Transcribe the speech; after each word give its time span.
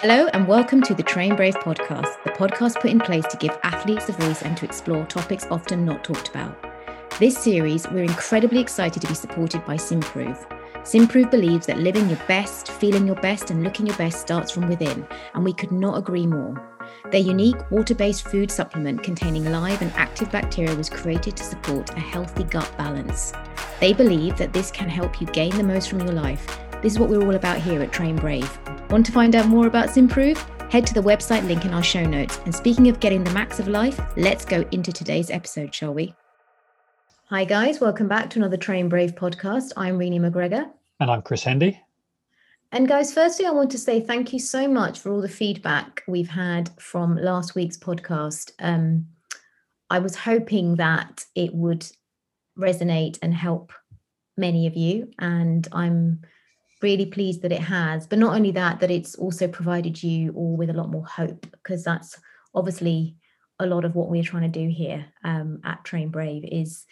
Hello, 0.00 0.26
and 0.34 0.46
welcome 0.46 0.82
to 0.82 0.92
the 0.92 1.02
Train 1.02 1.36
Brave 1.36 1.54
podcast, 1.54 2.22
the 2.22 2.30
podcast 2.32 2.82
put 2.82 2.90
in 2.90 3.00
place 3.00 3.24
to 3.28 3.36
give 3.38 3.58
athletes 3.62 4.10
a 4.10 4.12
voice 4.12 4.42
and 4.42 4.54
to 4.58 4.66
explore 4.66 5.06
topics 5.06 5.46
often 5.50 5.86
not 5.86 6.04
talked 6.04 6.28
about. 6.28 6.54
This 7.18 7.38
series, 7.38 7.88
we're 7.88 8.04
incredibly 8.04 8.60
excited 8.60 9.00
to 9.00 9.08
be 9.08 9.14
supported 9.14 9.64
by 9.64 9.76
Simprove. 9.76 10.36
Simprove 10.82 11.30
believes 11.30 11.66
that 11.66 11.78
living 11.78 12.10
your 12.10 12.20
best, 12.28 12.72
feeling 12.72 13.06
your 13.06 13.16
best, 13.16 13.50
and 13.50 13.64
looking 13.64 13.86
your 13.86 13.96
best 13.96 14.20
starts 14.20 14.50
from 14.50 14.68
within, 14.68 15.06
and 15.32 15.42
we 15.42 15.54
could 15.54 15.72
not 15.72 15.96
agree 15.96 16.26
more. 16.26 16.62
Their 17.10 17.22
unique 17.22 17.70
water 17.70 17.94
based 17.94 18.28
food 18.28 18.50
supplement 18.50 19.02
containing 19.02 19.50
live 19.50 19.80
and 19.80 19.92
active 19.94 20.30
bacteria 20.30 20.76
was 20.76 20.90
created 20.90 21.38
to 21.38 21.42
support 21.42 21.88
a 21.96 22.00
healthy 22.00 22.44
gut 22.44 22.70
balance. 22.76 23.32
They 23.80 23.94
believe 23.94 24.36
that 24.36 24.52
this 24.52 24.70
can 24.70 24.90
help 24.90 25.22
you 25.22 25.26
gain 25.28 25.56
the 25.56 25.64
most 25.64 25.88
from 25.88 26.00
your 26.00 26.12
life. 26.12 26.46
This 26.82 26.92
is 26.92 26.98
what 26.98 27.08
we're 27.08 27.24
all 27.24 27.36
about 27.36 27.62
here 27.62 27.82
at 27.82 27.92
Train 27.92 28.16
Brave. 28.16 28.58
Want 28.90 29.04
to 29.06 29.12
find 29.12 29.34
out 29.34 29.48
more 29.48 29.66
about 29.66 29.88
Simprove? 29.88 30.38
Head 30.70 30.86
to 30.86 30.94
the 30.94 31.00
website 31.00 31.44
link 31.48 31.64
in 31.64 31.74
our 31.74 31.82
show 31.82 32.04
notes. 32.04 32.38
And 32.44 32.54
speaking 32.54 32.88
of 32.88 33.00
getting 33.00 33.24
the 33.24 33.32
max 33.32 33.58
of 33.58 33.66
life, 33.66 34.00
let's 34.16 34.44
go 34.44 34.64
into 34.70 34.92
today's 34.92 35.28
episode, 35.28 35.74
shall 35.74 35.92
we? 35.92 36.14
Hi, 37.24 37.44
guys. 37.44 37.80
Welcome 37.80 38.06
back 38.06 38.30
to 38.30 38.38
another 38.38 38.56
Train 38.56 38.88
Brave 38.88 39.16
podcast. 39.16 39.72
I'm 39.76 39.98
Renee 39.98 40.20
McGregor. 40.20 40.70
And 41.00 41.10
I'm 41.10 41.20
Kriss 41.20 41.42
Hendy. 41.42 41.80
And, 42.70 42.86
guys, 42.86 43.12
firstly, 43.12 43.44
I 43.44 43.50
want 43.50 43.72
to 43.72 43.78
say 43.78 44.00
thank 44.00 44.32
you 44.32 44.38
so 44.38 44.68
much 44.68 45.00
for 45.00 45.10
all 45.10 45.20
the 45.20 45.28
feedback 45.28 46.04
we've 46.06 46.30
had 46.30 46.70
from 46.78 47.16
last 47.16 47.56
week's 47.56 47.76
podcast. 47.76 48.52
Um, 48.60 49.08
I 49.90 49.98
was 49.98 50.14
hoping 50.14 50.76
that 50.76 51.24
it 51.34 51.52
would 51.52 51.84
resonate 52.56 53.18
and 53.20 53.34
help 53.34 53.72
many 54.36 54.68
of 54.68 54.76
you. 54.76 55.10
And 55.18 55.66
I'm 55.72 56.20
really 56.82 57.06
pleased 57.06 57.42
that 57.42 57.52
it 57.52 57.60
has. 57.60 58.06
But 58.06 58.18
not 58.18 58.34
only 58.34 58.50
that, 58.52 58.80
that 58.80 58.90
it's 58.90 59.14
also 59.14 59.48
provided 59.48 60.02
you 60.02 60.32
all 60.32 60.56
with 60.56 60.70
a 60.70 60.74
lot 60.74 60.90
more 60.90 61.06
hope, 61.06 61.46
because 61.50 61.84
that's 61.84 62.18
obviously 62.54 63.16
a 63.58 63.66
lot 63.66 63.84
of 63.84 63.94
what 63.94 64.08
we're 64.08 64.22
trying 64.22 64.50
to 64.50 64.60
do 64.60 64.68
here 64.68 65.06
um, 65.24 65.60
at 65.64 65.84
Train 65.84 66.10
Brave 66.10 66.44
is 66.44 66.84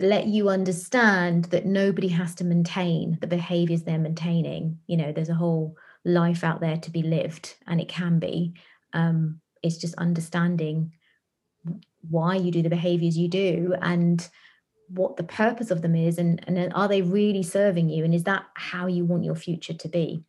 let 0.00 0.26
you 0.26 0.50
understand 0.50 1.46
that 1.46 1.64
nobody 1.64 2.08
has 2.08 2.34
to 2.34 2.44
maintain 2.44 3.16
the 3.20 3.26
behaviors 3.26 3.82
they're 3.82 3.98
maintaining. 3.98 4.78
You 4.86 4.98
know, 4.98 5.12
there's 5.12 5.30
a 5.30 5.34
whole 5.34 5.76
life 6.04 6.44
out 6.44 6.60
there 6.60 6.76
to 6.76 6.90
be 6.90 7.02
lived, 7.02 7.54
and 7.66 7.80
it 7.80 7.88
can 7.88 8.18
be. 8.18 8.54
Um, 8.92 9.40
it's 9.62 9.78
just 9.78 9.94
understanding 9.94 10.92
why 12.08 12.36
you 12.36 12.50
do 12.50 12.62
the 12.62 12.68
behaviors 12.68 13.18
you 13.18 13.28
do 13.28 13.74
and 13.80 14.28
what 14.88 15.16
the 15.16 15.22
purpose 15.22 15.70
of 15.70 15.82
them 15.82 15.94
is 15.94 16.18
and, 16.18 16.42
and 16.46 16.72
are 16.74 16.88
they 16.88 17.02
really 17.02 17.42
serving 17.42 17.88
you 17.88 18.04
and 18.04 18.14
is 18.14 18.24
that 18.24 18.44
how 18.54 18.86
you 18.86 19.04
want 19.04 19.24
your 19.24 19.34
future 19.34 19.74
to 19.74 19.88
be? 19.88 20.24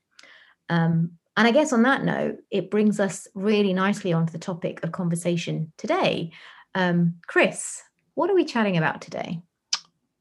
Um, 0.69 1.11
and 1.39 1.47
i 1.47 1.51
guess 1.51 1.73
on 1.73 1.83
that 1.83 2.03
note 2.03 2.37
it 2.51 2.69
brings 2.69 2.99
us 2.99 3.27
really 3.33 3.73
nicely 3.73 4.13
onto 4.13 4.31
the 4.31 4.37
topic 4.37 4.83
of 4.83 4.91
conversation 4.91 5.71
today. 5.77 6.31
Um, 6.75 7.15
kriss 7.27 7.79
what 8.13 8.29
are 8.29 8.35
we 8.35 8.43
chatting 8.43 8.77
about 8.77 9.01
today? 9.01 9.41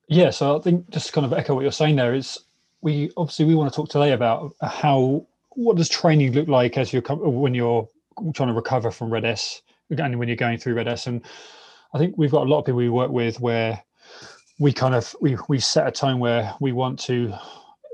Yeah 0.08 0.30
so 0.30 0.58
i 0.58 0.62
think 0.62 0.88
just 0.90 1.12
kind 1.12 1.26
of 1.26 1.32
echo 1.32 1.54
what 1.54 1.62
you're 1.62 1.72
saying 1.72 1.96
there 1.96 2.14
is 2.14 2.38
we 2.80 3.10
obviously 3.16 3.44
we 3.44 3.54
want 3.54 3.70
to 3.70 3.76
talk 3.76 3.88
today 3.88 4.12
about 4.12 4.54
how 4.62 5.26
what 5.50 5.76
does 5.76 5.88
training 5.88 6.32
look 6.32 6.48
like 6.48 6.78
as 6.78 6.92
you're 6.92 7.02
when 7.02 7.54
you're 7.54 7.88
trying 8.34 8.48
to 8.48 8.54
recover 8.54 8.90
from 8.90 9.12
red 9.12 9.24
s 9.24 9.60
and 9.90 10.18
when 10.18 10.28
you're 10.28 10.36
going 10.36 10.58
through 10.58 10.74
red 10.74 10.88
s. 10.88 11.06
And 11.06 11.22
i 11.92 11.98
think 11.98 12.16
we've 12.16 12.30
got 12.30 12.46
a 12.46 12.50
lot 12.50 12.60
of 12.60 12.64
people 12.64 12.76
we 12.76 12.88
work 12.88 13.10
with 13.10 13.40
where 13.40 13.82
we 14.58 14.72
kind 14.72 14.94
of 14.94 15.14
we 15.20 15.36
we 15.48 15.58
set 15.58 15.86
a 15.86 15.90
tone 15.90 16.18
where 16.18 16.54
we 16.60 16.72
want 16.72 16.98
to 16.98 17.32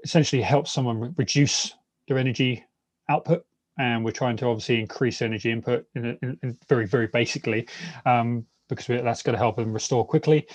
essentially 0.02 0.42
help 0.42 0.66
someone 0.66 1.14
reduce 1.16 1.74
their 2.08 2.18
energy 2.18 2.64
output 3.08 3.44
and 3.78 4.04
we're 4.04 4.10
trying 4.10 4.36
to 4.36 4.46
obviously 4.46 4.80
increase 4.80 5.20
energy 5.20 5.50
input 5.50 5.84
in, 5.94 6.18
in, 6.22 6.38
in 6.42 6.58
very 6.68 6.86
very 6.86 7.06
basically 7.08 7.68
um, 8.06 8.44
because 8.68 8.86
that's 8.86 9.22
going 9.22 9.34
to 9.34 9.38
help 9.38 9.56
them 9.56 9.72
restore 9.72 10.06
quickly. 10.06 10.46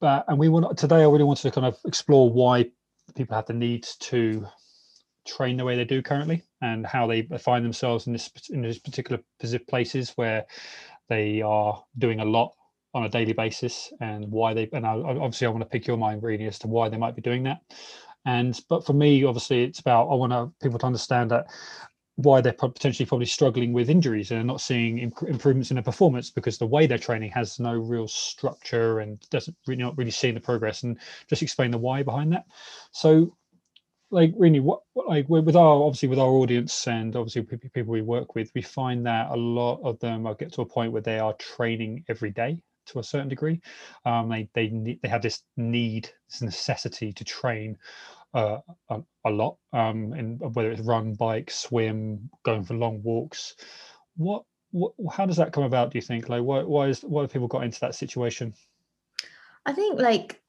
But 0.00 0.24
and 0.28 0.38
we 0.38 0.48
want 0.48 0.76
today 0.76 0.96
i 0.96 1.04
really 1.04 1.24
wanted 1.24 1.42
to 1.42 1.50
kind 1.50 1.66
of 1.66 1.78
explore 1.86 2.30
why 2.30 2.66
people 3.14 3.36
have 3.36 3.46
the 3.46 3.52
need 3.52 3.86
to 4.00 4.46
train 5.26 5.56
the 5.56 5.64
way 5.64 5.76
they 5.76 5.84
do 5.84 6.02
currently 6.02 6.42
and 6.60 6.86
how 6.86 7.06
they 7.06 7.22
find 7.38 7.64
themselves 7.64 8.06
in 8.06 8.12
this 8.12 8.30
in 8.50 8.62
this 8.62 8.78
particular 8.78 9.22
places 9.68 10.12
where 10.16 10.44
they 11.08 11.40
are 11.42 11.82
doing 11.98 12.20
a 12.20 12.24
lot 12.24 12.54
on 12.94 13.04
a 13.04 13.08
daily 13.08 13.32
basis 13.32 13.92
and 14.00 14.30
why 14.30 14.54
they 14.54 14.68
and 14.72 14.86
I, 14.86 14.92
obviously 14.92 15.46
I 15.46 15.50
want 15.50 15.62
to 15.62 15.68
pick 15.68 15.86
your 15.86 15.96
mind 15.96 16.22
really 16.22 16.46
as 16.46 16.58
to 16.60 16.68
why 16.68 16.88
they 16.88 16.96
might 16.96 17.16
be 17.16 17.22
doing 17.22 17.42
that. 17.42 17.60
And 18.24 18.58
but 18.68 18.86
for 18.86 18.92
me, 18.94 19.24
obviously, 19.24 19.64
it's 19.64 19.80
about 19.80 20.08
I 20.08 20.14
want 20.14 20.32
to, 20.32 20.52
people 20.62 20.78
to 20.78 20.86
understand 20.86 21.30
that 21.30 21.46
why 22.16 22.40
they're 22.40 22.52
potentially 22.52 23.04
probably 23.04 23.26
struggling 23.26 23.72
with 23.72 23.90
injuries 23.90 24.30
and 24.30 24.46
not 24.46 24.60
seeing 24.60 24.98
improvements 24.98 25.70
in 25.70 25.74
their 25.74 25.82
performance 25.82 26.30
because 26.30 26.56
the 26.56 26.66
way 26.66 26.86
they're 26.86 26.96
training 26.96 27.30
has 27.32 27.58
no 27.58 27.72
real 27.72 28.06
structure 28.06 29.00
and 29.00 29.20
doesn't 29.30 29.56
really 29.66 29.82
not 29.82 29.98
really 29.98 30.12
seeing 30.12 30.34
the 30.34 30.40
progress 30.40 30.84
and 30.84 30.96
just 31.28 31.42
explain 31.42 31.72
the 31.72 31.78
why 31.78 32.04
behind 32.04 32.32
that. 32.32 32.44
So 32.92 33.36
like 34.10 34.32
really 34.36 34.60
what 34.60 34.82
like 34.94 35.28
with 35.28 35.56
our 35.56 35.82
obviously 35.82 36.08
with 36.08 36.20
our 36.20 36.28
audience 36.28 36.86
and 36.86 37.16
obviously 37.16 37.42
people 37.42 37.92
we 37.92 38.00
work 38.00 38.36
with 38.36 38.50
we 38.54 38.62
find 38.62 39.04
that 39.04 39.30
a 39.30 39.36
lot 39.36 39.80
of 39.82 39.98
them 39.98 40.24
are 40.24 40.36
get 40.36 40.52
to 40.52 40.60
a 40.60 40.66
point 40.66 40.92
where 40.92 41.02
they 41.02 41.18
are 41.18 41.32
training 41.34 42.04
every 42.08 42.30
day 42.30 42.56
to 42.86 42.98
a 42.98 43.04
certain 43.04 43.28
degree. 43.28 43.60
Um, 44.04 44.28
they 44.28 44.48
they 44.54 44.98
they 45.02 45.08
have 45.08 45.22
this 45.22 45.42
need, 45.56 46.10
this 46.30 46.42
necessity 46.42 47.12
to 47.12 47.24
train 47.24 47.76
uh, 48.34 48.58
a, 48.90 49.00
a, 49.24 49.30
lot, 49.30 49.56
um, 49.72 50.12
and 50.12 50.40
whether 50.54 50.70
it's 50.70 50.80
run, 50.80 51.14
bike, 51.14 51.50
swim, 51.50 52.28
going 52.44 52.64
for 52.64 52.74
long 52.74 53.02
walks. 53.02 53.54
What 54.16 54.44
what 54.72 54.92
how 55.12 55.24
does 55.24 55.36
that 55.36 55.52
come 55.52 55.64
about? 55.64 55.92
Do 55.92 55.98
you 55.98 56.02
think? 56.02 56.28
Like, 56.28 56.42
why 56.42 56.62
why 56.62 56.88
is 56.88 57.02
why 57.02 57.22
have 57.22 57.32
people 57.32 57.48
got 57.48 57.64
into 57.64 57.80
that 57.80 57.94
situation? 57.94 58.54
I 59.66 59.72
think 59.72 60.00
like 60.00 60.42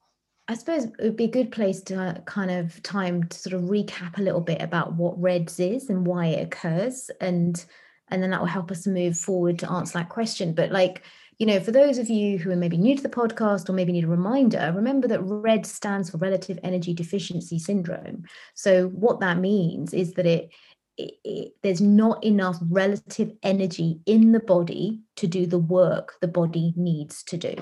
I 0.48 0.54
suppose 0.54 0.84
it 0.84 0.94
would 1.00 1.16
be 1.16 1.24
a 1.24 1.28
good 1.28 1.50
place 1.50 1.80
to 1.82 2.22
kind 2.26 2.50
of 2.50 2.82
time 2.82 3.24
to 3.24 3.36
sort 3.36 3.54
of 3.54 3.62
recap 3.62 4.18
a 4.18 4.22
little 4.22 4.40
bit 4.40 4.62
about 4.62 4.94
what 4.94 5.20
REDS 5.20 5.58
is 5.58 5.90
and 5.90 6.06
why 6.06 6.26
it 6.26 6.46
occurs, 6.46 7.10
and 7.20 7.64
and 8.08 8.22
then 8.22 8.30
that 8.30 8.40
will 8.40 8.46
help 8.46 8.70
us 8.70 8.86
move 8.86 9.16
forward 9.16 9.58
to 9.60 9.70
answer 9.70 9.98
that 9.98 10.08
question. 10.08 10.54
But 10.54 10.70
like 10.70 11.02
you 11.38 11.46
know, 11.46 11.60
for 11.60 11.70
those 11.70 11.98
of 11.98 12.08
you 12.08 12.38
who 12.38 12.50
are 12.50 12.56
maybe 12.56 12.78
new 12.78 12.96
to 12.96 13.02
the 13.02 13.08
podcast 13.08 13.68
or 13.68 13.72
maybe 13.72 13.92
need 13.92 14.04
a 14.04 14.08
reminder, 14.08 14.72
remember 14.74 15.06
that 15.08 15.20
RED 15.20 15.66
stands 15.66 16.10
for 16.10 16.16
Relative 16.16 16.58
Energy 16.62 16.94
Deficiency 16.94 17.58
Syndrome. 17.58 18.24
So, 18.54 18.88
what 18.88 19.20
that 19.20 19.38
means 19.38 19.92
is 19.92 20.14
that 20.14 20.24
it, 20.24 20.50
it, 20.96 21.14
it, 21.24 21.52
there's 21.62 21.82
not 21.82 22.24
enough 22.24 22.56
relative 22.70 23.32
energy 23.42 24.00
in 24.06 24.32
the 24.32 24.40
body 24.40 25.02
to 25.16 25.26
do 25.26 25.46
the 25.46 25.58
work 25.58 26.14
the 26.22 26.28
body 26.28 26.72
needs 26.74 27.22
to 27.24 27.36
do. 27.36 27.54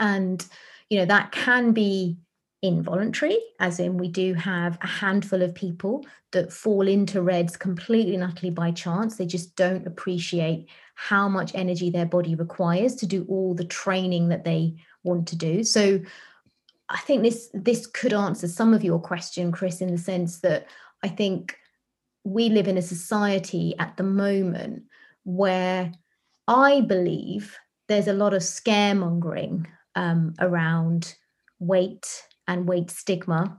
And, 0.00 0.44
you 0.90 0.98
know, 0.98 1.06
that 1.06 1.30
can 1.30 1.72
be 1.72 2.18
involuntary, 2.62 3.38
as 3.60 3.78
in 3.78 3.96
we 3.96 4.08
do 4.08 4.34
have 4.34 4.76
a 4.82 4.86
handful 4.88 5.42
of 5.42 5.54
people 5.54 6.04
that 6.32 6.52
fall 6.52 6.88
into 6.88 7.22
reds 7.22 7.56
completely 7.56 8.14
and 8.14 8.24
utterly 8.24 8.50
by 8.50 8.72
chance. 8.72 9.16
They 9.16 9.26
just 9.26 9.54
don't 9.54 9.86
appreciate 9.86 10.68
how 10.94 11.28
much 11.28 11.52
energy 11.54 11.90
their 11.90 12.06
body 12.06 12.34
requires 12.34 12.94
to 12.96 13.06
do 13.06 13.24
all 13.28 13.54
the 13.54 13.64
training 13.64 14.28
that 14.28 14.44
they 14.44 14.74
want 15.04 15.26
to 15.28 15.36
do. 15.36 15.64
So 15.64 16.00
I 16.88 16.98
think 17.00 17.22
this 17.22 17.48
this 17.54 17.86
could 17.86 18.12
answer 18.12 18.46
some 18.46 18.74
of 18.74 18.84
your 18.84 19.00
question, 19.00 19.52
Kriss, 19.52 19.80
in 19.80 19.90
the 19.90 19.98
sense 19.98 20.40
that 20.40 20.66
I 21.02 21.08
think 21.08 21.56
we 22.24 22.48
live 22.48 22.68
in 22.68 22.78
a 22.78 22.82
society 22.82 23.74
at 23.78 23.96
the 23.96 24.04
moment 24.04 24.84
where 25.24 25.92
I 26.46 26.82
believe 26.82 27.58
there's 27.88 28.08
a 28.08 28.12
lot 28.12 28.34
of 28.34 28.42
scaremongering 28.42 29.66
um, 29.94 30.34
around 30.38 31.14
weight 31.58 32.24
and 32.46 32.68
weight 32.68 32.90
stigma. 32.90 33.58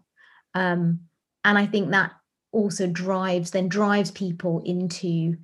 Um, 0.53 1.01
and 1.43 1.57
I 1.57 1.65
think 1.65 1.91
that 1.91 2.11
also 2.51 2.87
drives, 2.87 3.51
then 3.51 3.67
drives 3.67 4.11
people 4.11 4.61
into 4.65 5.35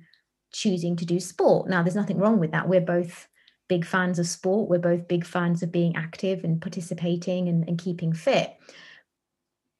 choosing 0.52 0.96
to 0.96 1.04
do 1.04 1.20
sport. 1.20 1.68
Now, 1.68 1.82
there's 1.82 1.96
nothing 1.96 2.18
wrong 2.18 2.38
with 2.38 2.52
that. 2.52 2.68
We're 2.68 2.80
both 2.80 3.28
big 3.68 3.84
fans 3.84 4.18
of 4.18 4.26
sport. 4.26 4.68
We're 4.68 4.78
both 4.78 5.08
big 5.08 5.24
fans 5.24 5.62
of 5.62 5.70
being 5.70 5.96
active 5.96 6.44
and 6.44 6.60
participating 6.60 7.48
and, 7.48 7.66
and 7.68 7.78
keeping 7.78 8.12
fit. 8.12 8.56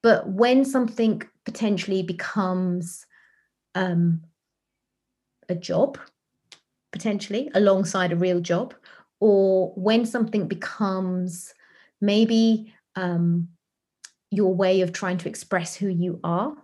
But 0.03 0.29
when 0.29 0.65
something 0.65 1.23
potentially 1.45 2.03
becomes 2.03 3.05
um, 3.75 4.23
a 5.49 5.55
job, 5.55 5.99
potentially 6.93 7.51
alongside 7.55 8.13
a 8.13 8.17
real 8.17 8.41
job, 8.41 8.75
or 9.19 9.73
when 9.75 10.07
something 10.07 10.49
becomes 10.49 11.53
maybe 12.01 12.73
um, 12.97 13.49
your 14.31 14.55
way 14.55 14.81
of 14.81 14.93
trying 14.93 15.19
to 15.19 15.29
express 15.29 15.75
who 15.75 15.89
you 15.89 16.21
are, 16.25 16.55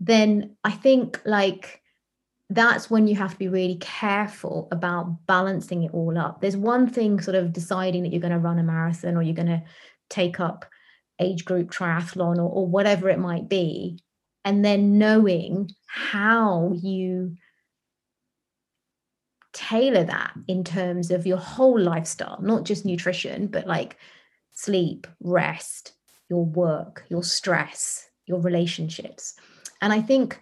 then 0.00 0.56
I 0.64 0.72
think 0.72 1.20
like 1.24 1.80
that's 2.50 2.90
when 2.90 3.06
you 3.06 3.16
have 3.16 3.32
to 3.32 3.38
be 3.38 3.48
really 3.48 3.76
careful 3.76 4.68
about 4.70 5.26
balancing 5.26 5.82
it 5.82 5.94
all 5.94 6.16
up. 6.18 6.40
There's 6.40 6.56
one 6.56 6.88
thing 6.88 7.20
sort 7.20 7.34
of 7.34 7.52
deciding 7.52 8.02
that 8.02 8.12
you're 8.12 8.20
going 8.20 8.32
to 8.32 8.38
run 8.38 8.58
a 8.58 8.62
marathon 8.62 9.16
or 9.16 9.22
you're 9.22 9.34
going 9.34 9.46
to 9.46 9.62
take 10.10 10.40
up 10.40 10.64
age 11.20 11.44
group 11.44 11.70
triathlon 11.70 12.36
or, 12.36 12.48
or 12.48 12.66
whatever 12.66 13.08
it 13.08 13.18
might 13.18 13.48
be. 13.48 13.98
and 14.44 14.64
then 14.64 14.98
knowing 14.98 15.70
how 15.86 16.72
you 16.74 17.36
tailor 19.52 20.04
that 20.04 20.32
in 20.48 20.64
terms 20.64 21.10
of 21.10 21.26
your 21.26 21.38
whole 21.38 21.78
lifestyle, 21.80 22.38
not 22.42 22.64
just 22.64 22.84
nutrition, 22.84 23.46
but 23.46 23.66
like 23.66 23.96
sleep, 24.52 25.06
rest, 25.20 25.92
your 26.28 26.44
work, 26.44 27.04
your 27.08 27.22
stress, 27.22 28.08
your 28.26 28.40
relationships. 28.40 29.34
And 29.80 29.92
I 29.92 30.02
think 30.02 30.38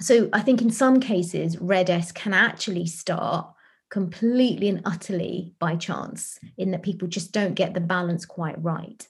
so 0.00 0.28
I 0.32 0.40
think 0.40 0.62
in 0.62 0.70
some 0.70 1.00
cases, 1.00 1.58
RED-S 1.58 2.12
can 2.12 2.32
actually 2.32 2.86
start 2.86 3.52
completely 3.90 4.68
and 4.68 4.82
utterly 4.84 5.54
by 5.58 5.74
chance, 5.76 6.38
in 6.56 6.70
that 6.72 6.82
people 6.82 7.08
just 7.08 7.32
don't 7.32 7.54
get 7.54 7.74
the 7.74 7.80
balance 7.80 8.26
quite 8.26 8.62
right. 8.62 9.06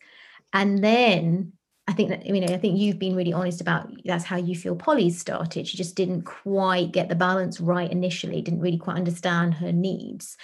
And 0.52 0.82
then 0.82 1.52
I 1.88 1.92
think 1.92 2.10
that, 2.10 2.26
you 2.26 2.40
know, 2.40 2.54
I 2.54 2.58
think 2.58 2.78
you've 2.78 2.98
been 2.98 3.16
really 3.16 3.32
honest 3.32 3.60
about 3.60 3.90
that's 4.04 4.24
how 4.24 4.36
you 4.36 4.54
feel 4.54 4.76
Polly's 4.76 5.18
started. 5.18 5.66
She 5.66 5.76
just 5.76 5.94
didn't 5.94 6.22
quite 6.22 6.92
get 6.92 7.08
the 7.08 7.14
balance 7.14 7.60
right 7.60 7.90
initially, 7.90 8.42
didn't 8.42 8.60
really 8.60 8.78
quite 8.78 8.96
understand 8.96 9.54
her 9.54 9.72
needs. 9.72 10.36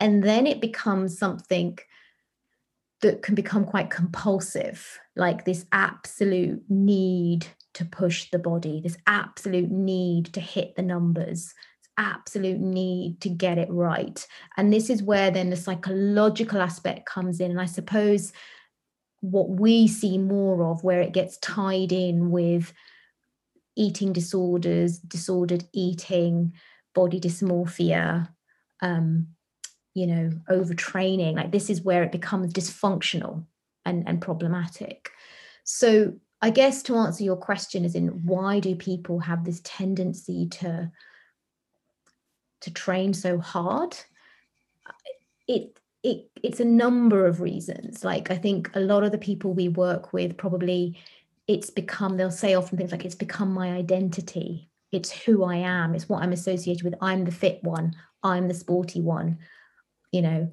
And 0.00 0.24
then 0.24 0.46
it 0.46 0.60
becomes 0.60 1.18
something 1.18 1.78
that 3.00 3.22
can 3.22 3.34
become 3.34 3.64
quite 3.64 3.90
compulsive, 3.90 4.98
like 5.14 5.44
this 5.44 5.66
absolute 5.72 6.62
need 6.68 7.46
to 7.74 7.84
push 7.84 8.30
the 8.30 8.38
body, 8.38 8.80
this 8.80 8.96
absolute 9.06 9.70
need 9.70 10.32
to 10.32 10.40
hit 10.40 10.76
the 10.76 10.82
numbers, 10.82 11.54
absolute 11.96 12.60
need 12.60 13.20
to 13.20 13.28
get 13.28 13.58
it 13.58 13.70
right. 13.70 14.26
And 14.56 14.72
this 14.72 14.90
is 14.90 15.02
where 15.02 15.30
then 15.30 15.50
the 15.50 15.56
psychological 15.56 16.60
aspect 16.60 17.06
comes 17.06 17.40
in. 17.40 17.50
And 17.50 17.60
I 17.60 17.66
suppose 17.66 18.32
what 19.20 19.48
we 19.48 19.88
see 19.88 20.18
more 20.18 20.70
of, 20.70 20.84
where 20.84 21.00
it 21.00 21.12
gets 21.12 21.38
tied 21.38 21.92
in 21.92 22.30
with 22.30 22.72
eating 23.76 24.12
disorders, 24.12 24.98
disordered 24.98 25.64
eating, 25.72 26.52
body 26.94 27.20
dysmorphia, 27.20 28.28
um, 28.82 29.28
you 29.94 30.06
know, 30.06 30.30
overtraining, 30.50 31.36
like 31.36 31.52
this 31.52 31.70
is 31.70 31.82
where 31.82 32.02
it 32.02 32.12
becomes 32.12 32.52
dysfunctional 32.52 33.44
and, 33.84 34.06
and 34.08 34.20
problematic. 34.20 35.10
So 35.64 36.14
I 36.44 36.50
guess 36.50 36.82
to 36.82 36.96
answer 36.96 37.24
your 37.24 37.38
question 37.38 37.86
is 37.86 37.94
in 37.94 38.08
why 38.26 38.60
do 38.60 38.76
people 38.76 39.18
have 39.20 39.46
this 39.46 39.62
tendency 39.64 40.46
to 40.48 40.92
to 42.60 42.70
train 42.70 43.14
so 43.14 43.38
hard? 43.38 43.96
It 45.48 45.80
it 46.02 46.28
it's 46.42 46.60
a 46.60 46.66
number 46.66 47.24
of 47.24 47.40
reasons. 47.40 48.04
Like 48.04 48.30
I 48.30 48.36
think 48.36 48.70
a 48.74 48.80
lot 48.80 49.04
of 49.04 49.10
the 49.10 49.16
people 49.16 49.54
we 49.54 49.68
work 49.68 50.12
with 50.12 50.36
probably 50.36 50.98
it's 51.48 51.70
become 51.70 52.18
they'll 52.18 52.30
say 52.30 52.52
often 52.52 52.76
things 52.76 52.92
like 52.92 53.06
it's 53.06 53.14
become 53.14 53.54
my 53.54 53.72
identity. 53.72 54.68
It's 54.92 55.10
who 55.10 55.44
I 55.44 55.56
am. 55.56 55.94
It's 55.94 56.10
what 56.10 56.22
I'm 56.22 56.32
associated 56.32 56.84
with. 56.84 56.94
I'm 57.00 57.24
the 57.24 57.32
fit 57.32 57.64
one. 57.64 57.96
I'm 58.22 58.48
the 58.48 58.60
sporty 58.62 59.00
one. 59.00 59.38
You 60.12 60.20
know, 60.20 60.52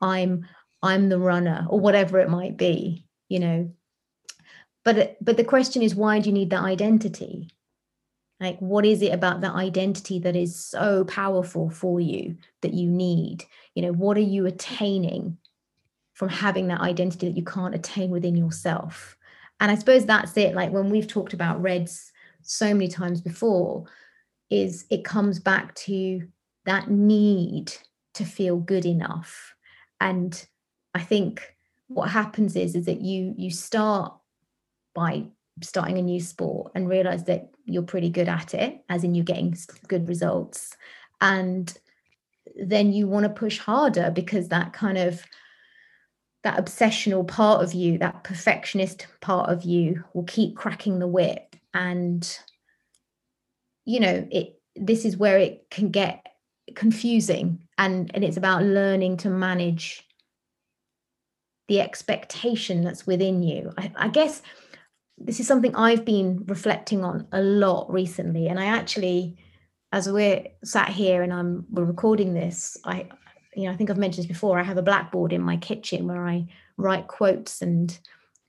I'm 0.00 0.48
I'm 0.82 1.08
the 1.08 1.20
runner 1.20 1.68
or 1.70 1.78
whatever 1.78 2.18
it 2.18 2.30
might 2.30 2.56
be. 2.56 3.06
You 3.28 3.38
know, 3.38 3.70
but 4.84 5.16
but 5.20 5.36
the 5.36 5.44
question 5.44 5.82
is 5.82 5.94
why 5.94 6.18
do 6.18 6.28
you 6.28 6.34
need 6.34 6.50
that 6.50 6.62
identity? 6.62 7.50
Like 8.40 8.58
what 8.58 8.86
is 8.86 9.02
it 9.02 9.12
about 9.12 9.42
that 9.42 9.54
identity 9.54 10.18
that 10.20 10.36
is 10.36 10.58
so 10.58 11.04
powerful 11.04 11.70
for 11.70 12.00
you 12.00 12.36
that 12.62 12.72
you 12.74 12.88
need? 12.88 13.44
You 13.74 13.82
know 13.82 13.92
what 13.92 14.16
are 14.16 14.20
you 14.20 14.46
attaining 14.46 15.36
from 16.14 16.28
having 16.28 16.68
that 16.68 16.80
identity 16.80 17.28
that 17.28 17.36
you 17.36 17.44
can't 17.44 17.74
attain 17.74 18.10
within 18.10 18.36
yourself? 18.36 19.16
And 19.60 19.70
i 19.70 19.74
suppose 19.74 20.06
that's 20.06 20.36
it. 20.36 20.54
Like 20.54 20.70
when 20.72 20.88
we've 20.88 21.08
talked 21.08 21.34
about 21.34 21.60
reds 21.60 22.10
so 22.42 22.72
many 22.72 22.88
times 22.88 23.20
before 23.20 23.84
is 24.48 24.86
it 24.90 25.04
comes 25.04 25.38
back 25.38 25.74
to 25.74 26.26
that 26.64 26.90
need 26.90 27.72
to 28.14 28.24
feel 28.24 28.56
good 28.56 28.86
enough. 28.86 29.54
And 30.00 30.46
i 30.94 31.00
think 31.00 31.54
what 31.88 32.08
happens 32.08 32.56
is 32.56 32.74
is 32.74 32.86
that 32.86 33.00
you 33.00 33.34
you 33.36 33.50
start 33.50 34.14
by 35.00 35.24
starting 35.62 35.96
a 35.96 36.02
new 36.02 36.20
sport 36.20 36.72
and 36.74 36.88
realize 36.88 37.24
that 37.24 37.48
you're 37.64 37.82
pretty 37.82 38.10
good 38.10 38.28
at 38.28 38.52
it, 38.52 38.84
as 38.90 39.02
in 39.02 39.14
you're 39.14 39.24
getting 39.24 39.56
good 39.88 40.06
results. 40.06 40.76
And 41.22 41.72
then 42.54 42.92
you 42.92 43.06
want 43.06 43.24
to 43.24 43.30
push 43.30 43.58
harder 43.58 44.10
because 44.10 44.48
that 44.48 44.74
kind 44.74 44.98
of 44.98 45.22
that 46.42 46.58
obsessional 46.62 47.26
part 47.26 47.62
of 47.62 47.72
you, 47.72 47.96
that 47.98 48.24
perfectionist 48.24 49.06
part 49.20 49.48
of 49.50 49.62
you 49.62 50.04
will 50.12 50.24
keep 50.24 50.54
cracking 50.54 50.98
the 50.98 51.08
whip. 51.08 51.56
And 51.72 52.22
you 53.86 54.00
know, 54.00 54.28
it 54.30 54.60
this 54.76 55.06
is 55.06 55.16
where 55.16 55.38
it 55.38 55.66
can 55.70 55.90
get 55.90 56.26
confusing 56.74 57.66
and 57.78 58.10
and 58.14 58.22
it's 58.22 58.36
about 58.36 58.62
learning 58.62 59.16
to 59.16 59.30
manage 59.30 60.06
the 61.68 61.80
expectation 61.80 62.82
that's 62.82 63.06
within 63.06 63.42
you. 63.42 63.72
I, 63.78 63.92
I 63.96 64.08
guess 64.08 64.42
this 65.20 65.38
is 65.38 65.46
something 65.46 65.76
I've 65.76 66.04
been 66.04 66.44
reflecting 66.46 67.04
on 67.04 67.26
a 67.30 67.42
lot 67.42 67.92
recently. 67.92 68.48
And 68.48 68.58
I 68.58 68.64
actually, 68.64 69.36
as 69.92 70.08
we're 70.08 70.46
sat 70.64 70.88
here 70.88 71.22
and 71.22 71.32
I'm 71.32 71.66
we're 71.70 71.84
recording 71.84 72.32
this, 72.34 72.76
I 72.84 73.08
you 73.54 73.64
know, 73.64 73.72
I 73.72 73.76
think 73.76 73.90
I've 73.90 73.98
mentioned 73.98 74.24
this 74.24 74.32
before. 74.32 74.58
I 74.58 74.62
have 74.62 74.78
a 74.78 74.82
blackboard 74.82 75.32
in 75.32 75.42
my 75.42 75.56
kitchen 75.56 76.06
where 76.06 76.26
I 76.26 76.46
write 76.76 77.08
quotes 77.08 77.60
and 77.60 77.96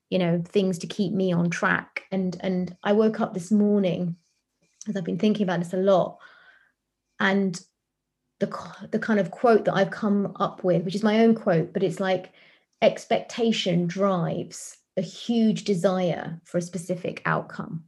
you 0.10 0.20
know 0.20 0.42
things 0.48 0.78
to 0.80 0.88
keep 0.88 1.12
me 1.12 1.34
on 1.34 1.50
track. 1.50 2.04
And 2.12 2.38
and 2.40 2.76
I 2.84 2.94
woke 2.94 3.20
up 3.20 3.34
this 3.34 3.52
morning 3.52 4.16
as 4.88 4.96
I've 4.96 5.04
been 5.04 5.20
thinking 5.20 5.44
about 5.44 5.60
this 5.60 5.74
a 5.74 5.78
lot, 5.78 6.20
and 7.20 7.60
the 8.40 8.48
the 8.92 9.00
kind 9.00 9.20
of 9.20 9.32
quote 9.32 9.66
that 9.66 9.76
I've 9.76 9.92
come 9.92 10.34
up 10.40 10.64
with, 10.64 10.84
which 10.84 10.96
is 10.96 11.04
my 11.04 11.20
own 11.20 11.36
quote, 11.36 11.74
but 11.74 11.84
it's 11.84 12.00
like 12.00 12.32
expectation 12.82 13.88
drives 13.88 14.78
a 15.02 15.04
huge 15.04 15.64
desire 15.64 16.40
for 16.46 16.60
a 16.60 16.62
specific 16.62 17.22
outcome. 17.26 17.84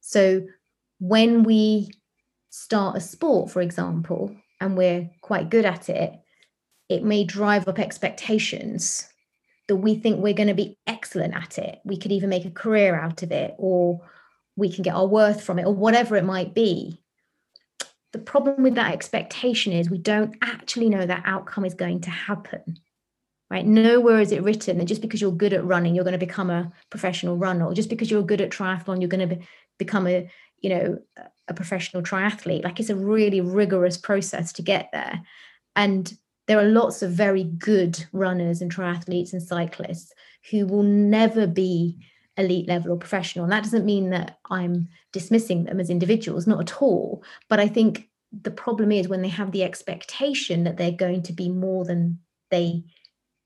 So 0.00 0.42
when 0.98 1.44
we 1.44 1.90
start 2.50 2.96
a 2.96 3.00
sport, 3.00 3.50
for 3.50 3.62
example, 3.62 4.36
and 4.60 4.76
we're 4.76 5.10
quite 5.22 5.48
good 5.48 5.64
at 5.64 5.88
it, 5.88 6.12
it 6.90 7.02
may 7.02 7.24
drive 7.24 7.66
up 7.68 7.78
expectations 7.78 9.08
that 9.68 9.76
we 9.76 9.94
think 9.94 10.18
we're 10.18 10.34
going 10.34 10.48
to 10.48 10.54
be 10.54 10.76
excellent 10.86 11.34
at 11.34 11.56
it. 11.56 11.80
We 11.84 11.96
could 11.96 12.12
even 12.12 12.28
make 12.28 12.44
a 12.44 12.50
career 12.50 13.00
out 13.00 13.22
of 13.22 13.32
it, 13.32 13.54
or 13.56 14.00
we 14.56 14.70
can 14.70 14.82
get 14.82 14.94
our 14.94 15.06
worth 15.06 15.42
from 15.42 15.58
it, 15.58 15.64
or 15.64 15.74
whatever 15.74 16.16
it 16.16 16.24
might 16.24 16.52
be. 16.54 17.00
The 18.12 18.18
problem 18.18 18.62
with 18.62 18.74
that 18.74 18.92
expectation 18.92 19.72
is 19.72 19.88
we 19.88 19.98
don't 19.98 20.36
actually 20.42 20.90
know 20.90 21.06
that 21.06 21.22
outcome 21.24 21.64
is 21.64 21.74
going 21.74 22.00
to 22.02 22.10
happen 22.10 22.78
right? 23.50 23.66
Nowhere 23.66 24.20
is 24.20 24.32
it 24.32 24.42
written 24.42 24.78
that 24.78 24.84
just 24.84 25.02
because 25.02 25.20
you're 25.20 25.32
good 25.32 25.52
at 25.52 25.64
running, 25.64 25.94
you're 25.94 26.04
going 26.04 26.12
to 26.12 26.26
become 26.26 26.50
a 26.50 26.72
professional 26.88 27.36
runner, 27.36 27.66
or 27.66 27.74
just 27.74 27.90
because 27.90 28.10
you're 28.10 28.22
good 28.22 28.40
at 28.40 28.50
triathlon, 28.50 29.00
you're 29.00 29.08
going 29.08 29.28
to 29.28 29.36
be, 29.36 29.46
become 29.78 30.06
a, 30.06 30.30
you 30.60 30.70
know, 30.70 30.98
a 31.48 31.54
professional 31.54 32.02
triathlete. 32.02 32.62
Like 32.62 32.78
it's 32.78 32.90
a 32.90 32.96
really 32.96 33.40
rigorous 33.40 33.96
process 33.96 34.52
to 34.54 34.62
get 34.62 34.90
there. 34.92 35.20
And 35.74 36.16
there 36.46 36.58
are 36.58 36.64
lots 36.64 37.02
of 37.02 37.12
very 37.12 37.44
good 37.44 38.04
runners 38.12 38.60
and 38.60 38.74
triathletes 38.74 39.32
and 39.32 39.42
cyclists 39.42 40.12
who 40.50 40.66
will 40.66 40.82
never 40.82 41.46
be 41.46 41.98
elite 42.36 42.68
level 42.68 42.92
or 42.92 42.96
professional. 42.96 43.44
And 43.44 43.52
that 43.52 43.64
doesn't 43.64 43.84
mean 43.84 44.10
that 44.10 44.38
I'm 44.50 44.88
dismissing 45.12 45.64
them 45.64 45.80
as 45.80 45.90
individuals, 45.90 46.46
not 46.46 46.60
at 46.60 46.80
all. 46.80 47.22
But 47.48 47.60
I 47.60 47.68
think 47.68 48.08
the 48.32 48.50
problem 48.50 48.92
is 48.92 49.08
when 49.08 49.22
they 49.22 49.28
have 49.28 49.52
the 49.52 49.64
expectation 49.64 50.64
that 50.64 50.76
they're 50.76 50.92
going 50.92 51.22
to 51.24 51.32
be 51.32 51.48
more 51.48 51.84
than 51.84 52.20
they 52.50 52.84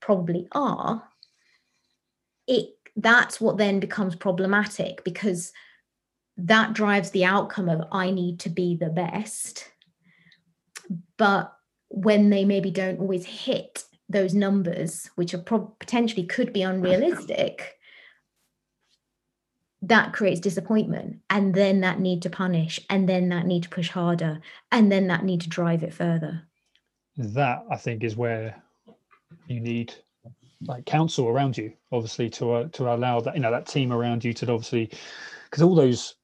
probably 0.05 0.47
are 0.51 1.03
it 2.47 2.69
that's 2.95 3.41
what 3.41 3.57
then 3.57 3.79
becomes 3.79 4.15
problematic 4.15 5.03
because 5.03 5.51
that 6.37 6.73
drives 6.73 7.09
the 7.09 7.25
outcome 7.25 7.67
of 7.67 7.81
i 7.91 8.11
need 8.11 8.39
to 8.39 8.49
be 8.49 8.75
the 8.75 8.89
best. 8.89 9.71
But 11.17 11.51
when 11.89 12.29
they 12.29 12.45
maybe 12.45 12.69
don't 12.69 12.99
always 12.99 13.25
hit 13.25 13.85
those 14.07 14.35
numbers 14.35 15.09
which 15.15 15.33
are 15.33 15.39
pro- 15.39 15.73
potentially 15.79 16.25
could 16.25 16.53
be 16.53 16.61
unrealistic 16.61 17.77
that 19.81 20.13
creates 20.13 20.39
disappointment. 20.39 21.17
And 21.29 21.53
then 21.53 21.81
that 21.81 21.99
need 21.99 22.21
to 22.23 22.29
punish 22.29 22.79
and 22.89 23.07
then 23.09 23.29
that 23.29 23.45
need 23.45 23.63
to 23.63 23.69
push 23.69 23.89
harder 23.89 24.41
and 24.71 24.91
then 24.91 25.07
that 25.07 25.23
need 25.23 25.41
to 25.41 25.49
drive 25.49 25.83
it 25.83 25.93
further. 25.93 26.43
That 27.17 27.65
i 27.71 27.77
think 27.77 28.03
is 28.03 28.15
where 28.15 28.61
you 29.47 29.59
need 29.59 29.93
like 30.61 30.85
counsel 30.85 31.27
around 31.27 31.57
you, 31.57 31.73
obviously, 31.91 32.29
to 32.31 32.51
uh, 32.53 32.67
to 32.69 32.93
allow 32.93 33.19
that 33.21 33.35
you 33.35 33.41
know 33.41 33.51
that 33.51 33.67
team 33.67 33.91
around 33.91 34.23
you 34.23 34.33
to 34.33 34.51
obviously 34.51 34.89
because 35.45 35.61
all 35.61 35.75
those 35.75 36.15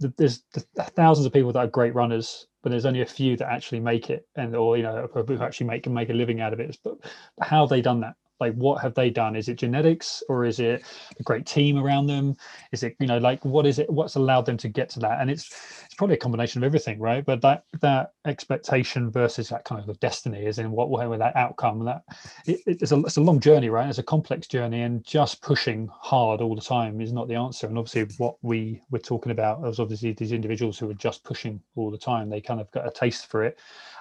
the, 0.00 0.12
there's 0.16 0.42
the 0.52 0.64
thousands 0.82 1.26
of 1.26 1.32
people 1.32 1.52
that 1.52 1.58
are 1.58 1.66
great 1.66 1.94
runners, 1.94 2.46
but 2.62 2.70
there's 2.70 2.86
only 2.86 3.02
a 3.02 3.06
few 3.06 3.36
that 3.36 3.50
actually 3.50 3.80
make 3.80 4.10
it, 4.10 4.26
and 4.36 4.54
or 4.56 4.76
you 4.76 4.82
know 4.82 5.08
who 5.12 5.42
actually 5.42 5.66
make 5.66 5.82
can 5.82 5.94
make 5.94 6.10
a 6.10 6.14
living 6.14 6.40
out 6.40 6.52
of 6.52 6.60
it. 6.60 6.76
But 6.82 6.98
how 7.40 7.66
they 7.66 7.82
done 7.82 8.00
that? 8.00 8.14
Like 8.40 8.54
what 8.54 8.82
have 8.82 8.94
they 8.94 9.10
done? 9.10 9.36
Is 9.36 9.48
it 9.48 9.56
genetics 9.56 10.22
or 10.28 10.44
is 10.44 10.60
it 10.60 10.84
a 11.18 11.22
great 11.22 11.46
team 11.46 11.78
around 11.78 12.06
them? 12.06 12.36
Is 12.72 12.82
it 12.82 12.96
you 13.00 13.06
know 13.06 13.18
like 13.18 13.44
what 13.44 13.66
is 13.66 13.78
it 13.78 13.88
what's 13.90 14.16
allowed 14.16 14.46
them 14.46 14.56
to 14.58 14.68
get 14.68 14.88
to 14.90 15.00
that? 15.00 15.20
And 15.20 15.30
it's 15.30 15.46
it's 15.84 15.94
probably 15.94 16.14
a 16.14 16.18
combination 16.18 16.62
of 16.62 16.66
everything 16.66 16.98
right? 16.98 17.24
But 17.24 17.40
that 17.42 17.64
that 17.80 18.12
expectation 18.26 19.10
versus 19.10 19.48
that 19.48 19.64
kind 19.64 19.88
of 19.88 20.00
destiny 20.00 20.44
is 20.44 20.58
in 20.58 20.70
what 20.70 20.90
with 20.90 21.18
that 21.18 21.36
outcome 21.36 21.84
that 21.84 22.02
it, 22.46 22.60
it's 22.66 22.92
a 22.92 22.98
it's 23.00 23.16
a 23.16 23.22
long 23.22 23.40
journey 23.40 23.68
right? 23.68 23.88
It's 23.88 23.98
a 23.98 24.02
complex 24.02 24.46
journey 24.46 24.82
and 24.82 25.04
just 25.04 25.42
pushing 25.42 25.88
hard 25.92 26.40
all 26.40 26.54
the 26.54 26.62
time 26.62 27.00
is 27.00 27.12
not 27.12 27.28
the 27.28 27.34
answer. 27.34 27.66
And 27.66 27.78
obviously 27.78 28.14
what 28.18 28.36
we 28.42 28.82
were 28.90 28.98
talking 28.98 29.32
about 29.32 29.60
was 29.60 29.80
obviously 29.80 30.12
these 30.12 30.32
individuals 30.32 30.78
who 30.78 30.90
are 30.90 30.94
just 30.94 31.24
pushing 31.24 31.60
all 31.74 31.90
the 31.90 31.98
time. 31.98 32.28
They 32.28 32.40
kind 32.40 32.60
of 32.60 32.70
got 32.70 32.86
a 32.86 32.90
taste 32.90 33.30
for 33.30 33.44
it. 33.44 33.58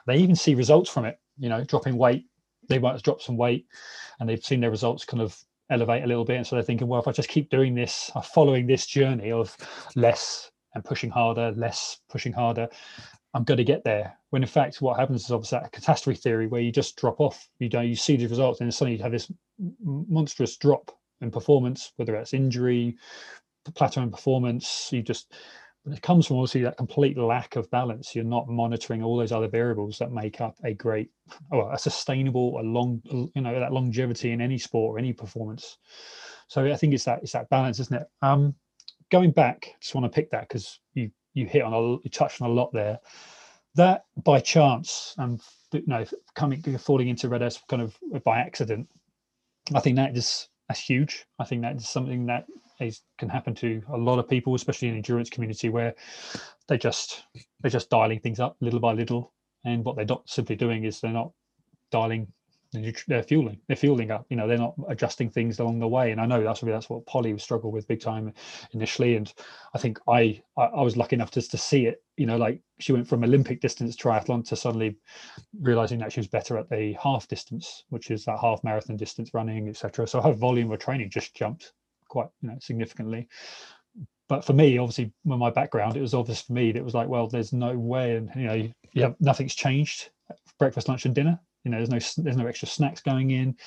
They 0.07 0.17
even 0.17 0.35
see 0.35 0.55
results 0.55 0.89
from 0.89 1.05
it 1.05 1.19
you 1.37 1.49
know 1.49 1.63
dropping 1.63 1.97
weight 1.97 2.25
they 2.67 2.79
might 2.79 2.93
have 2.93 3.03
dropped 3.03 3.23
some 3.23 3.37
weight 3.37 3.65
and 4.19 4.29
they've 4.29 4.43
seen 4.43 4.61
their 4.61 4.71
results 4.71 5.05
kind 5.05 5.21
of 5.21 5.37
elevate 5.69 6.03
a 6.03 6.07
little 6.07 6.25
bit. 6.25 6.37
And 6.37 6.47
so 6.47 6.55
they're 6.55 6.63
thinking, 6.63 6.87
well, 6.87 7.01
if 7.01 7.07
I 7.07 7.11
just 7.11 7.29
keep 7.29 7.49
doing 7.49 7.75
this, 7.75 8.11
uh, 8.15 8.21
following 8.21 8.67
this 8.67 8.85
journey 8.85 9.31
of 9.31 9.55
less 9.95 10.51
and 10.73 10.83
pushing 10.83 11.09
harder, 11.09 11.51
less 11.55 11.99
pushing 12.09 12.33
harder, 12.33 12.67
I'm 13.33 13.43
going 13.43 13.57
to 13.57 13.63
get 13.63 13.83
there. 13.83 14.17
When 14.29 14.43
in 14.43 14.47
fact, 14.47 14.81
what 14.81 14.97
happens 14.97 15.25
is 15.25 15.31
obviously 15.31 15.59
that 15.59 15.71
catastrophe 15.71 16.19
theory 16.19 16.47
where 16.47 16.61
you 16.61 16.71
just 16.71 16.95
drop 16.95 17.19
off. 17.19 17.49
You 17.59 17.69
know, 17.69 17.81
you 17.81 17.95
see 17.95 18.15
the 18.15 18.27
results, 18.27 18.61
and 18.61 18.73
suddenly 18.73 18.97
you 18.97 19.03
have 19.03 19.11
this 19.11 19.31
monstrous 19.83 20.55
drop 20.55 20.91
in 21.21 21.31
performance, 21.31 21.91
whether 21.97 22.13
that's 22.13 22.33
injury, 22.33 22.95
plateau 23.73 24.01
in 24.03 24.11
performance. 24.11 24.89
You 24.91 25.01
just 25.01 25.33
it 25.87 26.01
comes 26.01 26.27
from 26.27 26.37
obviously 26.37 26.61
that 26.61 26.77
complete 26.77 27.17
lack 27.17 27.55
of 27.55 27.69
balance. 27.69 28.15
You're 28.15 28.23
not 28.23 28.47
monitoring 28.47 29.03
all 29.03 29.17
those 29.17 29.31
other 29.31 29.47
variables 29.47 29.99
that 29.99 30.11
make 30.11 30.41
up 30.41 30.55
a 30.63 30.73
great, 30.73 31.11
well, 31.51 31.69
a 31.71 31.77
sustainable, 31.77 32.59
a 32.59 32.63
long, 32.63 33.01
you 33.35 33.41
know, 33.41 33.59
that 33.59 33.71
longevity 33.71 34.31
in 34.31 34.41
any 34.41 34.57
sport 34.57 34.95
or 34.95 34.99
any 34.99 35.13
performance. 35.13 35.77
So 36.47 36.65
I 36.65 36.75
think 36.75 36.93
it's 36.93 37.05
that 37.05 37.19
it's 37.21 37.33
that 37.33 37.49
balance, 37.49 37.79
isn't 37.79 38.01
it? 38.01 38.07
Um, 38.21 38.55
going 39.11 39.31
back, 39.31 39.75
just 39.79 39.93
want 39.95 40.05
to 40.05 40.15
pick 40.15 40.31
that 40.31 40.47
because 40.47 40.79
you 40.93 41.11
you 41.33 41.45
hit 41.45 41.63
on 41.63 41.73
a 41.73 41.91
you 42.03 42.09
touched 42.11 42.41
on 42.41 42.49
a 42.49 42.53
lot 42.53 42.71
there. 42.73 42.99
That 43.75 44.05
by 44.23 44.39
chance 44.39 45.13
and 45.17 45.41
you 45.71 45.83
know 45.85 46.05
coming 46.35 46.61
falling 46.77 47.09
into 47.09 47.29
red 47.29 47.43
S 47.43 47.61
kind 47.69 47.81
of 47.81 47.97
by 48.23 48.39
accident, 48.39 48.87
I 49.73 49.79
think 49.81 49.97
that 49.97 50.15
is 50.15 50.49
that's 50.67 50.79
huge. 50.79 51.25
I 51.39 51.45
think 51.45 51.61
that 51.61 51.75
is 51.75 51.89
something 51.89 52.25
that 52.27 52.45
is, 52.79 53.01
can 53.17 53.29
happen 53.29 53.55
to 53.55 53.81
a 53.89 53.97
lot 53.97 54.19
of 54.19 54.29
people, 54.29 54.55
especially 54.55 54.89
in 54.89 54.93
the 54.93 54.97
endurance 54.97 55.29
community, 55.29 55.69
where 55.69 55.95
they 56.67 56.77
just 56.77 57.23
they're 57.61 57.71
just 57.71 57.89
dialing 57.89 58.19
things 58.19 58.39
up 58.39 58.57
little 58.61 58.79
by 58.79 58.93
little, 58.93 59.33
and 59.63 59.83
what 59.83 59.95
they're 59.95 60.05
not 60.05 60.27
simply 60.29 60.55
doing 60.55 60.83
is 60.83 60.99
they're 60.99 61.11
not 61.11 61.31
dialing 61.91 62.27
they're 63.07 63.23
fueling 63.23 63.59
they're 63.67 63.77
fueling 63.77 64.11
up 64.11 64.25
you 64.29 64.35
know 64.35 64.47
they're 64.47 64.57
not 64.57 64.75
adjusting 64.89 65.29
things 65.29 65.59
along 65.59 65.79
the 65.79 65.87
way. 65.87 66.11
And 66.11 66.19
i 66.19 66.25
know 66.25 66.43
that's 66.43 66.61
that's 66.61 66.89
what 66.89 67.05
polly 67.05 67.37
struggled 67.37 67.73
with 67.73 67.87
big 67.87 68.01
time 68.01 68.33
initially. 68.71 69.15
And 69.15 69.31
i 69.73 69.77
think 69.77 69.99
i 70.07 70.41
i, 70.57 70.81
was 70.81 70.97
lucky 70.97 71.15
enough 71.15 71.31
just 71.31 71.51
to 71.51 71.57
see 71.57 71.85
it 71.85 72.03
you 72.17 72.25
know 72.25 72.37
like 72.37 72.61
she 72.79 72.91
went 72.91 73.07
from 73.07 73.23
olympic 73.23 73.61
distance 73.61 73.95
triathlon 73.95 74.47
to 74.47 74.55
suddenly 74.55 74.97
realizing 75.61 75.99
that 75.99 76.11
she 76.11 76.19
was 76.19 76.27
better 76.27 76.57
at 76.57 76.69
the 76.69 76.93
half 77.01 77.27
distance 77.27 77.85
which 77.89 78.11
is 78.11 78.25
that 78.25 78.39
half 78.39 78.63
marathon 78.63 78.97
distance 78.97 79.33
running 79.33 79.69
etc 79.69 80.07
so 80.07 80.21
her 80.21 80.33
volume 80.33 80.71
of 80.71 80.79
training 80.79 81.09
just 81.09 81.35
jumped 81.35 81.73
quite 82.15 82.29
you 82.41 82.47
know 82.49 82.57
significantly. 82.61 83.27
But 84.29 84.45
for 84.45 84.53
me 84.53 84.77
obviously 84.77 85.11
with 85.25 85.39
my 85.39 85.49
background 85.49 85.97
it 85.97 86.01
was 86.01 86.13
obvious 86.13 86.41
for 86.41 86.53
me 86.53 86.71
that 86.71 86.79
it 86.79 86.85
was 86.85 86.93
like 86.93 87.09
well 87.09 87.27
there's 87.27 87.51
no 87.51 87.77
way 87.77 88.15
and 88.15 88.29
you 88.35 88.47
know 88.47 88.69
yeah 88.93 89.09
nothing's 89.19 89.53
changed 89.53 90.09
breakfast 90.57 90.87
lunch 90.87 91.05
and 91.05 91.13
dinner. 91.13 91.37
You 91.65 91.71
know 91.71 91.77
there's 91.77 92.15
no 92.17 92.23
there's 92.23 92.37
no 92.37 92.47
extra 92.47 92.69
snacks 92.69 93.01
going 93.01 93.31
in. 93.31 93.57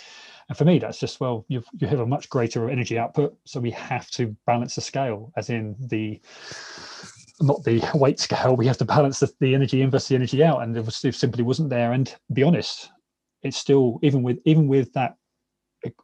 And 0.49 0.57
for 0.57 0.65
me 0.65 0.79
that's 0.79 0.99
just 0.99 1.21
well 1.21 1.45
you 1.49 1.63
you 1.79 1.87
have 1.89 2.01
a 2.01 2.07
much 2.07 2.31
greater 2.31 2.71
energy 2.71 2.99
output 2.99 3.37
so 3.45 3.61
we 3.61 3.71
have 3.73 4.11
to 4.13 4.35
balance 4.47 4.75
the 4.75 4.81
scale 4.81 5.31
as 5.37 5.51
in 5.51 5.77
the 5.79 6.21
not 7.41 7.63
the 7.65 7.87
weight 7.95 8.19
scale 8.19 8.57
we 8.57 8.67
have 8.67 8.79
to 8.79 8.85
balance 8.85 9.21
the, 9.21 9.31
the 9.41 9.55
energy 9.55 9.83
in 9.83 9.91
versus 9.91 10.09
the 10.09 10.15
energy 10.15 10.43
out 10.43 10.63
and 10.63 10.75
it, 10.75 10.85
was, 10.85 11.05
it 11.05 11.15
simply 11.15 11.45
wasn't 11.45 11.69
there. 11.69 11.93
And 11.93 12.15
be 12.33 12.43
honest 12.43 12.89
it's 13.43 13.59
still 13.59 13.99
even 14.03 14.23
with 14.23 14.39
even 14.47 14.67
with 14.67 14.91
that 14.95 15.17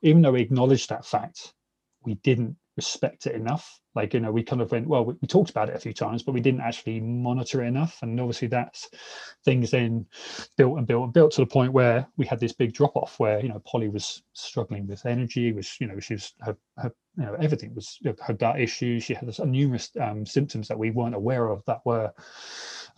even 0.02 0.22
though 0.22 0.32
we 0.32 0.42
acknowledge 0.42 0.86
that 0.86 1.06
fact 1.06 1.53
we 2.04 2.14
didn't 2.16 2.56
respect 2.76 3.26
it 3.26 3.34
enough. 3.34 3.80
Like 3.94 4.14
you 4.14 4.20
know 4.20 4.32
we 4.32 4.42
kind 4.42 4.60
of 4.60 4.72
went 4.72 4.88
well 4.88 5.04
we, 5.04 5.14
we, 5.20 5.28
talked 5.28 5.50
about 5.50 5.68
it 5.68 5.76
a 5.76 5.80
few 5.80 5.92
times 5.92 6.24
but 6.24 6.32
we 6.32 6.40
didn't 6.40 6.62
actually 6.62 7.00
monitor 7.00 7.62
it 7.62 7.68
enough. 7.68 7.98
And 8.02 8.18
obviously 8.18 8.48
that's 8.48 8.90
things 9.44 9.70
then 9.70 10.06
built 10.56 10.78
and 10.78 10.86
built 10.86 11.04
and 11.04 11.12
built 11.12 11.32
to 11.32 11.42
the 11.42 11.46
point 11.46 11.72
where 11.72 12.06
we 12.16 12.26
had 12.26 12.40
this 12.40 12.52
big 12.52 12.72
drop 12.72 12.96
off 12.96 13.20
where 13.20 13.40
you 13.40 13.48
know 13.48 13.62
polly 13.64 13.88
was 13.88 14.22
struggling 14.32 14.86
with 14.88 15.06
energy 15.06 15.52
was 15.52 15.76
you 15.80 15.86
know 15.86 16.00
she 16.00 16.14
was 16.14 16.32
her, 16.40 16.56
her 16.78 16.92
you 17.16 17.24
know 17.24 17.36
everything 17.40 17.72
was 17.74 17.98
her 18.20 18.34
gut 18.34 18.60
issues. 18.60 19.04
She 19.04 19.14
had 19.14 19.28
this, 19.28 19.38
numerous 19.38 19.90
um, 20.00 20.26
symptoms 20.26 20.66
that 20.68 20.78
we 20.78 20.90
weren't 20.90 21.14
aware 21.14 21.48
of 21.48 21.64
that 21.66 21.80
were 21.84 22.12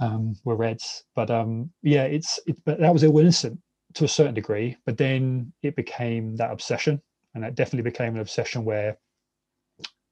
um, 0.01 0.35
were 0.45 0.57
reds. 0.57 1.05
But 1.15 1.31
um 1.31 1.71
yeah 1.83 2.05
it's 2.05 2.41
it, 2.47 2.57
but 2.65 2.81
that 2.81 2.93
was 2.93 3.03
ill 3.03 3.19
innocent 3.19 3.61
to 3.95 4.05
a 4.05 4.09
certain 4.09 4.35
degree 4.35 4.77
but 4.85 4.99
then 4.99 5.51
it 5.63 5.75
became 5.75 6.37
that 6.37 6.51
obsession 6.51 7.01
and 7.37 7.45
that 7.45 7.55
definitely 7.55 7.89
became 7.89 8.15
an 8.15 8.21
obsession 8.21 8.65
where 8.65 8.97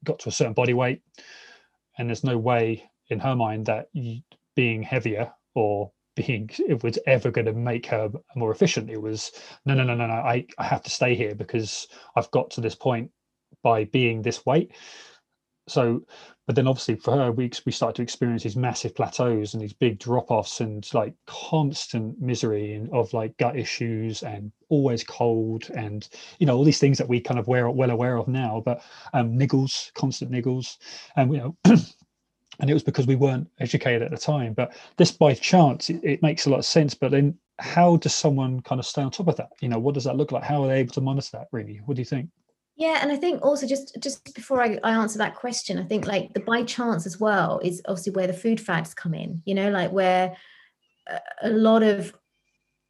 got 0.05 0.19
to 0.19 0.29
a 0.29 0.33
certain 0.33 0.53
body 0.53 0.75
weight. 0.75 1.01
And 1.97 2.09
there's 2.09 2.23
no 2.23 2.37
way 2.37 2.91
in 3.09 3.19
her 3.19 3.35
mind 3.35 3.65
that 3.67 3.87
being 4.55 4.83
heavier 4.83 5.33
or 5.55 5.91
being 6.17 6.51
it 6.59 6.85
was 6.85 6.99
ever 7.07 7.31
going 7.31 7.47
to 7.47 7.55
make 7.55 7.87
her 7.87 8.11
more 8.37 8.53
efficient. 8.53 8.91
It 8.91 9.01
was 9.01 9.33
no 9.65 9.73
no 9.75 9.85
no 9.85 9.95
no 9.95 10.07
no 10.07 10.13
I, 10.13 10.47
I 10.59 10.65
have 10.65 10.83
to 10.83 10.91
stay 10.91 11.15
here 11.15 11.35
because 11.35 11.89
i've 12.15 12.31
got 12.31 12.51
to 12.53 12.61
this 12.61 12.75
point 12.75 13.11
by 13.63 13.85
being 13.85 14.23
this 14.23 14.45
weight 14.45 14.73
so 15.67 16.03
but 16.47 16.55
then 16.57 16.67
obviously 16.67 16.95
for 16.95 17.17
her 17.17 17.33
we, 17.33 17.51
we 17.65 17.73
start 17.73 17.95
to 17.95 18.03
experience 18.03 18.43
these 18.43 18.57
massive 18.57 18.95
plateaus 18.95 19.55
and 19.55 19.63
these 19.63 19.73
big 19.73 19.99
drop-offs 19.99 20.61
and 20.61 20.93
like 20.93 21.15
constant 21.27 22.21
misery 22.21 22.75
and 22.75 22.91
of 22.93 23.13
like 23.13 23.37
gut 23.39 23.57
issues 23.57 24.23
and 24.23 24.53
always 24.69 25.03
cold 25.05 25.71
and 25.75 26.09
you 26.39 26.47
know 26.47 26.57
all 26.57 26.65
these 26.65 26.79
things 26.79 26.99
that 26.99 27.09
we 27.09 27.21
kind 27.21 27.41
of 27.41 27.49
wear 27.49 27.69
well 27.71 27.91
aware 27.91 28.17
of 28.17 28.29
now 28.29 28.63
but 28.65 28.83
um 29.13 29.39
niggles 29.39 29.93
constant 29.95 30.31
niggles. 30.31 30.77
And 31.17 31.33
you 31.33 31.39
know 31.39 31.57
and 32.61 32.71
it 32.71 32.75
was 32.75 32.83
because 32.83 33.07
we 33.07 33.17
weren't 33.17 33.49
educated 33.59 34.03
at 34.03 34.11
the 34.11 34.19
time 34.19 34.53
but 34.53 34.77
this 34.97 35.13
by 35.13 35.35
chance 35.35 35.89
it, 35.89 36.01
it 36.05 36.23
makes 36.23 36.47
a 36.47 36.51
lot 36.51 36.59
of 36.59 36.67
sense. 36.67 36.95
But 36.95 37.11
then 37.11 37.39
how 37.59 37.97
does 37.97 38.15
someone 38.15 38.61
kind 38.61 38.81
of 38.81 38.87
stay 38.87 39.03
on 39.03 39.11
top 39.11 39.29
of 39.29 39.37
that? 39.37 39.51
You 39.61 39.69
know 39.69 39.79
what 39.79 39.95
does 39.95 40.05
that 40.05 40.17
look 40.17 40.33
like? 40.33 40.43
How 40.43 40.63
are 40.63 40.69
they 40.69 40.81
able 40.81 40.93
to 40.95 41.01
monitor 41.01 41.39
that 41.39 41.49
really? 41.53 41.81
What 41.87 41.95
do 41.95 42.03
you 42.03 42.07
think 42.07 42.29
yeah, 42.77 42.99
and 43.03 43.13
I 43.13 43.17
think 43.17 43.43
also 43.43 43.67
just 43.67 43.97
just 44.01 44.35
before 44.35 44.61
I, 44.61 44.79
I 44.83 44.93
answer 44.93 45.19
that 45.19 45.37
question, 45.37 45.79
I 45.79 45.85
think 45.85 46.07
like 46.07 46.35
the 46.35 46.41
by 46.41 46.65
chance 46.65 47.07
as 47.07 47.21
well 47.21 47.61
is 47.63 47.81
obviously 47.87 48.13
where 48.13 48.27
the 48.27 48.33
food 48.33 48.61
fads 48.61 48.95
come 48.95 49.15
in. 49.15 49.43
You 49.45 49.55
know, 49.55 49.71
like 49.71 49.93
where 49.93 50.37
a 51.43 51.51
lot 51.51 51.83
of 51.83 52.13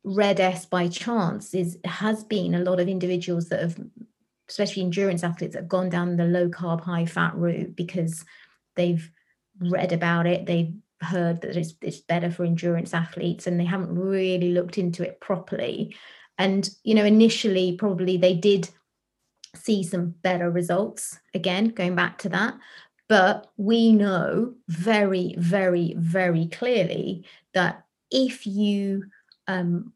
red 0.05 0.41
S 0.41 0.65
by 0.65 0.89
chance 0.89 1.55
is 1.55 1.79
has 1.85 2.25
been 2.25 2.55
a 2.55 2.61
lot 2.61 2.81
of 2.81 2.89
individuals 2.89 3.49
that 3.51 3.61
have, 3.61 3.79
especially 4.49 4.83
endurance 4.83 5.23
athletes, 5.23 5.55
that 5.55 5.63
have 5.63 5.69
gone 5.69 5.91
down 5.91 6.17
the 6.17 6.25
low 6.25 6.49
carb, 6.49 6.81
high 6.81 7.05
fat 7.05 7.35
route 7.37 7.77
because 7.77 8.25
they've 8.77 9.11
read 9.61 9.93
about 9.93 10.27
it, 10.27 10.47
they've 10.47 10.75
heard 11.03 11.43
that 11.43 11.57
it's, 11.57 11.75
it's 11.83 12.01
better 12.01 12.31
for 12.31 12.45
endurance 12.45 12.95
athletes, 12.95 13.47
and 13.47 13.61
they 13.61 13.65
haven't 13.67 13.95
really 13.95 14.53
looked 14.53 14.79
into 14.79 15.03
it 15.03 15.21
properly. 15.21 15.95
And 16.39 16.69
you 16.85 16.95
know, 16.95 17.05
initially 17.05 17.77
probably 17.77 18.17
they 18.17 18.35
did 18.35 18.71
see 19.57 19.83
some 19.83 20.15
better 20.23 20.51
results. 20.51 21.19
Again, 21.35 21.69
going 21.69 21.95
back 21.95 22.19
to 22.19 22.29
that. 22.31 22.55
But 23.09 23.51
we 23.57 23.93
know 23.93 24.55
very, 24.69 25.35
very, 25.39 25.95
very 25.99 26.47
clearly 26.47 27.25
that 27.53 27.85
if 28.11 28.47
you, 28.47 29.05
um, 29.47 29.93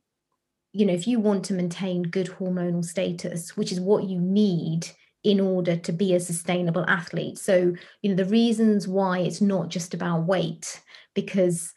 you 0.72 0.84
know, 0.84 0.92
if 0.92 1.06
you 1.06 1.18
want 1.18 1.44
to 1.46 1.54
maintain 1.54 2.02
good 2.02 2.26
hormonal 2.26 2.84
status, 2.84 3.56
which 3.56 3.72
is 3.72 3.80
what 3.80 4.04
you 4.04 4.20
need 4.20 4.88
in 5.24 5.40
order 5.40 5.76
to 5.76 5.92
be 5.92 6.14
a 6.14 6.20
sustainable 6.20 6.84
athlete. 6.86 7.38
So, 7.38 7.72
you 8.02 8.10
know, 8.10 8.14
the 8.14 8.30
reasons 8.30 8.86
why 8.86 9.20
it's 9.20 9.40
not 9.40 9.68
just 9.68 9.94
about 9.94 10.26
weight, 10.26 10.82
because, 11.14 11.72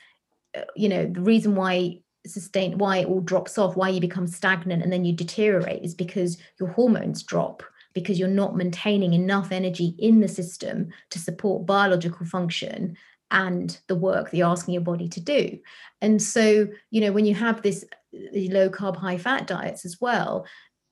uh, 0.55 0.61
you 0.75 0.89
know, 0.89 1.07
the 1.07 1.21
reason 1.21 1.55
why 1.55 2.01
sustain 2.27 2.77
why 2.77 2.97
it 2.97 3.07
all 3.07 3.21
drops 3.21 3.57
off 3.57 3.75
why 3.75 3.89
you 3.89 3.99
become 3.99 4.27
stagnant 4.27 4.83
and 4.83 4.93
then 4.93 5.03
you 5.05 5.13
deteriorate 5.13 5.83
is 5.83 5.95
because 5.95 6.37
your 6.59 6.69
hormones 6.69 7.23
drop 7.23 7.63
because 7.93 8.19
you're 8.19 8.27
not 8.27 8.55
maintaining 8.55 9.13
enough 9.13 9.51
energy 9.51 9.95
in 9.99 10.19
the 10.19 10.27
system 10.27 10.89
to 11.09 11.19
support 11.19 11.65
biological 11.65 12.25
function 12.25 12.97
and 13.31 13.79
the 13.87 13.95
work 13.95 14.29
that 14.29 14.37
you're 14.37 14.47
asking 14.47 14.73
your 14.73 14.83
body 14.83 15.07
to 15.07 15.19
do. 15.19 15.57
And 16.01 16.21
so, 16.21 16.67
you 16.89 17.01
know, 17.01 17.11
when 17.11 17.25
you 17.25 17.35
have 17.35 17.61
this 17.61 17.85
uh, 18.13 18.17
low 18.33 18.69
carb, 18.69 18.97
high 18.97 19.17
fat 19.17 19.47
diets 19.47 19.85
as 19.85 19.99
well, 20.01 20.45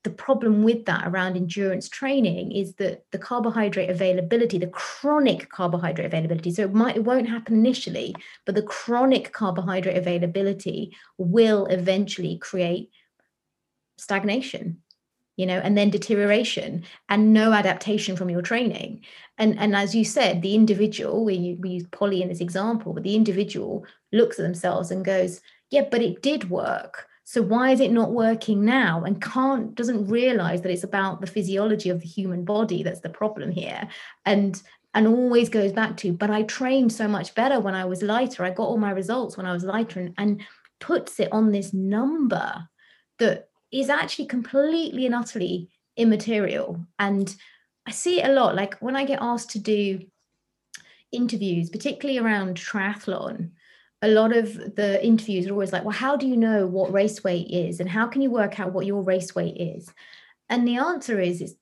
the 0.03 0.09
problem 0.09 0.63
with 0.63 0.85
that 0.85 1.05
around 1.05 1.35
endurance 1.35 1.89
training 1.89 2.53
is 2.53 2.75
that 2.75 3.03
the 3.11 3.17
carbohydrate 3.17 3.89
availability, 3.89 4.57
the 4.57 4.67
chronic 4.67 5.49
carbohydrate 5.49 6.05
availability, 6.05 6.51
so 6.51 6.63
it 6.63 6.73
might 6.73 6.95
it 6.95 7.03
won't 7.03 7.27
happen 7.27 7.55
initially, 7.55 8.15
but 8.45 8.55
the 8.55 8.63
chronic 8.63 9.33
carbohydrate 9.33 9.97
availability 9.97 10.95
will 11.17 11.65
eventually 11.65 12.37
create 12.37 12.89
stagnation 13.97 14.81
you 15.39 15.45
know 15.45 15.59
and 15.63 15.77
then 15.77 15.89
deterioration 15.89 16.83
and 17.07 17.31
no 17.31 17.53
adaptation 17.53 18.17
from 18.17 18.29
your 18.29 18.41
training. 18.41 19.01
And 19.37 19.57
and 19.57 19.73
as 19.73 19.95
you 19.95 20.03
said 20.03 20.41
the 20.41 20.53
individual 20.53 21.23
we, 21.23 21.57
we 21.61 21.69
use 21.69 21.87
polly 21.91 22.21
in 22.21 22.27
this 22.27 22.41
example 22.41 22.91
but 22.93 23.03
the 23.03 23.15
individual 23.15 23.85
looks 24.11 24.37
at 24.37 24.43
themselves 24.43 24.91
and 24.91 25.05
goes 25.05 25.39
yeah 25.71 25.85
but 25.89 26.01
it 26.01 26.21
did 26.21 26.49
work. 26.49 27.07
So 27.23 27.41
why 27.41 27.71
is 27.71 27.79
it 27.79 27.91
not 27.91 28.11
working 28.11 28.65
now? 28.65 29.03
And 29.05 29.21
can't 29.21 29.73
doesn't 29.75 30.07
realize 30.07 30.61
that 30.61 30.71
it's 30.71 30.83
about 30.83 31.21
the 31.21 31.27
physiology 31.35 31.89
of 31.89 32.01
the 32.01 32.07
human 32.07 32.43
body 32.43 32.83
that's 32.83 33.01
the 33.01 33.09
problem 33.21 33.49
here. 33.51 33.87
And 34.25 34.61
and 34.93 35.07
always 35.07 35.49
goes 35.49 35.71
back 35.71 35.95
to 35.97 36.11
but 36.11 36.31
i 36.31 36.41
trained 36.41 36.91
so 36.91 37.07
much 37.07 37.35
better 37.35 37.61
when 37.61 37.75
i 37.75 37.85
was 37.85 38.01
lighter. 38.01 38.43
I 38.43 38.49
got 38.49 38.69
all 38.69 38.77
my 38.77 38.91
results 38.91 39.37
when 39.37 39.45
i 39.45 39.53
was 39.53 39.63
lighter. 39.63 40.01
And, 40.01 40.13
and 40.17 40.41
puts 40.79 41.19
it 41.19 41.31
on 41.31 41.51
this 41.51 41.73
number 41.73 42.67
that 43.19 43.48
is 43.71 43.89
actually 43.89 44.25
completely 44.25 45.05
and 45.05 45.15
utterly 45.15 45.69
immaterial 45.97 46.79
and 46.97 47.35
i 47.85 47.91
see 47.91 48.21
it 48.21 48.29
a 48.29 48.33
lot 48.33 48.55
like 48.55 48.75
when 48.79 48.95
i 48.95 49.05
get 49.05 49.19
asked 49.21 49.49
to 49.51 49.59
do 49.59 49.99
interviews 51.11 51.69
particularly 51.69 52.19
around 52.19 52.55
triathlon 52.55 53.51
a 54.01 54.07
lot 54.07 54.35
of 54.35 54.53
the 54.75 55.03
interviews 55.05 55.47
are 55.47 55.51
always 55.51 55.73
like, 55.73 55.83
well, 55.83 55.91
how 55.91 56.15
do 56.15 56.27
you 56.27 56.37
know 56.37 56.65
what 56.65 56.93
race 56.93 57.23
weight 57.23 57.49
is? 57.49 57.79
And 57.79 57.89
how 57.89 58.07
can 58.07 58.21
you 58.21 58.31
work 58.31 58.59
out 58.59 58.71
what 58.71 58.85
your 58.85 59.01
race 59.01 59.35
weight 59.35 59.57
is? 59.57 59.91
And 60.47 60.67
the 60.67 60.77
answer 60.77 61.19
is, 61.19 61.41
it's, 61.41 61.55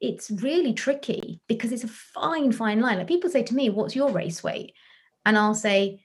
it's 0.00 0.30
really 0.30 0.74
tricky 0.74 1.40
because 1.48 1.72
it's 1.72 1.84
a 1.84 1.88
fine, 1.88 2.52
fine 2.52 2.80
line. 2.80 2.98
Like 2.98 3.08
people 3.08 3.30
say 3.30 3.42
to 3.42 3.54
me, 3.54 3.68
what's 3.68 3.96
your 3.96 4.10
race 4.10 4.44
weight? 4.44 4.74
And 5.26 5.36
I'll 5.36 5.54
say, 5.54 6.04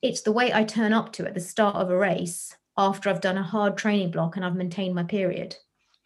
it's 0.00 0.22
the 0.22 0.32
weight 0.32 0.54
I 0.54 0.64
turn 0.64 0.92
up 0.92 1.12
to 1.14 1.26
at 1.26 1.34
the 1.34 1.40
start 1.40 1.76
of 1.76 1.90
a 1.90 1.96
race 1.96 2.56
after 2.78 3.10
I've 3.10 3.20
done 3.20 3.36
a 3.36 3.42
hard 3.42 3.76
training 3.76 4.12
block 4.12 4.36
and 4.36 4.44
I've 4.44 4.56
maintained 4.56 4.94
my 4.94 5.02
period. 5.02 5.56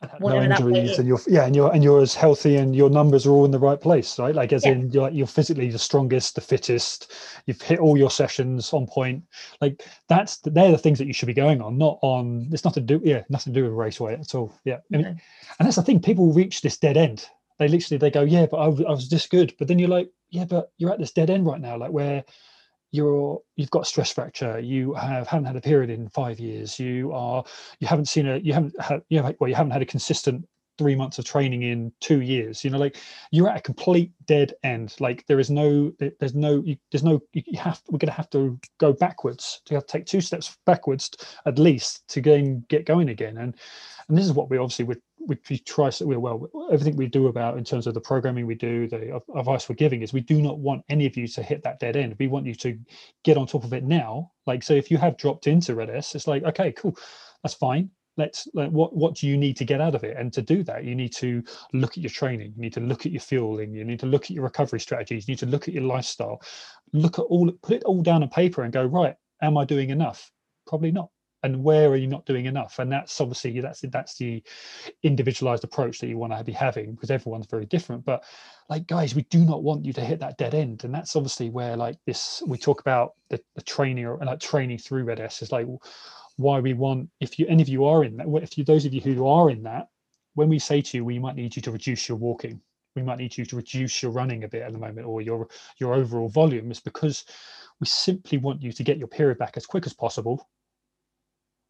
Uh, 0.03 0.09
no 0.19 0.43
injuries 0.43 0.99
and 0.99 1.07
you're 1.07 1.21
yeah 1.29 1.45
and 1.45 1.55
you're 1.55 1.73
and 1.73 1.85
you're 1.85 2.03
as 2.03 2.13
healthy 2.13 2.57
and 2.57 2.75
your 2.75 2.91
numbers 2.91 3.25
are 3.25 3.31
all 3.31 3.45
in 3.45 3.53
the 3.53 3.59
right 3.59 3.81
place 3.81 4.19
right? 4.19 4.35
Like 4.35 4.53
as 4.53 4.65
yeah. 4.65 4.73
in 4.73 4.91
you're, 4.91 5.09
you're 5.11 5.29
physically 5.29 5.71
the 5.71 5.79
strongest 5.79 6.35
the 6.35 6.41
fittest. 6.41 7.13
You've 7.47 7.63
hit 7.63 7.79
all 7.79 7.97
your 7.97 8.11
sessions 8.11 8.73
on 8.73 8.89
point. 8.89 9.23
Like 9.61 9.85
that's 10.09 10.39
they're 10.39 10.73
the 10.73 10.79
things 10.79 10.99
that 10.99 11.07
you 11.07 11.13
should 11.13 11.27
be 11.27 11.35
going 11.35 11.61
on 11.61 11.79
not 11.79 12.01
on 12.03 12.49
it's 12.51 12.65
nothing 12.65 12.85
to 12.85 12.99
do 12.99 13.09
yeah 13.09 13.23
nothing 13.29 13.53
to 13.53 13.61
do 13.61 13.65
with 13.65 13.75
race 13.75 14.01
weight 14.01 14.19
at 14.19 14.35
all. 14.35 14.53
Yeah. 14.65 14.79
And, 14.93 15.07
and 15.07 15.21
that's 15.61 15.77
the 15.77 15.83
thing 15.83 16.01
people 16.01 16.33
reach 16.33 16.63
this 16.63 16.79
dead 16.79 16.97
end. 16.97 17.29
They 17.61 17.69
literally 17.69 17.99
they 17.99 18.11
go 18.11 18.23
yeah 18.23 18.47
but 18.47 18.57
I, 18.57 18.65
I 18.65 18.91
was 18.91 19.09
this 19.09 19.29
good. 19.29 19.55
But 19.57 19.69
then 19.69 19.79
you're 19.79 19.89
like 19.89 20.11
yeah 20.31 20.47
but 20.47 20.73
you're 20.79 20.91
at 20.91 20.99
this 20.99 21.13
dead 21.13 21.31
end 21.31 21.47
right 21.47 21.61
now 21.61 21.77
like 21.77 21.93
where 21.93 22.25
you're 22.93 23.41
you've 23.57 23.71
got 23.71 23.87
stress 23.87 24.13
fracture. 24.13 24.61
You 24.61 24.95
have 24.95 25.27
haven't 25.27 25.47
had 25.47 25.57
a 25.57 25.61
period 25.61 25.91
in 25.91 26.09
five 26.11 26.39
years. 26.39 26.79
You 26.79 27.13
are 27.13 27.45
you 27.81 27.89
haven't 27.89 28.07
seen 28.07 28.29
a 28.29 28.37
you 28.39 28.53
haven't 28.53 28.81
had 28.81 29.03
you 29.09 29.23
well 29.41 29.49
you 29.49 29.55
haven't 29.55 29.73
had 29.73 29.83
a 29.83 29.87
consistent 29.87 30.47
three 30.83 30.95
months 30.95 31.19
of 31.19 31.25
training 31.25 31.63
in 31.63 31.93
two 32.01 32.21
years 32.21 32.65
you 32.65 32.71
know 32.71 32.79
like 32.79 32.97
you're 33.31 33.49
at 33.49 33.59
a 33.59 33.63
complete 33.63 34.11
dead 34.27 34.55
end. 34.63 34.95
Like 35.01 35.27
there 35.27 35.41
is 35.41 35.51
no 35.51 35.93
there's 35.99 36.35
no 36.35 36.65
there's 36.91 37.03
no 37.03 37.21
you 37.33 37.59
have 37.59 37.81
we're 37.89 37.99
going 37.99 38.09
to 38.09 38.13
have 38.13 38.31
to 38.31 38.59
go 38.79 38.93
backwards. 38.93 39.61
To 39.67 39.75
have 39.75 39.87
to 39.87 39.93
take 39.93 40.07
two 40.07 40.21
steps 40.21 40.57
backwards 40.67 41.11
at 41.47 41.59
least 41.59 42.07
to 42.09 42.21
get 42.21 42.69
get 42.69 42.87
going 42.87 43.09
again. 43.09 43.39
And 43.39 43.57
and 44.09 44.19
this 44.19 44.27
is 44.27 44.33
what 44.33 44.51
we 44.51 44.59
obviously 44.59 44.85
would 44.85 45.01
we, 45.19 45.39
we 45.49 45.59
try 45.59 45.91
so 45.91 46.07
well 46.07 46.49
everything 46.73 46.97
we 46.97 47.07
do 47.07 47.29
about 47.29 47.57
in 47.57 47.65
terms 47.65 47.87
of 47.87 47.95
the 47.95 48.01
programming 48.01 48.47
we 48.47 48.57
do 48.57 48.89
the 48.89 49.21
advice 49.37 49.69
we're 49.69 49.77
giving 49.77 50.03
is 50.03 50.13
we 50.13 50.21
do 50.21 50.43
not 50.43 50.59
want 50.59 50.85
any 50.89 51.07
of 51.07 51.17
you 51.17 51.29
to 51.29 51.43
hit 51.43 51.63
that 51.63 51.79
dead 51.79 51.97
end. 51.97 52.17
We 52.19 52.27
want 52.27 52.47
you 52.47 52.55
to 52.57 52.79
get 53.25 53.37
on 53.37 53.47
top 53.47 53.65
of 53.65 53.73
it 53.73 53.85
now. 53.85 54.33
Like 54.47 54.63
so 54.63 54.75
if 54.75 54.91
you 54.91 54.99
have 54.99 55.17
dropped 55.17 55.47
into 55.47 55.75
RED-S 55.75 56.15
it's 56.15 56.27
like 56.27 56.43
okay 56.45 56.73
cool 56.73 56.97
that's 57.43 57.55
fine 57.55 57.91
let's 58.17 58.49
like, 58.55 58.71
what 58.71 58.95
what 58.95 59.15
do 59.15 59.27
you 59.27 59.37
need 59.37 59.57
to 59.57 59.65
get 59.65 59.81
out 59.81 59.95
of 59.95 60.05
it? 60.05 60.17
And 60.17 60.33
to 60.33 60.43
do 60.43 60.63
that 60.65 60.85
you 60.85 60.95
need 60.95 61.13
to 61.15 61.43
look 61.73 61.93
at 61.93 61.99
your 61.99 62.11
training 62.11 62.53
you 62.57 62.63
need 62.63 62.75
to 62.75 62.81
look 62.81 63.07
at 63.07 63.13
your 63.13 63.21
fueling 63.21 63.75
you 63.75 63.85
need 63.85 64.01
to 64.01 64.07
look 64.07 64.25
at 64.25 64.31
your 64.31 64.45
recovery 64.45 64.81
strategies 64.81 65.27
you 65.27 65.33
need 65.33 65.39
to 65.41 65.47
look 65.47 65.69
at 65.69 65.75
your 65.75 65.85
lifestyle. 65.85 66.43
Look 66.93 67.19
at 67.19 67.23
all 67.23 67.51
put 67.63 67.77
it 67.77 67.85
all 67.85 68.03
down 68.03 68.23
on 68.23 68.29
paper 68.29 68.63
and 68.63 68.73
go 68.73 68.85
right 68.85 69.17
am 69.43 69.59
i 69.59 69.65
doing 69.65 69.91
enough? 69.91 70.31
Probably 70.67 70.93
not. 70.93 71.11
And 71.45 71.65
where 71.65 71.89
are 71.89 71.97
you 71.97 72.07
not 72.07 72.25
doing 72.25 72.47
enough? 72.47 72.79
And 72.79 72.91
that's 72.91 73.21
obviously 73.21 73.61
that's 73.61 73.81
that's 73.91 74.17
the 74.17 74.43
individualized 75.03 75.65
approach 75.65 75.99
that 75.99 76.07
you 76.07 76.17
want 76.17 76.33
to 76.33 76.45
be 76.45 76.53
having 76.53 76.93
because 76.93 77.11
everyone's 77.11 77.49
very 77.49 77.67
different. 77.67 78.05
But 78.05 78.23
like 78.69 78.87
guys 78.87 79.17
we 79.17 79.23
do 79.23 79.45
not 79.45 79.65
want 79.65 79.85
you 79.85 79.93
to 79.95 80.01
hit 80.01 80.21
that 80.21 80.39
dead 80.39 80.55
end. 80.55 80.85
And 80.85 80.95
that's 80.95 81.17
obviously 81.17 81.51
where 81.51 81.77
like 81.77 81.99
this 82.07 82.45
we 82.47 82.59
talk 82.59 82.81
about 82.81 83.15
the, 83.29 83.41
the 83.57 83.63
training 83.63 84.07
or 84.07 84.19
like 84.19 84.39
training 84.39 84.79
through 84.79 85.03
red 85.03 85.19
s 85.19 85.43
is 85.43 85.51
like 85.51 85.67
why 86.37 86.61
we 86.61 86.73
want 86.73 87.09
if 87.21 87.39
you 87.39 87.47
any 87.49 87.63
of 87.63 87.69
you 87.69 87.85
are 87.85 88.05
in 88.05 88.17
that 88.17 88.27
if 88.43 88.57
you 88.57 88.65
those 88.65 88.85
of 88.85 88.95
you 88.95 89.01
who 89.01 89.27
are 89.27 89.51
in 89.51 89.63
that 89.63 89.89
when 90.35 90.49
we 90.49 90.59
say 90.59 90.81
to 90.81 90.97
you 90.97 91.05
we 91.05 91.19
might 91.19 91.37
need 91.37 91.55
you 91.55 91.63
to 91.63 91.71
reduce 91.71 92.09
your 92.09 92.19
walking. 92.19 92.61
We 92.95 93.03
might 93.03 93.19
need 93.19 93.37
you 93.37 93.47
to 93.47 93.57
reduce 93.57 94.03
your 94.03 94.13
running 94.13 94.45
a 94.45 94.49
bit 94.49 94.63
at 94.63 94.73
the 94.73 94.79
moment 94.79 95.07
or 95.07 95.23
your 95.23 95.49
your 95.79 95.95
overall 95.95 96.29
volume 96.29 96.71
is 96.71 96.81
because 96.81 97.25
we 97.81 97.87
simply 97.87 98.39
want 98.39 98.63
you 98.63 98.73
to 98.73 98.83
get 98.83 98.99
your 98.99 99.09
period 99.09 99.39
back 99.39 99.57
as 99.57 99.67
quick 99.67 99.87
as 99.87 99.95
possible 99.95 100.49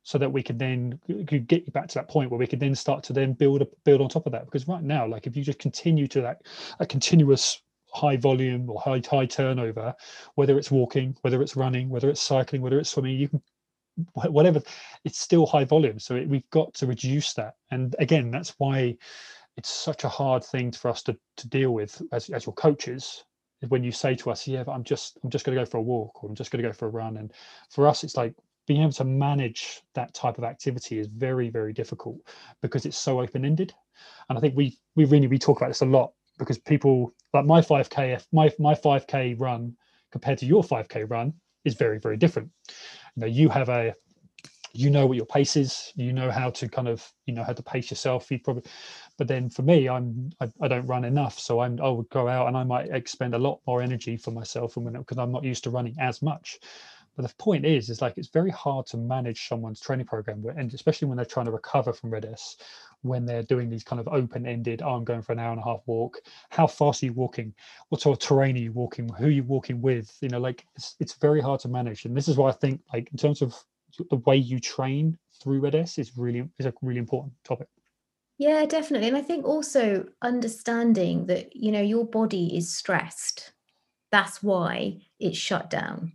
so 0.03 0.19
that 0.19 0.33
we 0.33 0.43
can 0.43 0.59
then 0.59 0.99
get 1.47 1.65
you 1.65 1.73
back 1.73 1.87
to 1.87 1.95
that 1.95 2.09
point 2.09 2.29
where 2.29 2.39
we 2.39 2.47
can 2.47 2.59
then 2.59 2.75
start 2.75 3.05
to 3.05 3.13
then 3.13 3.35
build 3.35 3.63
a, 3.63 3.69
build 3.85 4.01
on 4.01 4.09
top 4.09 4.27
of 4.27 4.33
that. 4.33 4.45
Because 4.47 4.67
right 4.67 4.83
now 4.83 5.07
like 5.07 5.27
if 5.27 5.37
you 5.37 5.45
just 5.45 5.61
continue 5.61 6.09
to 6.09 6.21
that 6.21 6.43
a 6.81 6.87
continuous 6.87 7.63
high 7.93 8.17
volume 8.17 8.69
or 8.69 8.81
high 8.81 9.03
high 9.09 9.27
turnover 9.27 9.95
whether 10.35 10.59
it's 10.59 10.71
walking 10.71 11.15
whether 11.21 11.43
it's 11.43 11.57
running 11.57 11.89
whether 11.91 12.09
it's 12.09 12.23
cycling 12.23 12.63
whether 12.63 12.79
it's 12.79 12.91
swimming 12.91 13.17
you 13.17 13.29
can 13.29 13.43
whatever 14.15 14.61
it's 15.05 15.19
still 15.19 15.47
high 15.47 15.65
volume. 15.65 15.99
So 15.99 16.17
it, 16.17 16.29
we've 16.29 16.49
got 16.51 16.75
to 16.75 16.87
reduce 16.87 17.35
that. 17.35 17.55
And 17.71 17.95
again 17.99 18.31
that's 18.31 18.55
why 18.59 18.97
it's 19.57 19.71
such 19.71 20.05
a 20.05 20.09
hard 20.09 20.45
thing 20.45 20.73
for 20.73 20.91
us 20.91 21.03
to, 21.05 21.17
to 21.37 21.49
deal 21.49 21.73
with 21.73 22.01
as, 22.13 22.31
as 22.31 22.47
your 22.47 22.55
coaches 22.55 23.25
when 23.69 23.85
you 23.85 23.93
say 23.93 24.15
to 24.15 24.29
us 24.29 24.49
yeah 24.49 24.65
i'm 24.67 24.83
just 24.83 25.19
i'm 25.23 25.31
just 25.31 25.45
going 25.45 25.57
to 25.57 25.63
go 25.63 25.65
for 25.65 25.77
a 25.77 25.83
walk 25.83 26.25
or 26.25 26.29
i'm 26.29 26.35
just 26.35 26.51
going 26.51 26.63
to 26.63 26.69
go 26.69 26.73
for 26.73 26.87
a 26.87 26.91
run. 26.91 27.17
And 27.17 27.33
for 27.71 27.87
us 27.87 28.03
it's 28.03 28.17
like 28.17 28.35
being 28.67 28.83
able 28.83 28.93
to 28.93 29.05
manage 29.05 29.83
that 29.95 30.15
type 30.15 30.39
of 30.39 30.45
activity 30.45 30.99
is 30.99 31.07
very 31.07 31.49
very 31.49 31.73
difficult 31.73 32.17
because 32.61 32.87
it's 32.87 32.99
so 32.99 33.21
open-ended. 33.21 33.73
And 34.29 34.39
i 34.39 34.41
think 34.41 34.57
we 34.57 34.77
we 34.97 35.05
really 35.05 35.27
we 35.27 35.39
talk 35.39 35.59
about 35.59 35.69
this 35.69 35.83
a 35.83 35.87
lot 35.87 36.13
because 36.39 36.59
people 36.59 37.13
like 37.33 37.45
my 37.45 37.61
5k 37.61 38.25
my 38.33 38.51
my 38.59 38.75
5k 38.75 39.39
run 39.39 39.77
compared 40.11 40.39
to 40.39 40.47
your 40.47 40.63
5k 40.63 41.09
run 41.09 41.33
is 41.65 41.75
very 41.75 41.99
very 41.99 42.17
different. 42.17 42.51
You 43.17 43.21
know 43.21 43.27
you 43.27 43.49
have 43.49 43.69
a 43.69 43.95
you 44.75 44.89
know 44.89 45.07
what 45.07 45.17
your 45.17 45.27
pace 45.27 45.57
is. 45.57 45.93
You 45.97 46.13
know 46.13 46.31
how 46.31 46.51
to 46.51 46.69
kind 46.69 46.89
of 46.89 47.07
you 47.27 47.35
know 47.35 47.45
how 47.45 47.53
to 47.53 47.63
pace 47.63 47.91
yourself. 47.91 48.31
You 48.31 48.39
probably 48.39 48.65
but 49.19 49.29
then 49.29 49.51
for 49.51 49.63
me 49.63 49.89
i'm 49.89 50.31
i, 50.41 50.51
I 50.61 50.69
don't 50.69 50.87
run 50.87 51.05
enough. 51.05 51.39
So 51.39 51.61
i'm 51.61 51.81
i 51.81 51.89
would 51.89 52.09
go 52.09 52.29
out 52.29 52.49
and 52.49 52.57
i 52.57 52.65
might 52.65 52.91
expend 52.91 53.35
a 53.35 53.39
lot 53.39 53.61
more 53.67 53.83
energy 53.83 54.17
for 54.17 54.31
myself 54.31 54.77
and 54.77 54.85
when 54.85 54.95
because 54.95 55.19
i'm 55.19 55.33
not 55.33 55.45
used 55.45 55.65
to 55.65 55.71
running 55.71 55.95
as 56.01 56.23
much 56.23 56.59
but 57.17 57.27
the 57.27 57.35
point 57.37 57.65
is 57.65 57.91
is 57.91 58.01
like 58.01 58.15
it's 58.17 58.29
very 58.29 58.51
hard 58.51 58.87
to 58.87 58.97
manage 58.97 59.49
someone's 59.49 59.81
training 59.81 60.07
program 60.07 60.45
and 60.57 60.73
especially 60.73 61.09
when 61.09 61.17
they're 61.17 61.27
trying 61.27 61.47
to 61.47 61.53
recover 61.53 61.93
from 61.93 62.11
RED-S 62.11 62.57
when 63.03 63.27
they're 63.27 63.43
doing 63.43 63.69
these 63.69 63.85
kind 63.85 64.01
of 64.01 64.09
open-ended 64.09 64.83
oh, 64.83 64.95
i'm 64.95 65.05
going 65.05 65.23
for 65.23 65.33
an 65.33 65.39
hour 65.39 65.53
and 65.53 65.61
a 65.61 65.65
half 65.65 65.81
walk. 65.87 66.19
How 66.51 66.67
fast 66.67 67.03
are 67.03 67.07
you 67.07 67.13
walking? 67.13 67.55
What 67.89 68.01
sort 68.01 68.17
of 68.17 68.27
terrain 68.27 68.57
are 68.57 68.61
you 68.61 68.73
walking? 68.73 69.09
Who 69.09 69.27
are 69.27 69.31
you 69.31 69.45
walking 69.45 69.81
with? 69.81 70.17
You 70.21 70.29
know 70.29 70.41
like 70.41 70.65
it's, 70.77 70.97
it's 71.01 71.15
very 71.15 71.41
hard 71.41 71.61
to 71.61 71.69
manage. 71.69 72.05
And 72.05 72.17
this 72.17 72.29
is 72.29 72.37
why 72.37 72.49
i 72.49 72.53
think 72.53 72.81
like 72.93 73.09
in 73.13 73.19
terms 73.19 73.43
of 73.43 73.55
the 74.11 74.17
way 74.17 74.37
you 74.37 74.59
train 74.59 75.19
through 75.43 75.61
RED-S 75.61 75.99
is 75.99 76.17
really 76.17 76.49
is 76.59 76.67
a 76.67 76.73
really 76.83 76.99
important 76.99 77.35
topic. 77.45 77.69
Yeah 78.39 78.65
definitely. 78.65 79.09
And 79.09 79.17
i 79.17 79.23
think 79.23 79.45
also 79.45 80.07
understanding 80.23 81.27
that 81.27 81.55
you 81.55 81.73
know 81.73 81.83
your 81.83 82.07
body 82.07 82.57
is 82.57 82.73
stressed. 82.75 83.53
That's 84.11 84.43
why 84.43 84.99
it's 85.19 85.39
shut 85.39 85.71
down 85.71 86.13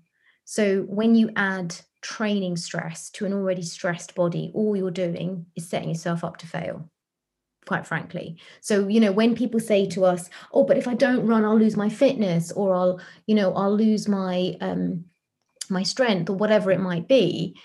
so 0.49 0.83
when 0.83 1.13
you 1.13 1.29
add 1.35 1.75
training 2.01 2.55
stress 2.55 3.09
to 3.09 3.25
an 3.25 3.33
already 3.33 3.61
stressed 3.61 4.15
body 4.15 4.49
all 4.53 4.77
you're 4.77 4.91
doing 4.91 5.45
is 5.57 5.67
setting 5.67 5.89
yourself 5.89 6.23
up 6.23 6.37
to 6.37 6.47
fail 6.47 6.89
quite 7.65 7.85
frankly. 7.85 8.37
So 8.61 8.87
you 8.87 9.01
know 9.01 9.11
when 9.11 9.35
people 9.35 9.59
say 9.59 9.85
to 9.87 10.05
us 10.05 10.29
oh 10.53 10.63
but 10.63 10.77
if 10.77 10.87
i 10.87 10.93
don't 10.93 11.27
run 11.27 11.43
i'll 11.43 11.59
lose 11.59 11.75
my 11.75 11.89
fitness 11.89 12.51
or 12.53 12.73
i'll 12.73 13.01
you 13.25 13.35
know 13.35 13.53
i'll 13.53 13.75
lose 13.75 14.07
my 14.07 14.55
um 14.61 15.03
my 15.69 15.83
strength 15.83 16.29
or 16.29 16.37
whatever 16.37 16.71
it 16.71 16.79
might 16.79 17.09
be 17.09 17.59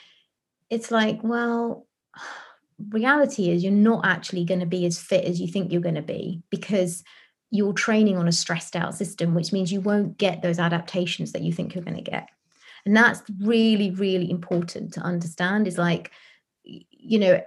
it's 0.71 0.91
like 0.91 1.21
well 1.23 1.87
reality 2.89 3.49
is 3.49 3.63
you're 3.63 3.73
not 3.73 4.05
actually 4.05 4.45
going 4.45 4.59
to 4.59 4.67
be 4.67 4.85
as 4.87 4.99
fit 4.99 5.25
as 5.25 5.41
you 5.41 5.47
think 5.47 5.71
you're 5.71 5.81
going 5.81 5.95
to 5.95 6.03
be 6.03 6.43
because 6.51 7.05
you're 7.53 7.75
training 7.75 8.17
on 8.17 8.27
a 8.27 8.33
stressed 8.33 8.75
out 8.75 8.97
system 8.97 9.35
which 9.35 9.53
means 9.53 9.73
you 9.73 9.81
won't 9.81 10.19
get 10.19 10.43
those 10.43 10.59
adaptations 10.59 11.31
that 11.31 11.43
you 11.43 11.53
think 11.53 11.77
you're 11.77 11.85
going 11.85 12.03
to 12.03 12.11
get 12.11 12.29
and 12.87 12.97
that's 12.97 13.23
really 13.41 13.91
really 13.91 14.31
important 14.31 14.93
to 14.93 15.01
understand 15.01 15.67
is 15.67 15.79
like 15.79 16.11
you 16.65 17.19
know 17.19 17.41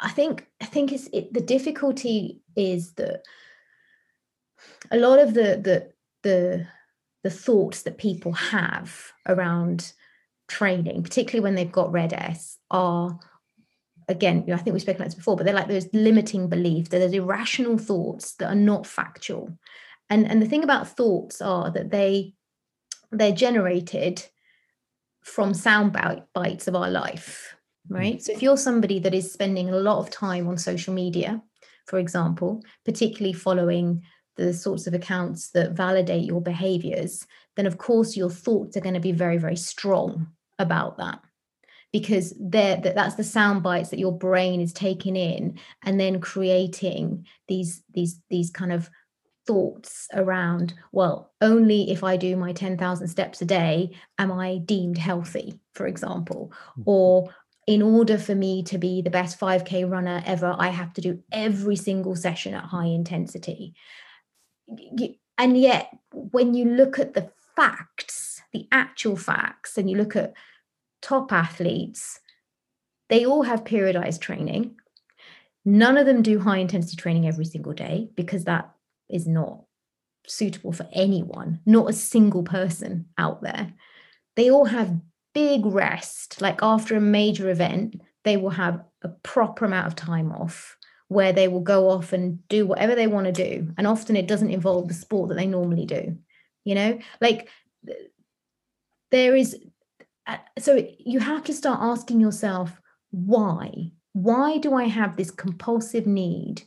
i 0.00 0.10
think 0.10 0.46
i 0.60 0.64
think 0.64 0.92
it's 0.92 1.08
it, 1.12 1.32
the 1.32 1.40
difficulty 1.40 2.40
is 2.56 2.92
that 2.94 3.22
a 4.90 4.96
lot 4.96 5.18
of 5.18 5.34
the 5.34 5.60
the 5.62 5.90
the 6.22 6.66
the 7.26 7.30
thoughts 7.30 7.82
that 7.82 7.98
people 7.98 8.30
have 8.30 9.12
around 9.26 9.92
training, 10.46 11.02
particularly 11.02 11.42
when 11.42 11.56
they've 11.56 11.72
got 11.72 11.90
red 11.90 12.12
S, 12.12 12.56
are 12.70 13.18
again, 14.08 14.44
you 14.46 14.48
know, 14.48 14.54
I 14.54 14.58
think 14.58 14.74
we've 14.74 14.82
spoken 14.82 15.02
about 15.02 15.06
this 15.06 15.16
before, 15.16 15.36
but 15.36 15.44
they're 15.44 15.52
like 15.52 15.66
those 15.66 15.92
limiting 15.92 16.48
beliefs, 16.48 16.90
that 16.90 17.00
there's 17.00 17.12
irrational 17.12 17.78
thoughts 17.78 18.34
that 18.34 18.46
are 18.46 18.54
not 18.54 18.86
factual. 18.86 19.58
And 20.08 20.30
and 20.30 20.40
the 20.40 20.46
thing 20.46 20.62
about 20.62 20.88
thoughts 20.88 21.40
are 21.40 21.68
that 21.72 21.90
they 21.90 22.34
they're 23.10 23.32
generated 23.32 24.24
from 25.22 25.54
sound 25.54 25.96
bites 26.32 26.68
of 26.68 26.76
our 26.76 26.90
life, 26.90 27.56
hmm. 27.88 27.94
right? 27.94 28.22
So 28.22 28.32
if 28.32 28.42
you're 28.42 28.56
somebody 28.56 28.98
that 29.00 29.14
is 29.14 29.32
spending 29.32 29.70
a 29.70 29.76
lot 29.76 29.98
of 29.98 30.10
time 30.10 30.48
on 30.48 30.58
social 30.58 30.94
media, 30.94 31.42
for 31.86 31.98
example, 31.98 32.62
particularly 32.84 33.32
following 33.32 34.02
the 34.36 34.52
sorts 34.52 34.86
of 34.86 34.94
accounts 34.94 35.50
that 35.50 35.72
validate 35.72 36.24
your 36.24 36.40
behaviors, 36.40 37.26
then 37.56 37.66
of 37.66 37.78
course 37.78 38.16
your 38.16 38.30
thoughts 38.30 38.76
are 38.76 38.82
going 38.82 38.94
to 38.94 39.00
be 39.00 39.12
very, 39.12 39.38
very 39.38 39.56
strong 39.56 40.28
about 40.58 40.98
that 40.98 41.20
because 41.92 42.34
that 42.38 42.82
that's 42.82 43.14
the 43.14 43.24
sound 43.24 43.62
bites 43.62 43.90
that 43.90 43.98
your 43.98 44.16
brain 44.16 44.60
is 44.60 44.72
taking 44.72 45.16
in 45.16 45.58
and 45.82 45.98
then 45.98 46.20
creating 46.20 47.26
these 47.48 47.82
these 47.94 48.20
these 48.28 48.50
kind 48.50 48.72
of 48.72 48.90
thoughts 49.46 50.08
around 50.14 50.74
well 50.92 51.32
only 51.40 51.90
if 51.90 52.02
i 52.02 52.16
do 52.16 52.36
my 52.36 52.52
10,000 52.52 53.08
steps 53.08 53.40
a 53.40 53.44
day 53.44 53.90
am 54.18 54.32
i 54.32 54.58
deemed 54.58 54.98
healthy 54.98 55.58
for 55.72 55.86
example? 55.86 56.52
Mm-hmm. 56.72 56.82
or 56.86 57.34
in 57.66 57.82
order 57.82 58.16
for 58.16 58.34
me 58.34 58.62
to 58.64 58.78
be 58.78 59.02
the 59.02 59.10
best 59.10 59.38
5k 59.38 59.90
runner 59.90 60.22
ever 60.26 60.54
i 60.58 60.68
have 60.68 60.92
to 60.94 61.00
do 61.00 61.22
every 61.32 61.76
single 61.76 62.16
session 62.16 62.54
at 62.54 62.64
high 62.64 62.86
intensity. 62.86 63.74
And 65.38 65.56
yet 65.58 65.90
when 66.12 66.54
you 66.54 66.64
look 66.64 66.98
at 66.98 67.14
the 67.14 67.30
facts 67.54 68.42
the 68.52 68.66
actual 68.72 69.16
facts 69.16 69.76
and 69.76 69.90
you 69.90 69.96
look 69.96 70.16
at 70.16 70.32
top 71.02 71.32
athletes 71.32 72.20
they 73.08 73.24
all 73.24 73.42
have 73.42 73.64
periodized 73.64 74.20
training. 74.20 74.76
None 75.64 75.96
of 75.96 76.06
them 76.06 76.22
do 76.22 76.38
high 76.38 76.58
intensity 76.58 76.96
training 76.96 77.26
every 77.26 77.44
single 77.44 77.72
day 77.72 78.08
because 78.14 78.44
that 78.44 78.70
is 79.08 79.26
not 79.26 79.62
suitable 80.26 80.72
for 80.72 80.88
anyone, 80.92 81.60
not 81.66 81.90
a 81.90 81.92
single 81.92 82.42
person 82.42 83.06
out 83.16 83.42
there. 83.42 83.72
They 84.34 84.50
all 84.50 84.66
have 84.66 85.00
big 85.34 85.64
rest. 85.66 86.40
Like 86.40 86.58
after 86.62 86.96
a 86.96 87.00
major 87.00 87.50
event, 87.50 88.00
they 88.24 88.36
will 88.36 88.50
have 88.50 88.82
a 89.02 89.08
proper 89.08 89.64
amount 89.64 89.86
of 89.86 89.96
time 89.96 90.32
off 90.32 90.76
where 91.08 91.32
they 91.32 91.46
will 91.46 91.60
go 91.60 91.90
off 91.90 92.12
and 92.12 92.46
do 92.48 92.66
whatever 92.66 92.94
they 92.94 93.06
want 93.06 93.26
to 93.26 93.32
do. 93.32 93.72
And 93.78 93.86
often 93.86 94.16
it 94.16 94.26
doesn't 94.26 94.50
involve 94.50 94.88
the 94.88 94.94
sport 94.94 95.28
that 95.28 95.36
they 95.36 95.46
normally 95.46 95.86
do. 95.86 96.18
You 96.64 96.74
know, 96.74 96.98
like 97.20 97.48
there 99.12 99.36
is, 99.36 99.56
uh, 100.26 100.38
so 100.58 100.84
you 100.98 101.20
have 101.20 101.44
to 101.44 101.54
start 101.54 101.78
asking 101.80 102.20
yourself, 102.20 102.80
why? 103.10 103.92
Why 104.14 104.58
do 104.58 104.74
I 104.74 104.84
have 104.84 105.16
this 105.16 105.30
compulsive 105.30 106.06
need 106.06 106.62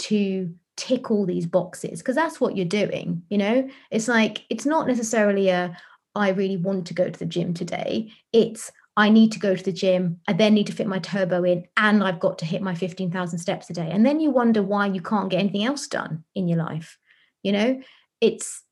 to 0.00 0.54
tick 0.78 1.10
all 1.10 1.26
these 1.26 1.46
boxes 1.46 1.98
because 1.98 2.14
that's 2.14 2.40
what 2.40 2.56
you're 2.56 2.64
doing 2.64 3.22
you 3.28 3.36
know? 3.36 3.68
It's 3.90 4.08
like 4.08 4.44
it's 4.48 4.64
not 4.64 4.86
necessarily 4.86 5.48
a 5.48 5.76
i 6.14 6.30
really 6.30 6.56
want 6.56 6.86
to 6.86 6.94
go 6.94 7.10
to 7.10 7.18
the 7.18 7.26
gym 7.26 7.52
today. 7.52 8.12
It's 8.32 8.72
i 8.96 9.10
need 9.10 9.32
to 9.32 9.38
go 9.38 9.54
to 9.54 9.62
the 9.62 9.72
gym 9.72 10.20
i 10.28 10.32
then 10.32 10.54
need 10.54 10.66
to 10.68 10.72
fit 10.72 10.86
my 10.86 10.98
turbo 10.98 11.44
in 11.44 11.64
and 11.76 12.02
i've 12.02 12.18
got 12.18 12.38
to 12.38 12.44
hit 12.44 12.62
my 12.62 12.74
15000 12.74 13.38
steps 13.38 13.68
a 13.70 13.72
day. 13.74 13.90
And 13.90 14.06
then 14.06 14.20
you 14.20 14.30
wonder 14.30 14.62
why 14.62 14.86
you 14.86 15.02
can't 15.02 15.30
get 15.30 15.40
anything 15.40 15.64
else 15.64 15.86
done 15.88 16.24
in 16.34 16.48
your 16.48 16.58
life 16.58 16.96
you 17.42 17.52
know? 17.52 17.80
It's 18.20 18.62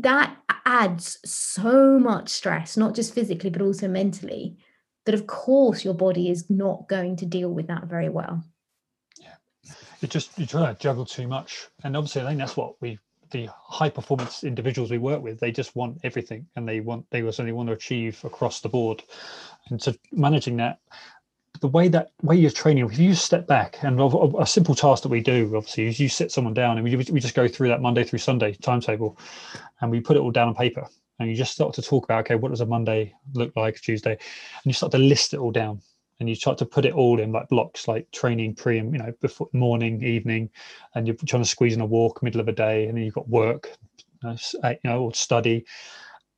that 0.00 0.36
adds 0.64 1.18
so 1.24 1.98
much 1.98 2.28
stress 2.28 2.76
not 2.76 2.94
just 2.94 3.14
physically 3.14 3.50
but 3.50 3.62
also 3.62 3.88
mentally 3.88 4.56
that 5.04 5.14
of 5.14 5.26
course 5.26 5.84
your 5.84 5.94
body 5.94 6.30
is 6.30 6.48
not 6.48 6.88
going 6.88 7.16
to 7.16 7.26
deal 7.26 7.50
with 7.50 7.66
that 7.66 7.84
very 7.84 8.08
well 8.08 8.42
just 10.06 10.38
you 10.38 10.46
try 10.46 10.72
to 10.72 10.78
juggle 10.78 11.04
too 11.04 11.28
much. 11.28 11.68
And 11.82 11.96
obviously 11.96 12.22
i 12.22 12.26
think 12.26 12.38
that's 12.38 12.56
what 12.56 12.74
we 12.80 12.98
the 13.30 13.48
high 13.52 13.88
performance 13.88 14.44
individuals 14.44 14.90
we 14.90 14.98
work 14.98 15.22
with 15.22 15.40
they 15.40 15.50
just 15.50 15.74
want 15.74 15.98
everything 16.04 16.46
and 16.54 16.68
they 16.68 16.80
want 16.80 17.04
they 17.10 17.22
also 17.22 17.50
want 17.52 17.68
to 17.68 17.72
achieve 17.72 18.22
across 18.24 18.60
the 18.60 18.68
board. 18.68 19.02
And 19.70 19.82
so 19.82 19.92
managing 20.12 20.56
that 20.58 20.78
the 21.60 21.68
way 21.68 21.88
that 21.88 22.10
way 22.22 22.36
you're 22.36 22.50
training 22.50 22.84
if 22.84 22.98
you 22.98 23.14
step 23.14 23.46
back 23.46 23.78
and 23.82 24.00
a 24.00 24.46
simple 24.46 24.74
task 24.74 25.02
that 25.02 25.08
we 25.08 25.20
do 25.20 25.52
obviously 25.56 25.86
is 25.86 26.00
you 26.00 26.08
sit 26.08 26.30
someone 26.30 26.54
down 26.54 26.78
and 26.78 26.84
we, 26.84 26.96
we 26.96 27.20
just 27.20 27.34
go 27.34 27.48
through 27.48 27.68
that 27.68 27.80
monday 27.80 28.04
through 28.04 28.18
sunday 28.18 28.52
timetable 28.52 29.16
and 29.80 29.90
we 29.90 30.00
put 30.00 30.16
it 30.16 30.20
all 30.20 30.30
down 30.30 30.48
on 30.48 30.54
paper. 30.54 30.86
And 31.20 31.30
you 31.30 31.36
just 31.36 31.52
start 31.52 31.74
to 31.74 31.82
talk 31.82 32.04
about 32.04 32.20
okay 32.20 32.34
what 32.34 32.50
does 32.50 32.60
a 32.60 32.66
monday 32.66 33.14
look 33.34 33.52
like 33.56 33.80
tuesday? 33.80 34.12
And 34.12 34.64
you 34.64 34.72
start 34.72 34.92
to 34.92 34.98
list 34.98 35.34
it 35.34 35.38
all 35.38 35.52
down 35.52 35.80
and 36.20 36.28
you 36.28 36.36
try 36.36 36.54
to 36.54 36.66
put 36.66 36.84
it 36.84 36.94
all 36.94 37.20
in 37.20 37.32
like 37.32 37.48
blocks 37.48 37.88
like 37.88 38.10
training 38.12 38.54
pre 38.54 38.78
and 38.78 38.92
you 38.92 38.98
know 38.98 39.12
before 39.20 39.48
morning 39.52 40.02
evening 40.02 40.50
and 40.94 41.06
you're 41.06 41.16
trying 41.26 41.42
to 41.42 41.48
squeeze 41.48 41.74
in 41.74 41.80
a 41.80 41.86
walk 41.86 42.22
middle 42.22 42.40
of 42.40 42.48
a 42.48 42.52
day 42.52 42.86
and 42.86 42.96
then 42.96 43.04
you've 43.04 43.14
got 43.14 43.28
work 43.28 43.76
you 44.22 44.30
know, 44.30 44.36
eh, 44.62 44.74
you 44.82 44.90
know 44.90 45.02
or 45.02 45.14
study. 45.14 45.64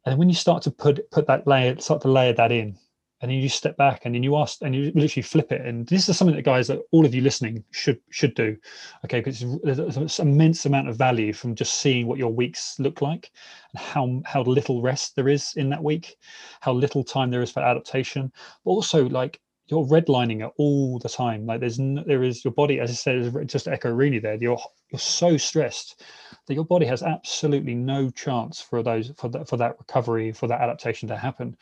And 0.04 0.18
when 0.18 0.28
you 0.28 0.34
start 0.34 0.62
to 0.62 0.70
put 0.70 1.10
put 1.10 1.26
that 1.26 1.46
layer 1.46 1.78
start 1.80 2.02
to 2.02 2.08
layer 2.08 2.32
that 2.34 2.52
in 2.52 2.78
and 3.22 3.30
then 3.30 3.38
you 3.38 3.48
step 3.48 3.76
back 3.78 4.02
and 4.04 4.14
then 4.14 4.22
you 4.22 4.36
ask 4.36 4.58
and 4.60 4.74
you 4.74 4.92
literally 4.94 5.22
flip 5.22 5.50
it 5.50 5.62
and 5.62 5.86
this 5.86 6.08
is 6.08 6.18
something 6.18 6.36
that 6.36 6.42
guys 6.42 6.68
that 6.68 6.80
all 6.92 7.06
of 7.06 7.14
you 7.14 7.22
listening 7.22 7.64
should 7.70 7.98
should 8.10 8.34
do 8.34 8.56
okay? 9.04 9.20
Because 9.20 9.44
there's 9.62 10.18
an 10.18 10.28
immense 10.28 10.66
amount 10.66 10.88
of 10.88 10.96
value 10.96 11.32
from 11.32 11.54
just 11.54 11.80
seeing 11.80 12.06
what 12.06 12.18
your 12.18 12.32
weeks 12.32 12.78
look 12.78 13.02
like 13.02 13.30
and 13.72 13.80
how 13.80 14.22
how 14.24 14.42
little 14.42 14.80
rest 14.80 15.16
there 15.16 15.28
is 15.28 15.54
in 15.56 15.68
that 15.70 15.82
week 15.82 16.16
how 16.60 16.72
little 16.72 17.04
time 17.04 17.30
there 17.30 17.42
is 17.42 17.50
for 17.50 17.60
adaptation 17.60 18.32
but 18.64 18.70
also 18.70 19.08
like 19.08 19.40
you're 19.68 19.84
redlining 19.84 20.46
it 20.46 20.52
all 20.58 20.98
the 20.98 21.08
time. 21.08 21.46
Like 21.46 21.60
there's 21.60 21.78
no, 21.78 22.04
there 22.06 22.22
is 22.22 22.44
your 22.44 22.52
body, 22.52 22.78
as 22.78 22.90
I 22.90 22.94
said, 22.94 23.48
just 23.48 23.66
echo 23.66 23.90
really 23.90 24.18
there. 24.18 24.34
You're 24.34 24.58
you're 24.90 24.98
so 24.98 25.36
stressed 25.36 26.02
that 26.46 26.54
your 26.54 26.64
body 26.64 26.86
has 26.86 27.02
absolutely 27.02 27.74
no 27.74 28.10
chance 28.10 28.60
for 28.60 28.82
those 28.82 29.12
for 29.16 29.28
that 29.30 29.48
for 29.48 29.56
that 29.56 29.76
recovery 29.78 30.32
for 30.32 30.46
that 30.46 30.60
adaptation 30.60 31.08
to 31.08 31.16
happen. 31.16 31.56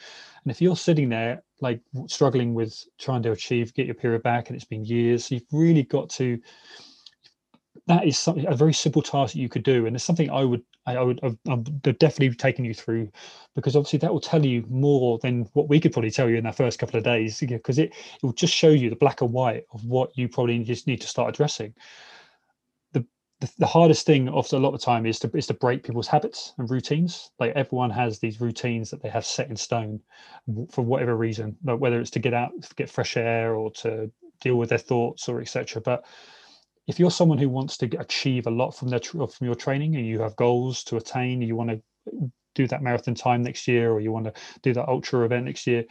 And 0.44 0.50
if 0.50 0.60
you're 0.60 0.76
sitting 0.76 1.08
there 1.08 1.42
like 1.60 1.80
struggling 2.06 2.52
with 2.52 2.84
trying 2.98 3.22
to 3.22 3.32
achieve 3.32 3.72
get 3.74 3.86
your 3.86 3.94
period 3.94 4.22
back, 4.22 4.48
and 4.48 4.56
it's 4.56 4.66
been 4.66 4.84
years, 4.84 5.30
you've 5.30 5.42
really 5.52 5.84
got 5.84 6.10
to 6.10 6.38
that 7.86 8.06
is 8.06 8.18
something 8.18 8.46
a 8.46 8.54
very 8.54 8.72
simple 8.72 9.02
task 9.02 9.34
that 9.34 9.40
you 9.40 9.48
could 9.48 9.62
do 9.62 9.86
and 9.86 9.94
it's 9.94 10.04
something 10.04 10.30
i 10.30 10.44
would 10.44 10.62
i, 10.86 11.02
would 11.02 11.20
I've, 11.22 11.38
I've 11.48 11.82
definitely 11.98 12.34
taken 12.34 12.64
you 12.64 12.74
through 12.74 13.10
because 13.54 13.76
obviously 13.76 13.98
that 14.00 14.12
will 14.12 14.20
tell 14.20 14.44
you 14.44 14.64
more 14.68 15.18
than 15.18 15.42
what 15.52 15.68
we 15.68 15.80
could 15.80 15.92
probably 15.92 16.10
tell 16.10 16.28
you 16.28 16.36
in 16.36 16.44
that 16.44 16.56
first 16.56 16.78
couple 16.78 16.98
of 16.98 17.04
days 17.04 17.40
because 17.40 17.78
it, 17.78 17.90
it 17.90 18.22
will 18.22 18.32
just 18.32 18.54
show 18.54 18.68
you 18.68 18.90
the 18.90 18.96
black 18.96 19.20
and 19.20 19.32
white 19.32 19.64
of 19.72 19.84
what 19.84 20.16
you 20.16 20.28
probably 20.28 20.62
just 20.64 20.86
need 20.86 21.00
to 21.00 21.06
start 21.06 21.28
addressing. 21.28 21.74
The 22.92 23.06
the, 23.58 23.66
hardest 23.66 24.06
thing 24.06 24.28
often 24.28 24.58
a 24.58 24.62
lot 24.62 24.74
of 24.74 24.80
the 24.80 24.84
time 24.84 25.06
is 25.06 25.18
to 25.20 25.30
is 25.34 25.46
to 25.48 25.54
break 25.54 25.84
people's 25.84 26.08
habits 26.08 26.52
and 26.58 26.70
routines. 26.70 27.30
Like 27.38 27.52
everyone 27.54 27.90
has 27.90 28.18
these 28.18 28.40
routines 28.40 28.90
that 28.90 29.02
they 29.02 29.08
have 29.08 29.24
set 29.24 29.50
in 29.50 29.56
stone 29.56 30.00
for 30.70 30.82
whatever 30.82 31.16
reason 31.16 31.56
whether 31.62 32.00
it's 32.00 32.10
to 32.10 32.18
get 32.18 32.34
out 32.34 32.52
get 32.76 32.90
fresh 32.90 33.16
air 33.16 33.54
or 33.54 33.70
to 33.70 34.10
deal 34.40 34.56
with 34.56 34.68
their 34.68 34.78
thoughts 34.78 35.28
or 35.28 35.40
etc 35.40 35.80
but 35.80 36.04
if 36.86 36.98
you're 36.98 37.10
someone 37.10 37.38
who 37.38 37.48
wants 37.48 37.76
to 37.78 37.86
achieve 37.98 38.46
a 38.46 38.50
lot 38.50 38.72
from 38.72 38.88
their 38.88 39.00
from 39.00 39.46
your 39.46 39.54
training 39.54 39.96
and 39.96 40.06
you 40.06 40.20
have 40.20 40.36
goals 40.36 40.84
to 40.84 40.96
attain 40.96 41.40
you 41.42 41.56
want 41.56 41.70
to 41.70 42.30
do 42.54 42.66
that 42.68 42.82
marathon 42.82 43.14
time 43.14 43.42
next 43.42 43.66
year 43.66 43.90
or 43.90 44.00
you 44.00 44.12
want 44.12 44.26
to 44.26 44.32
do 44.62 44.72
that 44.72 44.88
ultra 44.88 45.24
event 45.24 45.44
next 45.44 45.66
year 45.66 45.84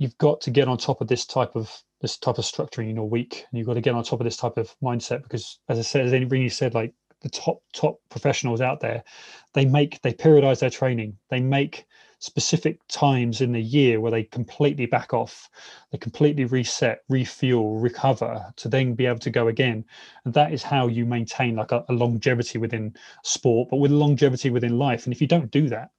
you've 0.00 0.16
got 0.16 0.40
to 0.40 0.50
get 0.50 0.66
on 0.66 0.78
top 0.78 1.00
of 1.00 1.08
this 1.08 1.26
type 1.26 1.54
of 1.54 1.70
this 2.00 2.16
type 2.16 2.38
of 2.38 2.44
structuring 2.44 2.88
in 2.88 2.96
your 2.96 3.08
week. 3.08 3.44
And 3.50 3.58
you've 3.58 3.66
got 3.66 3.74
to 3.74 3.82
get 3.82 3.94
on 3.94 4.02
top 4.02 4.20
of 4.20 4.24
this 4.24 4.38
type 4.38 4.56
of 4.56 4.74
mindset 4.82 5.22
because 5.22 5.60
as 5.68 5.78
i 5.78 5.82
said 5.82 6.06
as 6.06 6.12
anybody 6.12 6.48
said 6.48 6.74
like 6.74 6.92
the 7.20 7.28
top 7.28 7.62
top 7.74 7.98
professionals 8.08 8.62
out 8.62 8.80
there 8.80 9.04
they 9.52 9.66
make 9.66 10.00
they 10.00 10.12
periodize 10.12 10.58
their 10.58 10.70
training. 10.70 11.18
They 11.28 11.40
make 11.40 11.84
specific 12.20 12.78
times 12.86 13.40
in 13.40 13.50
the 13.52 13.60
year 13.60 14.00
where 14.00 14.12
they 14.12 14.22
completely 14.22 14.86
back 14.86 15.12
off, 15.12 15.50
they 15.90 15.98
completely 15.98 16.44
reset, 16.44 17.00
refuel, 17.08 17.78
recover 17.78 18.44
to 18.56 18.68
then 18.68 18.94
be 18.94 19.06
able 19.06 19.18
to 19.18 19.30
go 19.30 19.48
again. 19.48 19.84
And 20.24 20.34
that 20.34 20.52
is 20.52 20.62
how 20.62 20.86
you 20.86 21.06
maintain 21.06 21.56
like 21.56 21.72
a, 21.72 21.84
a 21.88 21.92
longevity 21.92 22.58
within 22.58 22.94
sport, 23.24 23.70
but 23.70 23.78
with 23.78 23.90
longevity 23.90 24.50
within 24.50 24.78
life. 24.78 25.06
And 25.06 25.14
if 25.14 25.20
you 25.20 25.26
don't 25.26 25.50
do 25.50 25.68
that, 25.70 25.90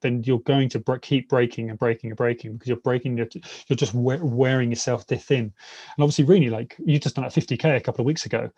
then 0.00 0.22
you're 0.24 0.40
going 0.40 0.68
to 0.68 0.98
keep 1.00 1.28
breaking 1.28 1.70
and 1.70 1.78
breaking 1.78 2.10
and 2.10 2.16
breaking 2.16 2.52
because 2.52 2.68
you're 2.68 2.76
breaking 2.78 3.16
your, 3.16 3.28
you're 3.68 3.76
just 3.76 3.94
wearing 3.94 4.70
yourself 4.70 5.04
thin 5.04 5.40
and 5.40 5.52
obviously 5.98 6.24
really 6.24 6.50
like 6.50 6.76
you 6.78 6.98
just 6.98 7.16
done 7.16 7.24
a 7.24 7.28
50k 7.28 7.76
a 7.76 7.80
couple 7.80 8.02
of 8.02 8.06
weeks 8.06 8.26
ago 8.26 8.48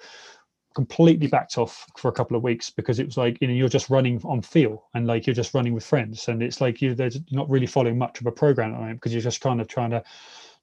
completely 0.74 1.26
backed 1.26 1.58
off 1.58 1.86
for 1.96 2.08
a 2.08 2.12
couple 2.12 2.36
of 2.36 2.42
weeks 2.42 2.70
because 2.70 2.98
it 2.98 3.06
was 3.06 3.16
like 3.16 3.38
you 3.40 3.48
know 3.48 3.54
you're 3.54 3.68
just 3.68 3.90
running 3.90 4.20
on 4.24 4.40
feel 4.40 4.84
and 4.94 5.06
like 5.06 5.26
you're 5.26 5.34
just 5.34 5.54
running 5.54 5.74
with 5.74 5.84
friends. 5.84 6.28
And 6.28 6.42
it's 6.42 6.60
like 6.60 6.80
you 6.80 6.94
they're 6.94 7.10
not 7.30 7.48
really 7.50 7.66
following 7.66 7.98
much 7.98 8.20
of 8.20 8.26
a 8.26 8.32
program 8.32 8.74
at 8.74 8.94
because 8.94 9.12
you're 9.12 9.22
just 9.22 9.40
kind 9.40 9.60
of 9.60 9.68
trying 9.68 9.90
to 9.90 10.02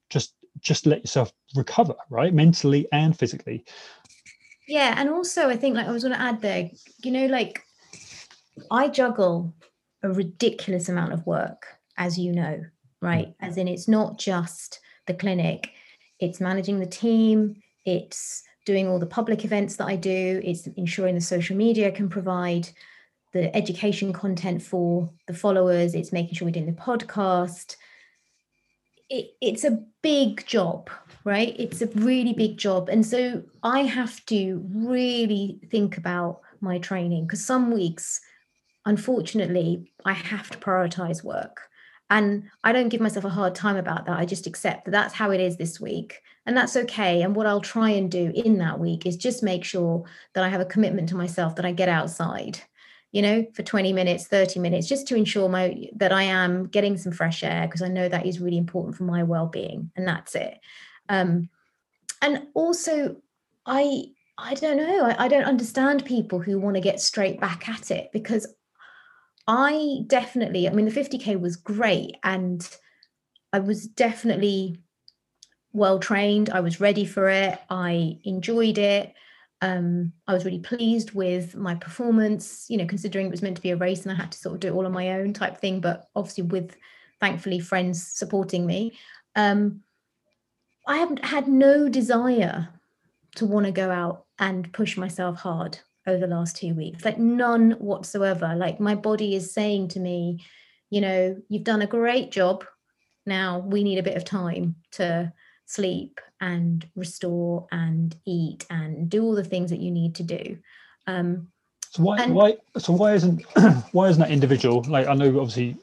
just 0.10 0.34
just 0.60 0.86
let 0.86 1.02
yourself 1.02 1.32
recover 1.56 1.96
right? 2.10 2.34
Mentally 2.34 2.88
and 2.92 3.18
physically. 3.18 3.66
Yeah 4.68 4.96
and 4.98 5.10
also 5.10 5.48
i 5.48 5.56
think 5.56 5.78
like 5.78 5.88
i 5.88 5.92
was 5.92 6.04
going 6.04 6.14
to 6.14 6.22
add 6.22 6.42
there 6.42 6.70
you 7.02 7.10
know 7.10 7.26
like 7.28 7.64
i 8.70 8.90
juggle 8.90 9.54
a 10.04 10.10
ridiculous 10.10 10.90
amount 10.90 11.14
of 11.14 11.26
work 11.26 11.68
as 11.96 12.20
you 12.20 12.34
know 12.34 12.62
right? 13.02 13.30
Mm. 13.30 13.36
As 13.42 13.58
in 13.58 13.68
it's 13.68 13.88
not 13.88 14.18
just 14.18 14.80
the 15.06 15.14
clinic. 15.14 15.72
It's 16.20 16.42
managing 16.42 16.80
the 16.80 16.86
team. 16.86 17.62
It's 17.86 18.44
doing 18.68 18.88
all 18.88 19.00
the 19.00 19.16
public 19.20 19.44
events 19.44 19.78
that 19.78 19.88
i 19.88 19.96
do. 19.96 20.42
It's 20.44 20.68
ensuring 20.84 21.16
the 21.16 21.22
social 21.22 21.58
media 21.58 21.92
can 21.92 22.10
provide 22.10 22.70
the 23.34 23.44
education 23.56 24.14
content 24.14 24.62
for 24.62 25.10
the 25.26 25.34
followers. 25.34 25.96
It's 25.96 26.14
making 26.14 26.36
sure 26.36 26.46
we're 26.46 26.52
doing 26.52 26.68
the 26.68 26.84
podcast. 26.90 27.78
It, 29.10 29.32
it's 29.42 29.64
a 29.64 29.84
big 30.04 30.46
job 30.46 30.90
right? 31.28 31.60
It's 31.60 31.82
a 31.82 31.88
really 31.88 32.32
big 32.32 32.58
job. 32.58 32.88
And 32.88 33.06
so 33.06 33.44
i 33.62 33.82
have 33.82 34.26
to 34.28 34.64
really 34.74 35.60
think 35.70 35.98
about 35.98 36.40
my 36.62 36.80
training 36.80 37.26
because 37.26 37.46
some 37.46 37.72
weeks 37.72 38.22
unfortunately 38.86 39.92
i 40.06 40.14
have 40.14 40.50
to 40.50 40.58
prioritize 40.58 41.24
work 41.24 41.67
and 42.10 42.44
i 42.64 42.72
don't 42.72 42.90
give 42.90 43.02
myself 43.02 43.26
a 43.26 43.30
hard 43.30 43.54
time 43.56 43.78
about 43.78 44.06
that. 44.06 44.18
I 44.18 44.26
just 44.26 44.48
accept 44.48 44.86
that 44.86 44.92
that's 44.92 45.14
how 45.14 45.32
it 45.32 45.40
is 45.40 45.58
this 45.58 45.80
week 45.80 46.22
and 46.46 46.56
that's 46.56 46.76
okay. 46.76 47.22
And 47.22 47.36
what 47.36 47.48
i'll 47.48 47.62
try 47.62 47.90
and 47.90 48.10
do 48.10 48.32
in 48.34 48.58
that 48.60 48.80
week 48.80 49.06
is 49.06 49.18
just 49.18 49.44
make 49.44 49.64
sure 49.64 50.06
that 50.34 50.44
i 50.44 50.50
have 50.50 50.62
a 50.62 50.66
commitment 50.66 51.10
to 51.10 51.16
myself 51.16 51.56
that 51.56 51.66
i 51.66 51.72
get 51.72 51.90
outside 51.90 52.60
you 53.12 53.22
know 53.22 53.46
for 53.54 53.64
20 53.64 53.94
minutes 53.94 54.28
30 54.28 54.60
minutes 54.60 54.88
just 54.88 55.08
to 55.08 55.16
ensure 55.16 55.50
my 55.50 55.88
that 55.96 56.12
i 56.12 56.24
am 56.24 56.68
getting 56.68 56.98
some 56.98 57.12
fresh 57.12 57.44
air 57.44 57.68
because 57.68 57.82
i 57.82 57.88
know 57.88 58.10
that 58.10 58.26
is 58.26 58.40
really 58.40 58.58
important 58.58 58.96
for 58.96 59.04
my 59.04 59.24
well-being 59.24 59.92
and 59.96 60.08
that's 60.08 60.36
it. 60.36 60.60
Um 61.10 61.50
and 62.22 62.48
also 62.54 63.18
i 63.66 64.06
i 64.38 64.54
don't 64.54 64.78
know. 64.78 65.06
I, 65.06 65.26
I 65.26 65.28
don't 65.28 65.46
understand 65.46 66.06
people 66.06 66.40
who 66.40 66.60
want 66.60 66.76
to 66.76 66.82
get 66.82 67.00
straight 67.00 67.40
back 67.40 67.68
at 67.70 67.92
it 67.92 68.12
because 68.12 68.54
I 69.48 70.00
definitely, 70.08 70.68
I 70.68 70.74
mean, 70.74 70.86
the 70.86 70.92
50K 70.92 71.40
was 71.40 71.56
great 71.56 72.18
and 72.24 72.68
I 73.54 73.60
was 73.60 73.88
definitely 73.88 74.82
well 75.72 76.00
trained. 76.00 76.50
I 76.50 76.60
was 76.60 76.82
ready 76.82 77.06
for 77.06 77.30
it. 77.30 77.58
I 77.70 78.20
enjoyed 78.26 78.78
it. 78.78 79.14
Um, 79.62 80.12
I 80.28 80.34
was 80.34 80.46
really 80.46 80.60
pleased 80.60 81.14
with 81.14 81.56
my 81.56 81.76
performance, 81.76 82.66
you 82.70 82.78
know, 82.78 82.86
considering 82.86 83.28
it 83.28 83.32
was 83.32 83.42
meant 83.42 83.56
to 83.56 83.62
be 83.62 83.72
a 83.72 83.78
race 83.78 84.04
and 84.04 84.12
I 84.12 84.16
had 84.16 84.32
to 84.32 84.38
sort 84.38 84.56
of 84.56 84.60
do 84.60 84.68
it 84.68 84.72
all 84.72 84.86
on 84.86 84.92
my 84.92 85.14
own 85.14 85.34
type 85.34 85.58
thing, 85.58 85.80
but 85.80 86.08
obviously 86.16 86.44
with 86.44 86.76
thankfully 87.20 87.60
friends 87.60 88.06
supporting 88.06 88.66
me. 88.66 88.98
Um, 89.36 89.82
I 90.86 90.98
haven't 90.98 91.26
had 91.26 91.48
no 91.48 91.90
desire 91.90 92.70
to 93.36 93.46
want 93.46 93.66
to 93.66 93.72
go 93.72 93.90
out 93.90 94.26
and 94.40 94.72
push 94.74 94.98
myself 94.98 95.38
hard 95.38 95.80
over 96.08 96.26
the 96.26 96.34
last 96.36 96.56
two 96.56 96.74
weeks 96.74 97.06
like 97.06 97.20
none 97.20 97.72
whatsoever. 97.72 98.56
Like 98.56 98.80
my 98.80 98.96
body 98.96 99.36
is 99.36 99.54
saying 99.54 99.90
to 99.90 100.00
me 100.00 100.44
you 100.90 101.02
know 101.02 101.38
you've 101.50 101.64
done 101.64 101.82
a 101.82 101.88
great 101.88 102.32
job. 102.32 102.66
Now 103.26 103.60
we 103.60 103.84
need 103.84 104.00
a 104.00 104.04
bit 104.04 104.18
of 104.18 104.24
time 104.24 104.76
to 104.94 105.34
sleep 105.66 106.22
and 106.40 106.88
restore 106.96 107.68
and 107.72 108.16
eat 108.26 108.66
and 108.70 109.10
do 109.10 109.24
all 109.24 109.36
the 109.36 109.44
things 109.44 109.70
that 109.72 109.82
you 109.82 109.92
need 109.92 110.16
to 110.16 110.24
do. 110.24 110.58
Um, 111.08 111.50
so 111.98 112.04
why 112.04 112.18
and, 112.20 112.36
why 112.36 112.56
so 112.78 112.94
why 112.94 113.14
isn't 113.14 113.42
why 113.92 114.08
isn't 114.08 114.22
that 114.22 114.30
individual 114.30 114.84
like 114.88 115.08
I 115.08 115.16
know 115.16 115.40
obviously, 115.40 115.76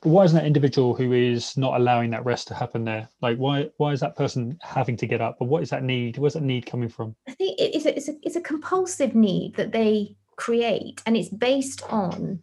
but 0.00 0.08
why 0.08 0.24
isn't 0.24 0.36
that 0.36 0.46
individual 0.46 0.94
who 0.94 1.12
is 1.12 1.54
not 1.58 1.78
allowing 1.78 2.08
that 2.10 2.24
rest 2.24 2.48
to 2.48 2.54
happen 2.54 2.84
there? 2.84 3.08
Like 3.20 3.36
why 3.36 3.68
why 3.76 3.92
is 3.92 4.00
that 4.00 4.16
person 4.16 4.58
having 4.62 4.96
to 4.96 5.06
get 5.06 5.20
up? 5.20 5.36
But 5.38 5.48
what 5.48 5.62
is 5.62 5.68
that 5.68 5.82
need? 5.82 6.16
Where's 6.16 6.32
that 6.32 6.42
need 6.42 6.64
coming 6.64 6.88
from? 6.88 7.14
I 7.28 7.34
think 7.34 7.56
it's 7.60 7.84
a, 7.84 7.94
it's 7.94 8.08
a 8.08 8.14
it's 8.22 8.36
a 8.36 8.40
compulsive 8.40 9.14
need 9.14 9.56
that 9.56 9.72
they 9.72 10.16
create, 10.36 11.02
and 11.04 11.14
it's 11.14 11.28
based 11.28 11.82
on 11.90 12.42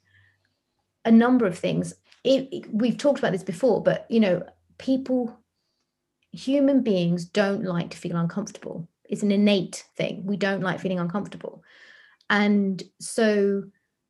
a 1.04 1.12
number 1.12 1.48
of 1.48 1.58
things. 1.58 1.96
It, 2.24 2.48
it, 2.52 2.72
we've 2.72 2.98
talked 2.98 3.18
about 3.18 3.32
this 3.32 3.44
before, 3.44 3.82
but 3.82 4.06
you 4.10 4.20
know, 4.20 4.44
people, 4.78 5.40
human 6.32 6.84
beings 6.84 7.26
don't 7.26 7.64
like 7.64 7.90
to 7.90 7.98
feel 7.98 8.16
uncomfortable. 8.16 8.88
It's 9.10 9.24
an 9.24 9.32
innate 9.32 9.86
thing. 9.96 10.24
We 10.26 10.38
don't 10.38 10.62
like 10.62 10.80
feeling 10.80 11.00
uncomfortable. 11.00 11.64
And 12.30 12.82
so, 13.00 13.64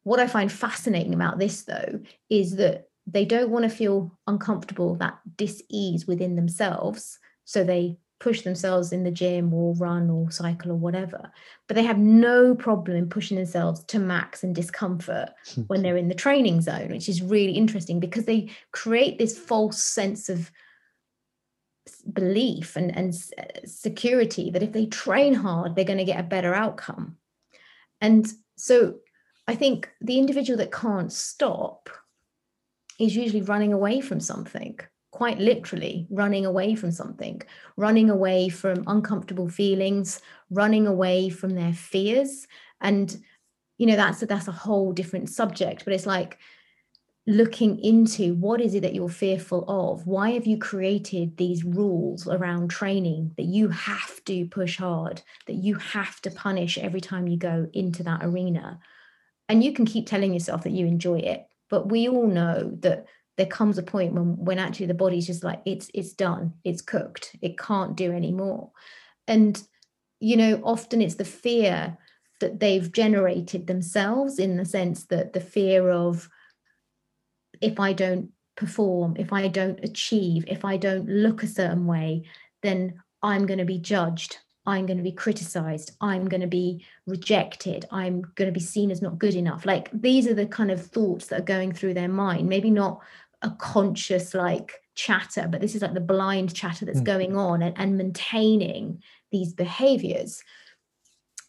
what 0.04 0.20
I 0.20 0.28
find 0.28 0.52
fascinating 0.52 1.14
about 1.14 1.38
this, 1.38 1.64
though, 1.64 2.00
is 2.30 2.56
that 2.56 2.88
they 3.06 3.26
don't 3.26 3.50
want 3.50 3.64
to 3.64 3.70
feel 3.70 4.18
uncomfortable, 4.28 4.96
that 4.96 5.20
dis-ease 5.38 6.06
within 6.08 6.36
themselves. 6.36 7.20
So 7.46 7.64
they 7.64 7.98
push 8.20 8.42
themselves 8.42 8.92
in 8.92 9.04
the 9.04 9.12
gym 9.12 9.54
or 9.54 9.76
run 9.76 10.10
or 10.10 10.32
cycle 10.32 10.72
or 10.72 10.76
whatever. 10.76 11.32
But 11.68 11.76
they 11.76 11.84
have 11.84 12.00
no 12.00 12.56
problem 12.56 12.98
in 12.98 13.10
pushing 13.10 13.38
themselves 13.38 13.84
to 13.86 14.00
max 14.00 14.44
and 14.44 14.56
discomfort 14.56 15.30
hmm. 15.54 15.62
when 15.62 15.84
they're 15.84 15.98
in 15.98 16.10
the 16.10 16.16
training 16.16 16.62
zone, 16.62 16.90
which 16.90 17.08
is 17.08 17.22
really 17.22 17.54
interesting 17.54 18.00
because 18.00 18.26
they 18.26 18.50
create 18.72 19.18
this 19.18 19.38
false 19.38 19.82
sense 19.82 20.30
of 20.30 20.52
belief 22.12 22.76
and, 22.76 22.96
and 22.98 23.14
uh, 23.38 23.44
security 23.66 24.50
that 24.52 24.64
if 24.64 24.74
they 24.74 24.88
train 24.88 25.34
hard, 25.34 25.76
they're 25.76 25.86
going 25.86 25.98
to 25.98 26.04
get 26.04 26.20
a 26.20 26.24
better 26.24 26.54
outcome. 26.54 27.18
And 28.02 28.28
so 28.56 28.96
I 29.48 29.56
think 29.56 29.90
the 30.02 30.18
individual 30.18 30.58
that 30.58 30.72
can't 30.72 31.12
stop 31.12 31.90
is 33.00 33.16
usually 33.16 33.42
running 33.42 33.74
away 33.74 34.02
from 34.02 34.20
something, 34.20 34.80
quite 35.12 35.40
literally 35.40 36.08
running 36.10 36.46
away 36.46 36.76
from 36.76 36.92
something, 36.92 37.42
running 37.76 38.10
away 38.10 38.50
from 38.50 38.84
uncomfortable 38.88 39.50
feelings, 39.50 40.22
running 40.50 40.88
away 40.88 41.30
from 41.30 41.52
their 41.52 41.74
fears. 41.74 42.48
And, 42.82 43.16
you 43.78 43.86
know, 43.86 43.96
that's 43.96 44.22
a, 44.24 44.26
that's 44.26 44.48
a 44.48 44.52
whole 44.52 44.92
different 44.92 45.30
subject, 45.30 45.86
but 45.86 45.94
it's 45.94 46.06
like, 46.06 46.40
looking 47.28 47.78
into 47.80 48.34
what 48.36 48.62
is 48.62 48.74
it 48.74 48.82
that 48.82 48.96
you're 48.96 49.10
fearful 49.10 49.66
of? 49.68 50.08
Why 50.08 50.32
have 50.32 50.48
you 50.48 50.58
created 50.58 51.38
these 51.38 51.64
rules 51.64 52.28
around 52.28 52.70
training 52.70 53.34
that 53.36 53.46
you 53.46 53.68
have 53.68 54.24
to 54.26 54.46
push 54.48 54.78
hard 54.78 55.22
that 55.46 55.56
you 55.56 55.76
have 55.76 56.22
to 56.22 56.32
punish 56.32 56.78
every 56.78 57.02
time 57.02 57.28
you 57.28 57.38
go 57.38 57.68
into 57.74 58.02
that 58.04 58.24
arena? 58.24 58.80
And 59.50 59.64
you 59.64 59.74
can 59.74 59.86
keep 59.86 60.08
telling 60.08 60.34
yourself 60.34 60.64
that 60.64 60.72
you 60.72 60.88
enjoy 60.88 61.20
it 61.20 61.48
but 61.70 61.90
we 61.90 62.08
all 62.08 62.28
know 62.28 62.72
that 62.80 63.06
there 63.36 63.46
comes 63.46 63.78
a 63.78 63.84
point 63.84 64.14
when 64.14 64.38
when 64.38 64.58
actually 64.58 64.86
the 64.88 64.94
body's 64.94 65.28
just 65.28 65.44
like 65.44 65.62
it's 65.66 65.92
it's 65.94 66.14
done. 66.14 66.54
It's 66.64 66.82
cooked. 66.82 67.36
It 67.42 67.58
can't 67.58 67.96
do 67.96 68.12
anymore 68.12 68.72
and 69.28 69.62
you 70.20 70.38
know 70.38 70.62
often 70.64 71.02
it's 71.02 71.16
the 71.16 71.26
fear 71.26 71.98
that 72.40 72.60
they've 72.60 72.92
generated 72.92 73.68
themselves 73.68 74.40
in 74.40 74.58
the 74.58 74.66
sense 74.66 75.06
that 75.06 75.34
the 75.34 75.42
fear 75.42 75.90
of 75.90 76.30
if 77.62 77.80
I 77.80 77.94
don't 77.94 78.32
perform, 78.56 79.16
if 79.18 79.32
I 79.32 79.48
don't 79.48 79.80
achieve, 79.84 80.46
if 80.48 80.66
I 80.66 80.78
don't 80.78 81.08
look 81.08 81.44
a 81.44 81.48
certain 81.48 81.86
way, 81.86 82.24
then 82.64 83.02
I'm 83.22 83.46
going 83.46 83.60
to 83.60 83.66
be 83.66 83.80
judged. 83.80 84.38
I'm 84.66 84.86
going 84.86 84.98
to 84.98 85.04
be 85.04 85.14
criticized. 85.14 85.92
I'm 86.02 86.28
going 86.28 86.42
to 86.42 86.48
be 86.48 86.86
rejected. 87.06 87.86
I'm 87.90 88.22
going 88.36 88.48
to 88.48 88.52
be 88.52 88.60
seen 88.60 88.92
as 88.92 89.02
not 89.02 89.18
good 89.18 89.36
enough. 89.36 89.66
Like 89.66 89.90
these 89.94 90.28
are 90.28 90.34
the 90.34 90.46
kind 90.46 90.72
of 90.72 90.86
thoughts 90.86 91.28
that 91.28 91.40
are 91.40 91.44
going 91.44 91.72
through 91.72 91.94
their 91.94 92.10
mind. 92.10 92.50
Maybe 92.50 92.70
not 92.70 93.00
a 93.42 93.52
conscious 93.52 94.34
like 94.34 94.74
chatter, 94.96 95.48
but 95.50 95.62
this 95.62 95.76
is 95.76 95.82
like 95.82 95.94
the 95.94 96.02
blind 96.02 96.54
chatter 96.54 96.84
that's 96.84 97.00
mm. 97.00 97.06
going 97.06 97.38
on 97.38 97.62
and, 97.62 97.78
and 97.78 97.98
maintaining 97.98 99.02
these 99.32 99.54
behaviors 99.54 100.44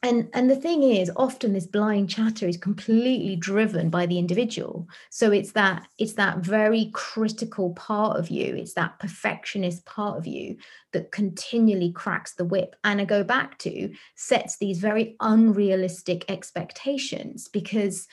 and 0.03 0.29
and 0.33 0.49
the 0.49 0.57
thing 0.57 0.85
is 0.85 1.11
often 1.17 1.53
this 1.53 1.67
blind 1.67 2.09
chatter 2.09 2.47
is 2.47 2.57
completely 2.57 3.35
driven 3.35 3.91
by 3.91 4.07
the 4.07 4.19
individual. 4.19 4.89
So 5.11 5.33
it's 5.33 5.53
that 5.53 5.89
it's 5.99 6.13
that 6.13 6.39
very 6.39 6.91
critical 6.95 7.71
part 7.75 8.17
of 8.17 8.29
you. 8.31 8.55
It's 8.55 8.75
that 8.75 9.01
perfectionist 9.01 9.85
part 9.87 10.17
of 10.17 10.27
you 10.27 10.57
that 10.93 11.11
continually 11.11 11.91
cracks 11.91 12.35
the 12.35 12.45
whip. 12.45 12.77
And 12.85 13.01
i 13.01 13.05
go 13.05 13.25
back 13.25 13.59
to 13.59 13.93
sets 14.15 14.59
these 14.59 14.79
very 14.79 15.17
unrealistic 15.21 16.25
expectations 16.31 17.49
because 17.49 18.07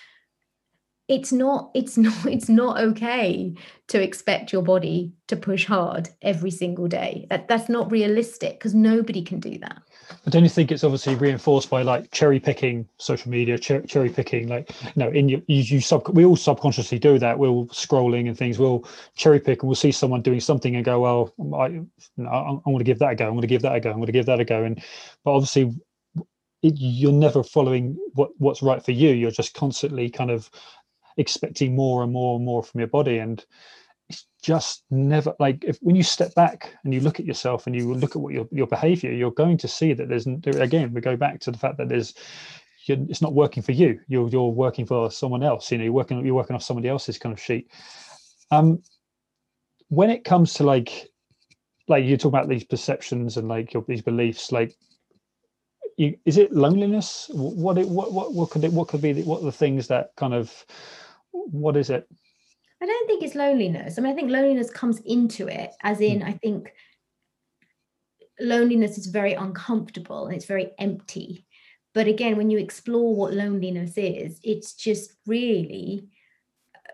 it's 1.08 1.32
not 1.32 1.72
it's 1.74 1.98
not 2.06 2.26
it's 2.26 2.50
not 2.50 2.80
okay 2.80 3.54
to 3.88 4.02
expect 4.02 4.52
your 4.52 4.62
body 4.62 5.14
to 5.28 5.36
push 5.36 5.66
hard 5.66 6.10
every 6.22 6.52
single 6.52 6.88
day 6.88 7.26
that 7.30 7.48
that's 7.48 7.70
not 7.70 7.92
realistic 7.92 8.54
because 8.60 8.74
nobody 8.74 9.22
can 9.22 9.40
do 9.40 9.58
that 9.60 9.82
but 10.24 10.34
don't 10.34 10.48
think 10.50 10.72
it's 10.72 10.84
obviously 10.84 11.16
reinforced 11.16 11.70
by 11.70 11.82
like 11.82 12.12
cherry 12.12 12.40
picking 12.40 12.88
social 12.98 13.32
media, 13.32 13.60
cher- 13.62 13.82
cherry 13.84 14.10
picking? 14.10 14.48
Like, 14.48 14.72
you 14.84 14.92
know, 14.96 15.10
in 15.10 15.30
your, 15.30 15.42
you, 15.48 15.62
you 15.62 15.82
sub, 15.82 16.08
we 16.10 16.26
all 16.26 16.36
subconsciously 16.36 17.00
do 17.00 17.20
that. 17.20 17.38
We'll 17.38 17.66
scrolling 17.68 18.28
and 18.28 18.38
things. 18.38 18.60
We'll 18.60 18.88
cherry 19.16 19.40
pick 19.40 19.62
and 19.62 19.68
we'll 19.68 19.76
see 19.76 19.92
someone 19.92 20.22
doing 20.22 20.40
something 20.40 20.76
and 20.76 20.86
go, 20.86 21.00
well, 21.00 21.34
I, 21.58 21.68
you 21.68 21.90
know, 22.18 22.30
I, 22.30 22.40
I 22.40 22.70
want 22.70 22.80
to 22.80 22.84
give 22.84 23.00
that 23.00 23.12
a 23.12 23.16
go. 23.16 23.26
I'm 23.26 23.32
going 23.32 23.42
to 23.42 23.48
give 23.48 23.62
that 23.64 23.76
a 23.76 23.80
go. 23.80 23.90
I'm 23.90 23.98
going 23.98 24.08
to 24.08 24.12
give 24.12 24.26
that 24.26 24.40
a 24.40 24.46
go. 24.46 24.64
And 24.64 24.84
but 25.24 25.34
obviously, 25.34 25.74
it, 26.62 26.74
you're 26.78 27.12
never 27.12 27.44
following 27.44 27.98
what 28.14 28.32
what's 28.38 28.62
right 28.62 28.84
for 28.84 28.92
you. 28.92 29.10
You're 29.10 29.32
just 29.32 29.54
constantly 29.54 30.10
kind 30.10 30.32
of 30.32 30.50
expecting 31.18 31.76
more 31.76 32.04
and 32.04 32.12
more 32.12 32.36
and 32.36 32.46
more 32.46 32.64
from 32.64 32.80
your 32.80 32.88
body. 32.88 33.20
And 33.20 33.44
it's 34.10 34.26
just 34.42 34.84
never 34.92 35.34
like 35.40 35.64
if 35.64 35.78
when 35.82 35.96
you 35.96 36.04
step 36.04 36.34
back 36.36 36.74
and 36.84 36.94
you 36.94 37.00
look 37.00 37.20
at 37.20 37.26
yourself 37.26 37.66
and 37.66 37.76
you 37.76 37.94
look 37.94 38.16
at 38.16 38.22
what 38.22 38.34
your, 38.34 38.48
your 38.52 38.68
behavior 38.68 39.12
you're 39.12 39.32
going 39.32 39.58
to 39.58 39.68
see 39.68 39.94
that 39.94 40.10
there's 40.10 40.28
again 40.28 40.94
we 40.94 41.02
go 41.02 41.18
back 41.18 41.40
to 41.40 41.52
the 41.52 41.58
fact 41.58 41.78
that 41.78 41.90
there's 41.90 42.14
it's 42.88 43.22
not 43.22 43.34
working 43.34 43.64
for 43.64 43.72
you. 43.72 44.00
You're 44.08 44.30
you're 44.30 44.52
working 44.52 44.86
for 44.86 45.10
someone 45.10 45.42
else 45.42 45.72
you 45.72 45.78
know 45.78 45.84
you're 45.84 45.94
working 45.94 46.24
you're 46.24 46.36
working 46.36 46.56
off 46.56 46.64
somebody 46.64 46.88
else's 46.88 47.18
kind 47.18 47.34
of 47.34 47.42
sheet. 47.42 47.72
Um 48.52 48.82
when 49.88 50.10
it 50.10 50.24
comes 50.24 50.54
to 50.56 50.64
like 50.64 51.10
like 51.88 52.04
you 52.04 52.18
talk 52.18 52.30
about 52.30 52.50
these 52.50 52.64
perceptions 52.64 53.38
and 53.38 53.48
like 53.48 53.74
your, 53.74 53.84
these 53.88 54.02
beliefs 54.02 54.52
like 54.52 54.76
you, 55.98 56.18
is 56.26 56.38
it 56.38 56.52
loneliness? 56.52 57.30
What 57.34 57.78
it 57.78 57.88
what 57.88 58.12
what 58.12 58.34
what 58.34 58.50
could 58.50 58.64
it 58.64 58.74
what 58.74 58.88
could 58.88 59.02
be 59.02 59.14
the, 59.14 59.24
what 59.24 59.42
are 59.42 59.46
the 59.46 59.52
things 59.52 59.88
that 59.88 60.10
kind 60.18 60.34
of 60.34 60.66
what 61.52 61.78
is 61.78 61.90
it? 61.90 62.08
I 62.82 62.86
don't 62.86 63.08
think 63.08 63.24
it's 63.24 63.36
loneliness. 63.36 63.98
I 63.98 64.02
mean 64.02 64.12
i 64.12 64.16
think 64.16 64.32
loneliness 64.32 64.70
comes 64.70 65.00
into 65.02 65.48
it 65.48 65.72
as 65.82 66.02
in 66.02 66.20
mm. 66.20 66.28
i 66.28 66.34
think 66.34 66.74
loneliness 68.40 68.98
is 68.98 69.08
very 69.08 69.34
uncomfortable 69.34 70.26
and 70.26 70.36
it's 70.36 70.46
very 70.46 70.72
empty. 70.78 71.46
But 71.94 72.08
again 72.08 72.36
when 72.36 72.50
you 72.50 72.58
explore 72.58 73.16
what 73.16 73.34
loneliness 73.34 73.94
is 73.96 74.40
it's 74.44 74.74
just 74.74 75.14
really 75.26 76.10
uh, 76.76 76.92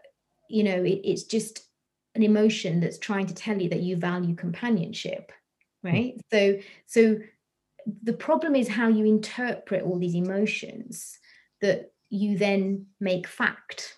you 0.49 0.63
know 0.63 0.84
it, 0.84 1.01
it's 1.04 1.23
just 1.23 1.65
an 2.13 2.23
emotion 2.23 2.80
that's 2.80 2.99
trying 2.99 3.25
to 3.27 3.34
tell 3.34 3.60
you 3.60 3.69
that 3.69 3.82
you 3.82 3.95
value 3.95 4.36
companionship 4.36 5.32
hmm. 5.84 5.89
right? 5.89 6.13
So 6.32 6.60
so 6.86 7.19
the 8.04 8.13
problem 8.13 8.56
is 8.56 8.67
how 8.67 8.88
you 8.88 9.06
interpret 9.06 9.84
all 9.84 9.97
these 9.97 10.13
emotions 10.13 11.17
that 11.62 11.91
you 12.10 12.38
then 12.38 12.86
make 12.99 13.25
fact 13.25 13.97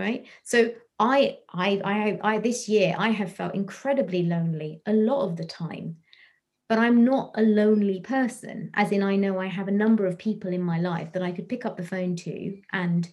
right 0.00 0.26
so 0.42 0.72
I, 0.98 1.38
I 1.48 1.80
i 1.84 2.34
i 2.34 2.38
this 2.38 2.68
year 2.68 2.94
i 2.98 3.10
have 3.10 3.34
felt 3.34 3.54
incredibly 3.54 4.24
lonely 4.24 4.82
a 4.86 4.92
lot 4.92 5.24
of 5.24 5.36
the 5.36 5.44
time 5.44 5.96
but 6.68 6.78
i'm 6.78 7.04
not 7.04 7.32
a 7.36 7.42
lonely 7.42 8.00
person 8.00 8.70
as 8.74 8.92
in 8.92 9.02
i 9.02 9.16
know 9.16 9.38
i 9.38 9.46
have 9.46 9.68
a 9.68 9.72
number 9.72 10.06
of 10.06 10.18
people 10.18 10.52
in 10.52 10.62
my 10.62 10.78
life 10.78 11.12
that 11.12 11.22
i 11.22 11.32
could 11.32 11.48
pick 11.48 11.64
up 11.64 11.76
the 11.76 11.86
phone 11.86 12.16
to 12.16 12.60
and 12.72 13.08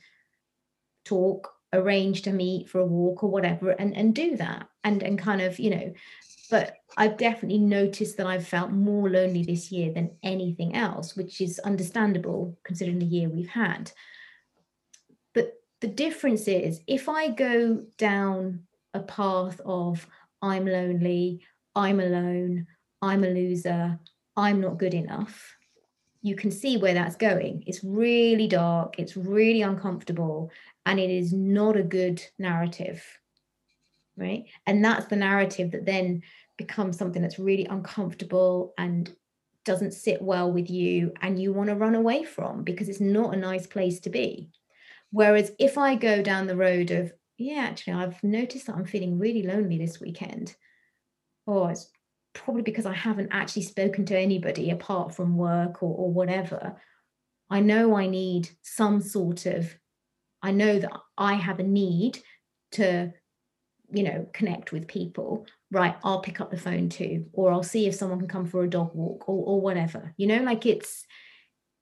talk 1.06 1.54
arrange 1.74 2.22
to 2.22 2.32
meet 2.32 2.70
for 2.70 2.80
a 2.80 2.86
walk 2.86 3.24
or 3.24 3.30
whatever 3.30 3.72
and 3.72 3.96
and 3.96 4.16
do 4.16 4.38
that 4.38 4.68
and 4.84 5.04
and 5.04 5.20
kind 5.20 5.42
of 5.42 5.60
you 5.60 5.70
know 5.70 5.94
but 6.50 6.78
I've 6.96 7.18
definitely 7.18 7.60
noticed 7.60 8.18
that 8.18 8.28
I've 8.28 8.48
felt 8.48 8.72
more 8.72 9.10
lonely 9.10 9.44
this 9.44 9.72
year 9.72 9.92
than 9.92 10.16
anything 10.24 10.76
else, 10.76 11.16
which 11.16 11.42
is 11.42 11.60
understandable 11.60 12.58
considering 12.64 13.00
the 13.00 13.06
year 13.06 13.30
we've 13.30 13.50
had. 13.50 13.92
The 15.82 15.88
difference 15.88 16.48
is 16.48 16.82
if 16.88 17.08
I 17.08 17.30
go 17.30 17.84
down 17.98 18.64
a 18.94 19.00
path 19.00 19.60
of 19.66 20.08
I'm 20.42 20.66
lonely, 20.66 21.42
I'm 21.76 22.00
alone, 22.00 22.68
I'm 23.02 23.24
a 23.24 23.30
loser, 23.30 24.00
I'm 24.36 24.60
not 24.60 24.80
good 24.80 24.94
enough, 24.94 25.56
you 26.22 26.36
can 26.36 26.52
see 26.52 26.78
where 26.78 26.94
that's 26.94 27.16
going. 27.16 27.64
It's 27.68 27.84
really 27.84 28.48
dark, 28.48 29.00
it's 29.00 29.16
really 29.16 29.62
uncomfortable, 29.62 30.52
and 30.86 31.00
it 31.00 31.10
is 31.10 31.32
not 31.32 31.78
a 31.78 31.84
good 31.84 32.24
narrative 32.40 33.04
right 34.18 34.46
and 34.66 34.84
that's 34.84 35.06
the 35.06 35.16
narrative 35.16 35.72
that 35.72 35.86
then 35.86 36.22
becomes 36.58 36.98
something 36.98 37.22
that's 37.22 37.40
really 37.40 37.66
uncomfortable 37.66 38.74
and 38.78 39.16
doesn't 39.64 39.94
sit 39.94 40.22
well 40.22 40.52
with 40.52 40.70
you 40.70 41.14
and 41.22 41.42
you 41.42 41.54
want 41.54 41.70
to 41.70 41.76
run 41.76 41.96
away 41.96 42.24
from 42.24 42.64
because 42.64 42.90
it's 42.90 43.02
not 43.02 43.34
a 43.34 43.38
nice 43.38 43.68
place 43.68 44.00
to 44.00 44.10
be 44.10 44.50
whereas 45.12 45.52
if 45.60 45.78
i 45.78 45.96
go 45.96 46.22
down 46.22 46.48
the 46.48 46.56
road 46.56 46.92
of 46.92 47.12
yeah 47.38 47.66
actually 47.70 47.94
i've 47.94 48.22
noticed 48.24 48.68
that 48.68 48.76
i'm 48.76 48.86
feeling 48.86 49.18
really 49.18 49.44
lonely 49.44 49.78
this 49.78 50.00
weekend 50.00 50.56
oh 51.48 51.68
it's 51.68 51.90
probably 52.34 52.62
because 52.62 52.86
i 52.86 52.94
haven't 52.94 53.30
actually 53.32 53.62
spoken 53.64 54.06
to 54.06 54.18
anybody 54.18 54.70
apart 54.70 55.16
from 55.16 55.38
work 55.38 55.82
or, 55.82 55.96
or 55.96 56.12
whatever 56.12 56.80
i 57.50 57.60
know 57.60 57.96
i 57.96 58.08
need 58.08 58.50
some 58.62 59.02
sort 59.02 59.46
of 59.46 59.74
i 60.42 60.52
know 60.52 60.80
that 60.80 60.92
i 61.18 61.34
have 61.34 61.60
a 61.60 61.64
need 61.64 62.20
to 62.72 63.12
you 63.92 64.04
know 64.04 64.28
connect 64.34 64.72
with 64.72 64.88
people. 64.88 65.46
Right 65.70 65.96
i'll 66.04 66.22
pick 66.22 66.40
up 66.40 66.50
the 66.50 66.58
phone 66.58 66.88
too 66.88 67.26
or 67.34 67.52
i'll 67.52 67.64
see 67.64 67.88
if 67.88 67.96
someone 67.96 68.20
can 68.20 68.28
come 68.28 68.46
for 68.46 68.64
a 68.64 68.70
dog 68.70 68.92
walk 68.94 69.28
or, 69.28 69.44
or 69.46 69.62
whatever. 69.62 70.14
You 70.18 70.28
know 70.28 70.42
like 70.44 70.66
it's 70.66 71.06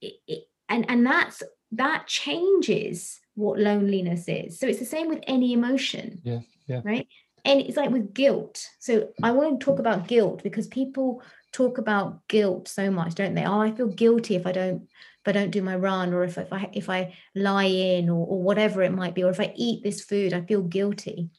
it, 0.02 0.14
it, 0.28 0.44
and 0.70 0.90
and 0.90 1.06
that's 1.06 1.44
that 1.72 2.08
changes 2.08 3.20
what 3.36 3.60
loneliness 3.60 4.26
is. 4.28 4.60
So 4.60 4.68
it's 4.68 4.80
the 4.80 4.86
same 4.86 5.10
with 5.10 5.24
any 5.28 5.54
emotion 5.54 6.22
yeah 6.24 6.40
yeah. 6.68 6.82
right? 6.84 7.08
And 7.44 7.62
it's 7.62 7.78
like 7.78 7.92
with 7.92 8.14
guilt. 8.14 8.66
So 8.80 9.10
i 9.24 9.32
want 9.32 9.60
to 9.60 9.66
talk 9.66 9.80
about 9.80 10.08
guilt 10.08 10.42
because 10.44 10.68
people 10.68 11.22
talk 11.52 11.78
about 11.78 12.28
guilt 12.28 12.68
so 12.68 12.92
much 12.92 13.16
don't 13.16 13.36
they? 13.36 13.46
Oh 13.46 13.62
i 13.62 13.72
feel 13.72 13.88
guilty 13.88 14.36
if 14.36 14.46
i 14.46 14.52
don't 14.52 14.82
if 15.22 15.28
i 15.28 15.32
don't 15.32 15.52
do 15.52 15.62
my 15.62 15.76
run 15.76 16.14
or 16.14 16.24
if, 16.24 16.38
if 16.38 16.52
i 16.52 16.70
if 16.74 16.90
i 16.90 17.14
lie 17.34 17.64
in 17.64 18.10
or, 18.10 18.26
or 18.28 18.42
whatever 18.42 18.82
it 18.82 18.92
might 18.92 19.16
be 19.16 19.24
or 19.24 19.30
if 19.30 19.40
i 19.40 19.54
eat 19.56 19.84
this 19.84 20.04
food 20.04 20.34
i 20.34 20.42
feel 20.42 20.62
guilty. 20.62 21.30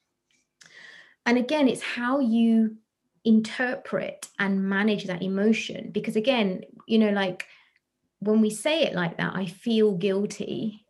And 1.24 1.38
again 1.38 1.68
it's 1.68 1.82
how 1.82 2.20
you 2.20 2.76
interpret 3.24 4.28
and 4.38 4.68
manage 4.68 5.04
that 5.04 5.22
emotion 5.22 5.90
because 5.90 6.14
again 6.14 6.62
you 6.86 6.98
know 6.98 7.10
like 7.10 7.44
when 8.26 8.40
we 8.40 8.50
say 8.50 8.82
it 8.82 8.94
like 8.94 9.16
that 9.16 9.34
i 9.34 9.46
feel 9.46 9.92
guilty 9.92 10.84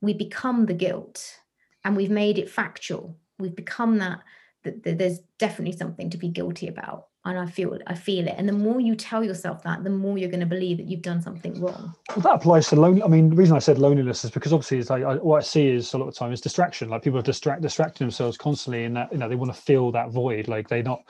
we 0.00 0.12
become 0.12 0.66
the 0.66 0.74
guilt 0.74 1.38
and 1.84 1.96
we've 1.96 2.10
made 2.10 2.38
it 2.38 2.50
factual 2.50 3.16
we've 3.38 3.56
become 3.56 3.98
that 3.98 4.20
that, 4.64 4.82
that 4.82 4.98
there's 4.98 5.20
definitely 5.38 5.76
something 5.76 6.10
to 6.10 6.18
be 6.18 6.28
guilty 6.28 6.68
about 6.68 7.06
and 7.24 7.38
I 7.38 7.46
feel 7.46 7.78
I 7.86 7.94
feel 7.94 8.26
it. 8.26 8.34
And 8.38 8.48
the 8.48 8.54
more 8.54 8.80
you 8.80 8.94
tell 8.94 9.22
yourself 9.22 9.62
that, 9.64 9.84
the 9.84 9.90
more 9.90 10.16
you're 10.16 10.30
going 10.30 10.40
to 10.40 10.46
believe 10.46 10.78
that 10.78 10.86
you've 10.88 11.02
done 11.02 11.20
something 11.20 11.60
wrong. 11.60 11.94
Well, 12.10 12.20
that 12.20 12.34
applies 12.34 12.68
to 12.68 12.76
lonely. 12.76 13.02
I 13.02 13.08
mean, 13.08 13.30
the 13.30 13.36
reason 13.36 13.56
I 13.56 13.60
said 13.60 13.78
loneliness 13.78 14.24
is 14.24 14.30
because 14.30 14.52
obviously, 14.52 14.78
it's 14.78 14.88
like 14.88 15.04
I, 15.04 15.16
what 15.16 15.38
I 15.38 15.40
see 15.42 15.68
is 15.68 15.92
a 15.92 15.98
lot 15.98 16.08
of 16.08 16.14
time 16.14 16.32
is 16.32 16.40
distraction. 16.40 16.88
Like 16.88 17.02
people 17.02 17.18
are 17.18 17.22
distract 17.22 17.60
distracting 17.60 18.06
themselves 18.06 18.38
constantly, 18.38 18.84
and 18.84 18.96
that 18.96 19.12
you 19.12 19.18
know 19.18 19.28
they 19.28 19.36
want 19.36 19.54
to 19.54 19.60
fill 19.60 19.92
that 19.92 20.10
void. 20.10 20.48
Like 20.48 20.68
they're 20.68 20.82
not, 20.82 21.02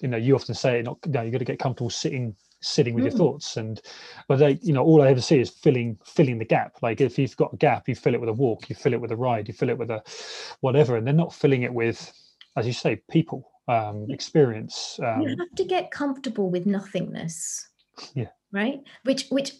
you 0.00 0.08
know, 0.08 0.16
you 0.16 0.34
often 0.34 0.54
say, 0.54 0.80
not 0.80 0.98
you 1.04 1.12
know, 1.12 1.22
you 1.22 1.30
got 1.30 1.38
to 1.38 1.44
get 1.44 1.58
comfortable 1.58 1.90
sitting 1.90 2.34
sitting 2.62 2.94
with 2.94 3.04
mm. 3.04 3.08
your 3.08 3.16
thoughts 3.16 3.56
and 3.56 3.80
but 4.28 4.38
they 4.38 4.58
you 4.62 4.72
know 4.72 4.82
all 4.82 5.02
i 5.02 5.08
ever 5.08 5.20
see 5.20 5.40
is 5.40 5.48
filling 5.48 5.98
filling 6.04 6.38
the 6.38 6.44
gap 6.44 6.76
like 6.82 7.00
if 7.00 7.18
you've 7.18 7.36
got 7.36 7.52
a 7.54 7.56
gap 7.56 7.88
you 7.88 7.94
fill 7.94 8.14
it 8.14 8.20
with 8.20 8.28
a 8.28 8.32
walk 8.34 8.68
you 8.68 8.76
fill 8.76 8.92
it 8.92 9.00
with 9.00 9.12
a 9.12 9.16
ride 9.16 9.48
you 9.48 9.54
fill 9.54 9.70
it 9.70 9.78
with 9.78 9.90
a 9.90 10.02
whatever 10.60 10.96
and 10.96 11.06
they're 11.06 11.14
not 11.14 11.32
filling 11.32 11.62
it 11.62 11.72
with 11.72 12.12
as 12.56 12.66
you 12.66 12.72
say 12.72 12.96
people 13.10 13.50
um, 13.70 14.06
experience. 14.10 14.98
Um, 15.02 15.22
you 15.22 15.28
have 15.28 15.54
to 15.56 15.64
get 15.64 15.90
comfortable 15.90 16.50
with 16.50 16.66
nothingness. 16.66 17.68
Yeah. 18.14 18.28
Right. 18.52 18.80
Which 19.04 19.28
which 19.28 19.52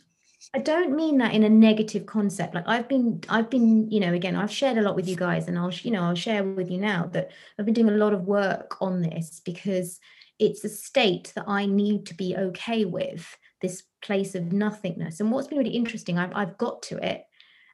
I 0.52 0.58
don't 0.58 0.96
mean 0.96 1.18
that 1.18 1.32
in 1.32 1.44
a 1.44 1.48
negative 1.48 2.06
concept. 2.06 2.54
Like 2.54 2.66
I've 2.66 2.88
been, 2.88 3.20
I've 3.28 3.50
been, 3.50 3.88
you 3.90 4.00
know, 4.00 4.12
again, 4.12 4.34
I've 4.34 4.50
shared 4.50 4.78
a 4.78 4.82
lot 4.82 4.96
with 4.96 5.06
you 5.06 5.14
guys, 5.14 5.46
and 5.46 5.56
I'll, 5.56 5.70
you 5.70 5.92
know, 5.92 6.02
I'll 6.02 6.14
share 6.14 6.42
with 6.42 6.70
you 6.70 6.78
now 6.78 7.08
that 7.12 7.30
I've 7.58 7.66
been 7.66 7.74
doing 7.74 7.88
a 7.88 7.96
lot 7.96 8.12
of 8.12 8.24
work 8.24 8.76
on 8.80 9.02
this 9.02 9.40
because 9.44 10.00
it's 10.40 10.64
a 10.64 10.68
state 10.68 11.32
that 11.36 11.44
I 11.46 11.66
need 11.66 12.06
to 12.06 12.14
be 12.14 12.36
okay 12.36 12.84
with. 12.84 13.36
This 13.60 13.84
place 14.02 14.34
of 14.34 14.52
nothingness. 14.52 15.20
And 15.20 15.30
what's 15.30 15.48
been 15.48 15.58
really 15.58 15.70
interesting, 15.70 16.18
I've 16.18 16.32
I've 16.34 16.58
got 16.58 16.82
to 16.84 16.96
it, 16.96 17.24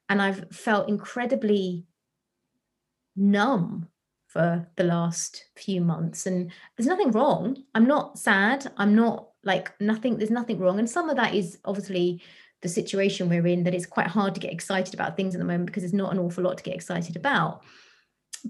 and 0.08 0.20
I've 0.20 0.50
felt 0.50 0.88
incredibly 0.88 1.86
numb 3.16 3.88
for 4.26 4.68
the 4.76 4.84
last 4.84 5.46
few 5.56 5.80
months 5.80 6.26
and 6.26 6.50
there's 6.76 6.86
nothing 6.86 7.10
wrong 7.10 7.56
i'm 7.74 7.86
not 7.86 8.18
sad 8.18 8.70
i'm 8.76 8.94
not 8.94 9.28
like 9.44 9.72
nothing 9.80 10.18
there's 10.18 10.30
nothing 10.30 10.58
wrong 10.58 10.78
and 10.78 10.90
some 10.90 11.08
of 11.08 11.16
that 11.16 11.34
is 11.34 11.58
obviously 11.64 12.20
the 12.60 12.68
situation 12.68 13.28
we're 13.28 13.46
in 13.46 13.64
that 13.64 13.74
it's 13.74 13.86
quite 13.86 14.08
hard 14.08 14.34
to 14.34 14.40
get 14.40 14.52
excited 14.52 14.92
about 14.92 15.16
things 15.16 15.34
at 15.34 15.38
the 15.38 15.44
moment 15.44 15.66
because 15.66 15.82
there's 15.82 15.94
not 15.94 16.12
an 16.12 16.18
awful 16.18 16.44
lot 16.44 16.58
to 16.58 16.64
get 16.64 16.74
excited 16.74 17.16
about 17.16 17.62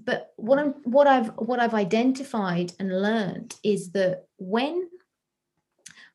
but 0.05 0.33
what 0.37 0.59
i'm 0.59 0.73
what 0.83 1.07
i've 1.07 1.29
what 1.37 1.59
i've 1.59 1.73
identified 1.73 2.73
and 2.79 3.01
learned 3.01 3.55
is 3.63 3.91
that 3.91 4.25
when 4.37 4.89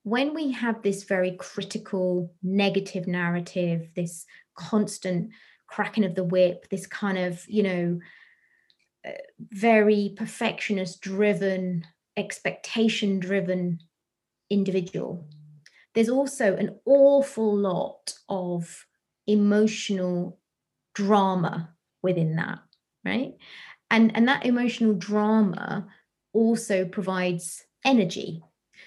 when 0.04 0.34
we 0.34 0.50
have 0.52 0.82
this 0.82 1.04
very 1.04 1.32
critical 1.32 2.32
negative 2.42 3.06
narrative 3.06 3.88
this 3.94 4.26
constant 4.54 5.30
cracking 5.66 6.04
of 6.04 6.14
the 6.14 6.24
whip 6.24 6.68
this 6.68 6.86
kind 6.86 7.18
of 7.18 7.44
you 7.48 7.62
know 7.62 7.98
uh, 9.04 9.10
very 9.50 10.14
perfectionist 10.16 11.00
driven, 11.00 11.84
expectation 12.16 13.18
driven 13.18 13.80
individual. 14.48 15.26
There's 15.94 16.08
also 16.08 16.56
an 16.56 16.78
awful 16.84 17.56
lot 17.56 18.14
of 18.28 18.86
emotional 19.26 20.38
drama 20.94 21.70
within 22.00 22.36
that, 22.36 22.60
right? 23.04 23.34
And, 23.92 24.16
and 24.16 24.26
that 24.26 24.44
emotional 24.44 24.94
drama 24.94 25.86
also 26.32 26.84
provides 26.86 27.62
energy. 27.84 28.42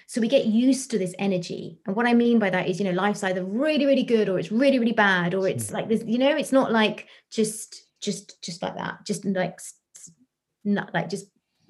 So 0.08 0.20
we 0.20 0.28
get 0.28 0.46
used 0.46 0.90
to 0.90 0.98
this 0.98 1.14
energy. 1.18 1.78
And 1.86 1.96
what 1.96 2.06
I 2.06 2.12
mean 2.12 2.38
by 2.38 2.50
that 2.50 2.68
is, 2.68 2.78
you 2.78 2.84
know, 2.84 2.92
life's 2.92 3.24
either 3.24 3.44
really, 3.44 3.86
really 3.86 4.02
good 4.02 4.28
or 4.28 4.38
it's 4.38 4.52
really, 4.52 4.78
really 4.78 4.92
bad, 4.92 5.32
or 5.32 5.48
it's 5.48 5.72
like 5.72 5.88
this, 5.88 6.02
you 6.06 6.18
know, 6.18 6.36
it's 6.36 6.52
not 6.52 6.72
like 6.72 7.08
just 7.30 7.84
just 8.00 8.40
just 8.42 8.62
like 8.62 8.76
that, 8.76 9.04
just 9.06 9.24
like 9.24 9.58
not 10.64 10.92
like 10.92 11.08
just 11.08 11.26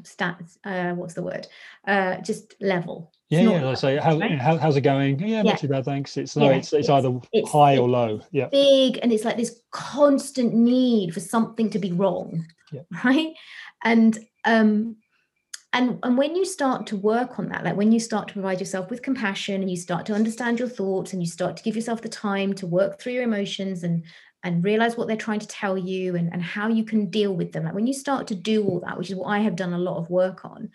stats 0.06 0.58
uh 0.64 0.94
what's 0.94 1.14
the 1.14 1.22
word? 1.22 1.46
Uh 1.86 2.20
just 2.20 2.54
level. 2.60 3.12
Yeah 3.28 3.40
yeah 3.40 3.74
so 3.74 4.00
how, 4.00 4.18
right? 4.18 4.38
how, 4.38 4.56
how's 4.56 4.76
it 4.76 4.82
going? 4.82 5.18
Yeah, 5.18 5.26
yeah, 5.26 5.42
not 5.42 5.58
too 5.58 5.68
bad 5.68 5.84
thanks. 5.84 6.16
It's 6.16 6.36
no 6.36 6.46
yeah, 6.46 6.56
it's, 6.56 6.72
it's, 6.72 6.80
it's, 6.80 6.88
either 6.88 7.18
it's, 7.32 7.50
high 7.50 7.76
or 7.76 7.88
low. 7.88 8.20
Yeah. 8.30 8.48
Big 8.48 8.98
and 9.02 9.12
it's 9.12 9.24
like 9.24 9.36
this 9.36 9.60
constant 9.70 10.54
need 10.54 11.12
for 11.12 11.20
something 11.20 11.70
to 11.70 11.78
be 11.78 11.92
wrong 11.92 12.46
yeah. 12.72 12.82
right? 13.04 13.34
And 13.84 14.18
um 14.44 14.96
and 15.72 15.98
and 16.02 16.16
when 16.16 16.34
you 16.34 16.44
start 16.44 16.86
to 16.86 16.96
work 16.96 17.38
on 17.38 17.48
that 17.48 17.64
like 17.64 17.76
when 17.76 17.92
you 17.92 18.00
start 18.00 18.28
to 18.28 18.34
provide 18.34 18.60
yourself 18.60 18.90
with 18.90 19.02
compassion 19.02 19.60
and 19.60 19.70
you 19.70 19.76
start 19.76 20.06
to 20.06 20.14
understand 20.14 20.58
your 20.58 20.68
thoughts 20.68 21.12
and 21.12 21.22
you 21.22 21.28
start 21.28 21.56
to 21.56 21.62
give 21.62 21.76
yourself 21.76 22.00
the 22.02 22.08
time 22.08 22.54
to 22.54 22.66
work 22.66 22.98
through 23.00 23.12
your 23.12 23.24
emotions 23.24 23.82
and 23.82 24.04
and 24.46 24.64
realize 24.64 24.96
what 24.96 25.08
they're 25.08 25.16
trying 25.16 25.40
to 25.40 25.48
tell 25.48 25.76
you 25.76 26.14
and, 26.14 26.32
and 26.32 26.42
how 26.42 26.68
you 26.68 26.84
can 26.84 27.10
deal 27.10 27.34
with 27.34 27.52
them 27.52 27.64
like 27.64 27.74
when 27.74 27.86
you 27.86 27.92
start 27.92 28.26
to 28.26 28.34
do 28.34 28.64
all 28.64 28.80
that 28.80 28.96
which 28.96 29.10
is 29.10 29.16
what 29.16 29.28
i 29.28 29.40
have 29.40 29.56
done 29.56 29.72
a 29.72 29.78
lot 29.78 29.98
of 29.98 30.08
work 30.08 30.44
on 30.44 30.70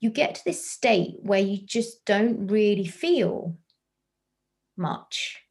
you 0.00 0.10
get 0.10 0.36
to 0.36 0.44
this 0.44 0.64
state 0.64 1.16
where 1.22 1.40
you 1.40 1.58
just 1.64 2.04
don't 2.04 2.46
really 2.46 2.86
feel 2.86 3.56
much 4.76 5.42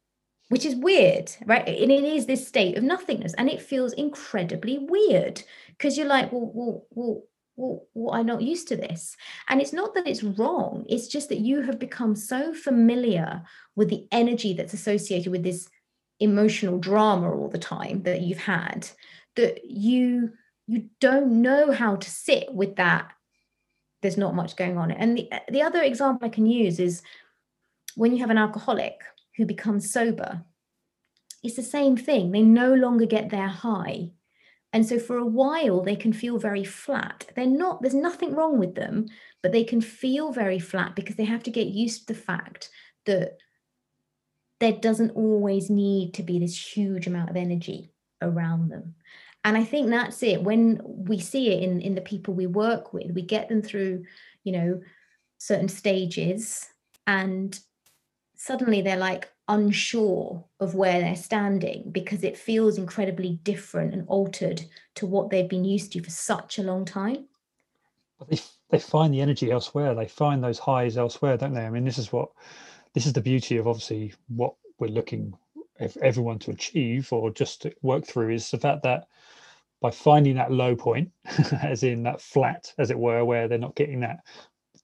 which 0.48 0.64
is 0.64 0.74
weird 0.74 1.30
right 1.44 1.68
and 1.68 1.92
it 1.92 2.04
is 2.04 2.26
this 2.26 2.48
state 2.48 2.76
of 2.78 2.82
nothingness 2.82 3.34
and 3.34 3.50
it 3.50 3.60
feels 3.60 3.92
incredibly 3.92 4.78
weird 4.78 5.42
because 5.68 5.98
you're 5.98 6.06
like 6.06 6.32
well 6.32 6.50
well 6.54 6.86
well 6.90 7.22
well, 7.58 7.88
well, 7.92 8.14
I'm 8.14 8.26
not 8.26 8.40
used 8.40 8.68
to 8.68 8.76
this. 8.76 9.16
And 9.48 9.60
it's 9.60 9.72
not 9.72 9.92
that 9.94 10.06
it's 10.06 10.22
wrong, 10.22 10.86
it's 10.88 11.08
just 11.08 11.28
that 11.28 11.40
you 11.40 11.62
have 11.62 11.80
become 11.80 12.14
so 12.14 12.54
familiar 12.54 13.42
with 13.74 13.90
the 13.90 14.06
energy 14.12 14.52
that's 14.52 14.74
associated 14.74 15.32
with 15.32 15.42
this 15.42 15.68
emotional 16.20 16.78
drama 16.78 17.30
all 17.30 17.48
the 17.48 17.58
time 17.58 18.02
that 18.02 18.22
you've 18.22 18.38
had 18.38 18.88
that 19.36 19.64
you 19.64 20.32
you 20.66 20.88
don't 21.00 21.40
know 21.40 21.72
how 21.72 21.96
to 21.96 22.10
sit 22.10 22.52
with 22.52 22.76
that. 22.76 23.10
There's 24.02 24.18
not 24.18 24.34
much 24.34 24.54
going 24.54 24.76
on. 24.76 24.90
And 24.90 25.16
the, 25.16 25.30
the 25.50 25.62
other 25.62 25.82
example 25.82 26.26
i 26.26 26.28
can 26.28 26.46
use 26.46 26.78
is 26.78 27.02
when 27.94 28.12
you 28.12 28.18
have 28.18 28.30
an 28.30 28.38
alcoholic 28.38 29.00
who 29.36 29.46
becomes 29.46 29.90
sober 29.90 30.44
it's 31.42 31.56
the 31.56 31.62
same 31.62 31.96
thing. 31.96 32.30
They 32.30 32.42
no 32.42 32.74
longer 32.74 33.06
get 33.06 33.30
their 33.30 33.48
high. 33.48 34.10
And 34.72 34.86
so 34.86 34.98
for 34.98 35.16
a 35.16 35.26
while, 35.26 35.82
they 35.82 35.96
can 35.96 36.12
feel 36.12 36.38
very 36.38 36.64
flat. 36.64 37.26
They're 37.34 37.46
not, 37.46 37.80
there's 37.80 37.94
nothing 37.94 38.34
wrong 38.34 38.58
with 38.58 38.74
them, 38.74 39.06
but 39.42 39.52
they 39.52 39.64
can 39.64 39.80
feel 39.80 40.32
very 40.32 40.58
flat 40.58 40.94
because 40.94 41.16
they 41.16 41.24
have 41.24 41.42
to 41.44 41.50
get 41.50 41.68
used 41.68 42.06
to 42.06 42.14
the 42.14 42.20
fact 42.20 42.70
that 43.06 43.38
there 44.60 44.72
doesn't 44.72 45.10
always 45.10 45.70
need 45.70 46.14
to 46.14 46.22
be 46.22 46.38
this 46.38 46.76
huge 46.76 47.06
amount 47.06 47.30
of 47.30 47.36
energy 47.36 47.90
around 48.22 48.70
them. 48.70 48.94
And 49.44 49.56
I 49.56 49.64
think 49.64 49.88
that's 49.88 50.22
it. 50.22 50.42
When 50.42 50.80
we 50.84 51.20
see 51.20 51.50
it 51.52 51.62
in, 51.62 51.80
in 51.80 51.94
the 51.94 52.00
people 52.00 52.34
we 52.34 52.46
work 52.46 52.92
with, 52.92 53.12
we 53.12 53.22
get 53.22 53.48
them 53.48 53.62
through, 53.62 54.04
you 54.42 54.52
know, 54.52 54.80
certain 55.38 55.68
stages 55.68 56.66
and 57.06 57.58
suddenly 58.36 58.82
they're 58.82 58.96
like, 58.96 59.28
unsure 59.48 60.44
of 60.60 60.74
where 60.74 61.00
they're 61.00 61.16
standing 61.16 61.90
because 61.90 62.22
it 62.22 62.36
feels 62.36 62.76
incredibly 62.76 63.40
different 63.44 63.94
and 63.94 64.06
altered 64.06 64.62
to 64.94 65.06
what 65.06 65.30
they've 65.30 65.48
been 65.48 65.64
used 65.64 65.92
to 65.92 66.02
for 66.02 66.10
such 66.10 66.58
a 66.58 66.62
long 66.62 66.84
time. 66.84 67.24
They 68.28 68.38
they 68.70 68.78
find 68.78 69.14
the 69.14 69.22
energy 69.22 69.50
elsewhere. 69.50 69.94
They 69.94 70.08
find 70.08 70.44
those 70.44 70.58
highs 70.58 70.98
elsewhere, 70.98 71.38
don't 71.38 71.54
they? 71.54 71.64
I 71.64 71.70
mean, 71.70 71.84
this 71.84 71.98
is 71.98 72.12
what 72.12 72.30
this 72.98 73.06
is 73.06 73.12
the 73.12 73.20
beauty 73.20 73.56
of 73.58 73.68
obviously 73.68 74.12
what 74.26 74.54
we're 74.80 74.88
looking 74.88 75.32
if 75.78 75.96
everyone 75.98 76.36
to 76.36 76.50
achieve 76.50 77.12
or 77.12 77.30
just 77.30 77.62
to 77.62 77.72
work 77.80 78.04
through 78.04 78.30
is 78.30 78.50
the 78.50 78.58
fact 78.58 78.82
that 78.82 79.06
by 79.80 79.88
finding 79.88 80.34
that 80.34 80.50
low 80.50 80.74
point, 80.74 81.08
as 81.62 81.84
in 81.84 82.02
that 82.02 82.20
flat, 82.20 82.74
as 82.76 82.90
it 82.90 82.98
were, 82.98 83.24
where 83.24 83.46
they're 83.46 83.56
not 83.56 83.76
getting 83.76 84.00
that 84.00 84.18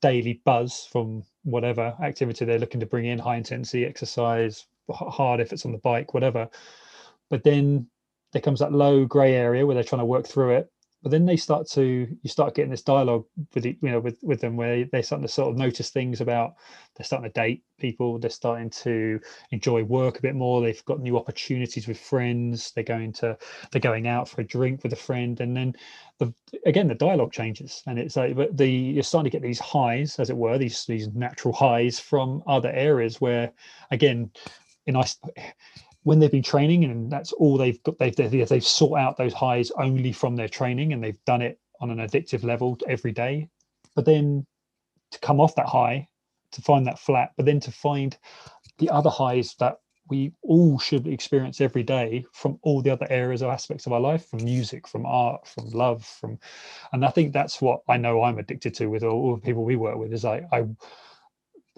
daily 0.00 0.40
buzz 0.44 0.86
from 0.92 1.24
whatever 1.42 1.92
activity 2.04 2.44
they're 2.44 2.60
looking 2.60 2.78
to 2.78 2.86
bring 2.86 3.06
in 3.06 3.18
high 3.18 3.34
intensity 3.34 3.84
exercise 3.84 4.66
hard 4.90 5.40
if 5.40 5.52
it's 5.52 5.66
on 5.66 5.72
the 5.72 5.78
bike 5.78 6.14
whatever 6.14 6.46
but 7.30 7.42
then 7.42 7.84
there 8.32 8.42
comes 8.42 8.60
that 8.60 8.72
low 8.72 9.04
gray 9.06 9.34
area 9.34 9.66
where 9.66 9.74
they're 9.74 9.82
trying 9.82 10.00
to 10.00 10.04
work 10.04 10.26
through 10.26 10.50
it 10.50 10.70
but 11.04 11.10
then 11.10 11.26
they 11.26 11.36
start 11.36 11.68
to 11.68 12.08
you 12.22 12.30
start 12.30 12.54
getting 12.54 12.70
this 12.70 12.82
dialogue 12.82 13.26
with 13.54 13.66
you 13.66 13.76
know 13.82 14.00
with 14.00 14.18
with 14.22 14.40
them 14.40 14.56
where 14.56 14.86
they're 14.86 15.02
starting 15.02 15.26
to 15.26 15.32
sort 15.32 15.50
of 15.50 15.56
notice 15.56 15.90
things 15.90 16.22
about 16.22 16.54
they're 16.96 17.04
starting 17.04 17.30
to 17.30 17.40
date 17.40 17.62
people 17.78 18.18
they're 18.18 18.30
starting 18.30 18.70
to 18.70 19.20
enjoy 19.50 19.84
work 19.84 20.18
a 20.18 20.22
bit 20.22 20.34
more 20.34 20.62
they've 20.62 20.84
got 20.86 21.00
new 21.00 21.18
opportunities 21.18 21.86
with 21.86 22.00
friends 22.00 22.72
they're 22.72 22.82
going 22.82 23.12
to 23.12 23.36
they're 23.70 23.80
going 23.82 24.08
out 24.08 24.26
for 24.26 24.40
a 24.40 24.44
drink 24.44 24.82
with 24.82 24.94
a 24.94 24.96
friend 24.96 25.40
and 25.40 25.54
then 25.54 25.74
the 26.18 26.32
again 26.64 26.88
the 26.88 26.94
dialogue 26.94 27.32
changes 27.32 27.82
and 27.86 27.98
it's 27.98 28.16
like 28.16 28.34
but 28.34 28.56
the 28.56 28.66
you're 28.66 29.02
starting 29.02 29.30
to 29.30 29.36
get 29.36 29.46
these 29.46 29.60
highs 29.60 30.18
as 30.18 30.30
it 30.30 30.36
were 30.36 30.56
these 30.56 30.86
these 30.86 31.08
natural 31.08 31.52
highs 31.52 32.00
from 32.00 32.42
other 32.46 32.70
areas 32.70 33.20
where 33.20 33.52
again 33.90 34.30
in 34.86 34.96
when 36.04 36.20
they've 36.20 36.30
been 36.30 36.42
training 36.42 36.84
and 36.84 37.10
that's 37.10 37.32
all 37.32 37.58
they've 37.58 37.82
got 37.82 37.98
they've, 37.98 38.16
they've, 38.16 38.48
they've 38.48 38.64
sought 38.64 38.98
out 38.98 39.16
those 39.16 39.34
highs 39.34 39.70
only 39.72 40.12
from 40.12 40.36
their 40.36 40.48
training 40.48 40.92
and 40.92 41.02
they've 41.04 41.22
done 41.26 41.42
it 41.42 41.58
on 41.80 41.90
an 41.90 41.98
addictive 41.98 42.44
level 42.44 42.78
every 42.88 43.12
day. 43.12 43.48
But 43.96 44.06
then 44.06 44.46
to 45.12 45.18
come 45.20 45.40
off 45.40 45.54
that 45.56 45.66
high 45.66 46.08
to 46.52 46.62
find 46.62 46.86
that 46.86 46.98
flat 46.98 47.30
but 47.36 47.46
then 47.46 47.60
to 47.60 47.72
find 47.72 48.16
the 48.78 48.90
other 48.90 49.10
highs 49.10 49.54
that 49.58 49.78
we 50.10 50.32
all 50.42 50.78
should 50.78 51.06
experience 51.06 51.60
every 51.60 51.82
day 51.82 52.24
from 52.32 52.58
all 52.62 52.82
the 52.82 52.90
other 52.90 53.06
areas 53.10 53.42
or 53.42 53.50
aspects 53.52 53.86
of 53.86 53.92
our 53.92 54.00
life 54.00 54.26
from 54.28 54.44
music 54.44 54.86
from 54.86 55.06
art 55.06 55.46
from 55.46 55.68
love 55.70 56.04
from 56.04 56.38
and 56.92 57.04
i 57.04 57.10
think 57.10 57.32
that's 57.32 57.60
what 57.60 57.80
i 57.88 57.96
know 57.96 58.22
i'm 58.22 58.38
addicted 58.38 58.74
to 58.74 58.86
with 58.86 59.02
all, 59.04 59.12
all 59.22 59.36
the 59.36 59.42
people 59.42 59.64
we 59.64 59.76
work 59.76 59.96
with 59.96 60.12
is 60.12 60.24
i 60.24 60.42
i 60.52 60.64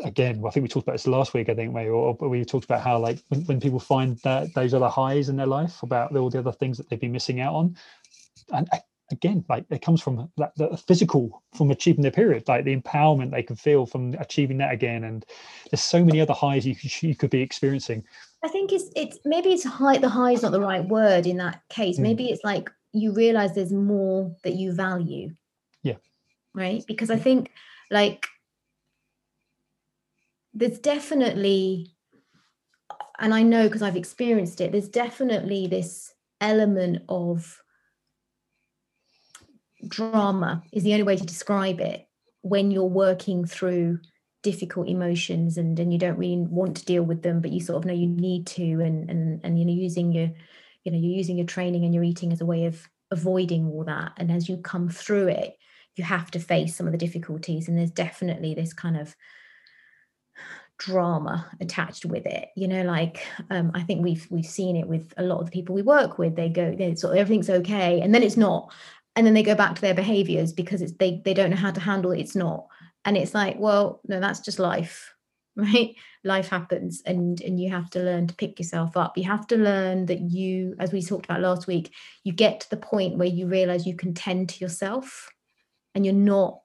again, 0.05 0.43
I 0.47 0.51
think 0.51 0.63
we 0.63 0.69
talked 0.69 0.87
about 0.87 0.95
this 0.95 1.07
last 1.07 1.35
week, 1.35 1.49
I 1.49 1.55
think, 1.55 1.73
maybe, 1.73 1.89
or, 1.89 2.15
we 2.15 2.45
talked 2.45 2.65
about 2.65 2.83
how 2.83 2.99
like 2.99 3.19
when, 3.29 3.43
when 3.45 3.61
people 3.61 3.79
find 3.79 4.19
that 4.19 4.53
those 4.55 4.75
other 4.75 4.89
highs 4.89 5.29
in 5.29 5.37
their 5.37 5.47
life 5.47 5.83
about 5.83 6.15
all 6.17 6.31
the 6.31 6.39
other 6.39 6.53
things 6.53 6.77
that 6.79 6.89
they've 6.89 7.01
been 7.01 7.13
missing 7.13 7.41
out 7.41 7.55
on. 7.55 7.77
And 8.53 8.69
again, 9.11 9.45
like 9.49 9.65
it 9.71 9.83
comes 9.83 10.03
from 10.03 10.31
that 10.37 10.53
the 10.57 10.77
physical 10.77 11.43
from 11.55 11.71
achieving 11.71 12.03
their 12.03 12.11
period, 12.11 12.47
like 12.49 12.65
the 12.65 12.77
empowerment 12.77 13.31
they 13.31 13.43
can 13.43 13.57
feel 13.57 13.87
from 13.87 14.15
achieving 14.15 14.59
that 14.59 14.73
again. 14.73 15.05
And 15.05 15.25
there's 15.71 15.81
so 15.81 16.05
many 16.05 16.21
other 16.21 16.35
highs 16.35 16.67
you 16.67 16.75
could, 16.75 17.03
you 17.03 17.15
could 17.15 17.31
be 17.31 17.43
experiencing. 17.43 18.05
I 18.45 18.49
think 18.49 18.73
it's 18.73 18.91
it's 18.95 19.19
maybe 19.25 19.53
it's 19.53 19.65
high 19.65 19.99
the 19.99 20.09
high 20.09 20.33
is 20.33 20.43
not 20.43 20.53
the 20.53 20.61
right 20.61 20.87
word 20.87 21.27
in 21.27 21.39
that 21.39 21.63
case. 21.69 21.99
Mm. 21.99 22.03
Maybe 22.03 22.31
it's 22.31 22.45
like 22.45 22.71
you 22.93 23.13
realize 23.13 23.55
there's 23.55 23.73
more 23.73 24.35
that 24.45 24.55
you 24.55 24.73
value. 24.73 25.31
Yeah. 25.83 25.97
Right. 26.55 26.85
Because 26.87 27.11
I 27.11 27.17
think 27.17 27.51
like 27.91 28.27
there's 30.57 30.79
definitely 30.79 31.93
and 33.19 33.33
I 33.33 33.43
know 33.43 33.67
because 33.67 33.83
I've 33.83 33.97
experienced 33.97 34.61
it, 34.61 34.73
there's 34.73 34.89
definitely 34.89 35.67
this 35.67 36.13
element 36.41 37.03
of 37.09 37.61
drama, 39.89 40.63
is 40.73 40.83
the 40.83 40.93
only 40.93 41.05
way 41.05 41.17
to 41.17 41.25
describe 41.25 41.81
it, 41.81 42.07
when 42.43 42.71
you're 42.71 42.85
working 42.85 43.45
through 43.45 44.01
difficult 44.43 44.89
emotions 44.89 45.57
and, 45.57 45.79
and 45.81 45.93
you 45.93 45.99
don't 45.99 46.19
really 46.19 46.37
want 46.37 46.77
to 46.77 46.85
deal 46.85 47.03
with 47.03 47.23
them, 47.23 47.41
but 47.41 47.53
you 47.53 47.61
sort 47.61 47.79
of 47.79 47.85
know 47.87 47.95
you 47.95 48.09
need 48.09 48.47
to, 48.47 48.81
and 48.81 49.11
and 49.11 49.41
and 49.45 49.59
you 49.59 49.65
know, 49.65 49.73
using 49.73 50.13
your, 50.13 50.31
you 50.85 50.93
know, 50.93 50.99
you're 50.99 51.17
using 51.17 51.39
your 51.39 51.47
training 51.47 51.85
and 51.85 51.95
your 51.95 52.05
eating 52.05 52.33
as 52.33 52.41
a 52.41 52.47
way 52.47 52.67
of 52.67 52.87
avoiding 53.11 53.67
all 53.67 53.85
that. 53.85 54.13
And 54.19 54.31
as 54.31 54.49
you 54.49 54.59
come 54.59 54.89
through 54.89 55.29
it, 55.29 55.57
you 55.97 56.05
have 56.05 56.31
to 56.33 56.39
face 56.39 56.77
some 56.77 56.87
of 56.87 56.93
the 56.93 56.99
difficulties. 56.99 57.67
And 57.67 57.79
there's 57.79 57.91
definitely 57.91 58.55
this 58.55 58.73
kind 58.75 58.97
of 58.97 59.17
drama 60.79 61.51
attached 61.61 62.05
with 62.05 62.27
it. 62.27 62.49
You 62.57 62.69
know 62.69 62.83
like 62.83 63.27
um, 63.51 63.71
i 63.75 63.83
think 63.83 64.03
we've 64.03 64.27
we've 64.31 64.47
seen 64.47 64.77
it 64.77 64.87
with 64.87 65.13
a 65.17 65.23
lot 65.23 65.41
of 65.41 65.47
the 65.47 65.53
people 65.53 65.75
we 65.75 65.83
work 65.83 66.19
with. 66.19 66.37
They 66.37 66.49
go 66.49 66.75
they 66.77 66.95
sort 66.95 67.15
of 67.15 67.19
everything's 67.19 67.51
okay 67.51 68.01
and 68.01 68.15
then 68.15 68.23
it's 68.23 68.37
not. 68.37 68.73
And 69.15 69.27
then 69.27 69.33
they 69.33 69.43
go 69.43 69.55
back 69.55 69.75
to 69.75 69.81
their 69.81 69.95
behaviors 69.95 70.53
because 70.53 70.83
it's 70.83 70.93
they 70.93 71.23
they 71.25 71.35
don't 71.35 71.51
know 71.51 71.57
how 71.57 71.71
to 71.71 71.81
handle 71.81 72.13
it. 72.13 72.21
It's 72.21 72.37
not. 72.37 72.67
And 73.05 73.17
it's 73.17 73.35
like 73.35 73.57
well 73.59 74.01
no 74.07 74.21
that's 74.21 74.41
just 74.41 74.59
life 74.59 75.13
right? 75.57 75.95
Life 76.23 76.49
happens 76.49 77.03
and 77.07 77.41
and 77.41 77.59
you 77.59 77.71
have 77.71 77.89
to 77.91 78.01
learn 78.01 78.27
to 78.27 78.35
pick 78.35 78.59
yourself 78.59 78.97
up. 78.97 79.17
You 79.17 79.25
have 79.25 79.47
to 79.49 79.57
learn 79.57 80.07
that 80.07 80.21
you 80.21 80.77
as 80.79 80.93
we 80.93 81.01
talked 81.01 81.25
about 81.25 81.41
last 81.41 81.67
week 81.67 81.93
you 82.25 82.33
get 82.33 82.61
to 82.61 82.71
the 82.71 82.77
point 82.77 83.17
where 83.17 83.29
you 83.29 83.47
realize 83.47 83.87
you 83.87 83.97
can 83.97 84.13
tend 84.13 84.51
to 84.51 84.61
yourself 84.61 85.31
and 85.95 86.05
you're 86.05 86.15
not 86.15 86.61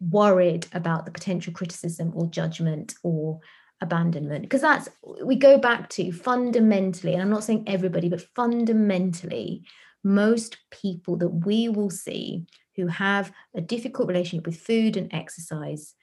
worried 0.00 0.66
about 0.72 1.04
the 1.04 1.10
potential 1.10 1.52
criticism 1.52 2.12
or 2.14 2.26
judgment 2.26 2.94
or 3.02 3.40
abandonment. 3.80 4.42
Because 4.42 4.60
that's 4.60 4.88
we 5.24 5.36
go 5.36 5.58
back 5.58 5.88
to 5.90 6.12
fundamentally 6.12 7.12
and 7.12 7.22
i'm 7.22 7.30
not 7.30 7.44
saying 7.44 7.62
everybody 7.66 8.08
but 8.08 8.20
fundamentally 8.34 9.64
most 10.02 10.56
people 10.70 11.16
that 11.16 11.28
we 11.28 11.68
will 11.68 11.90
see 11.90 12.46
who 12.76 12.86
have 12.86 13.32
a 13.54 13.60
difficult 13.60 14.08
relationship 14.08 14.46
with 14.46 14.60
food 14.60 14.96
and 14.96 15.12
exercise 15.12 15.94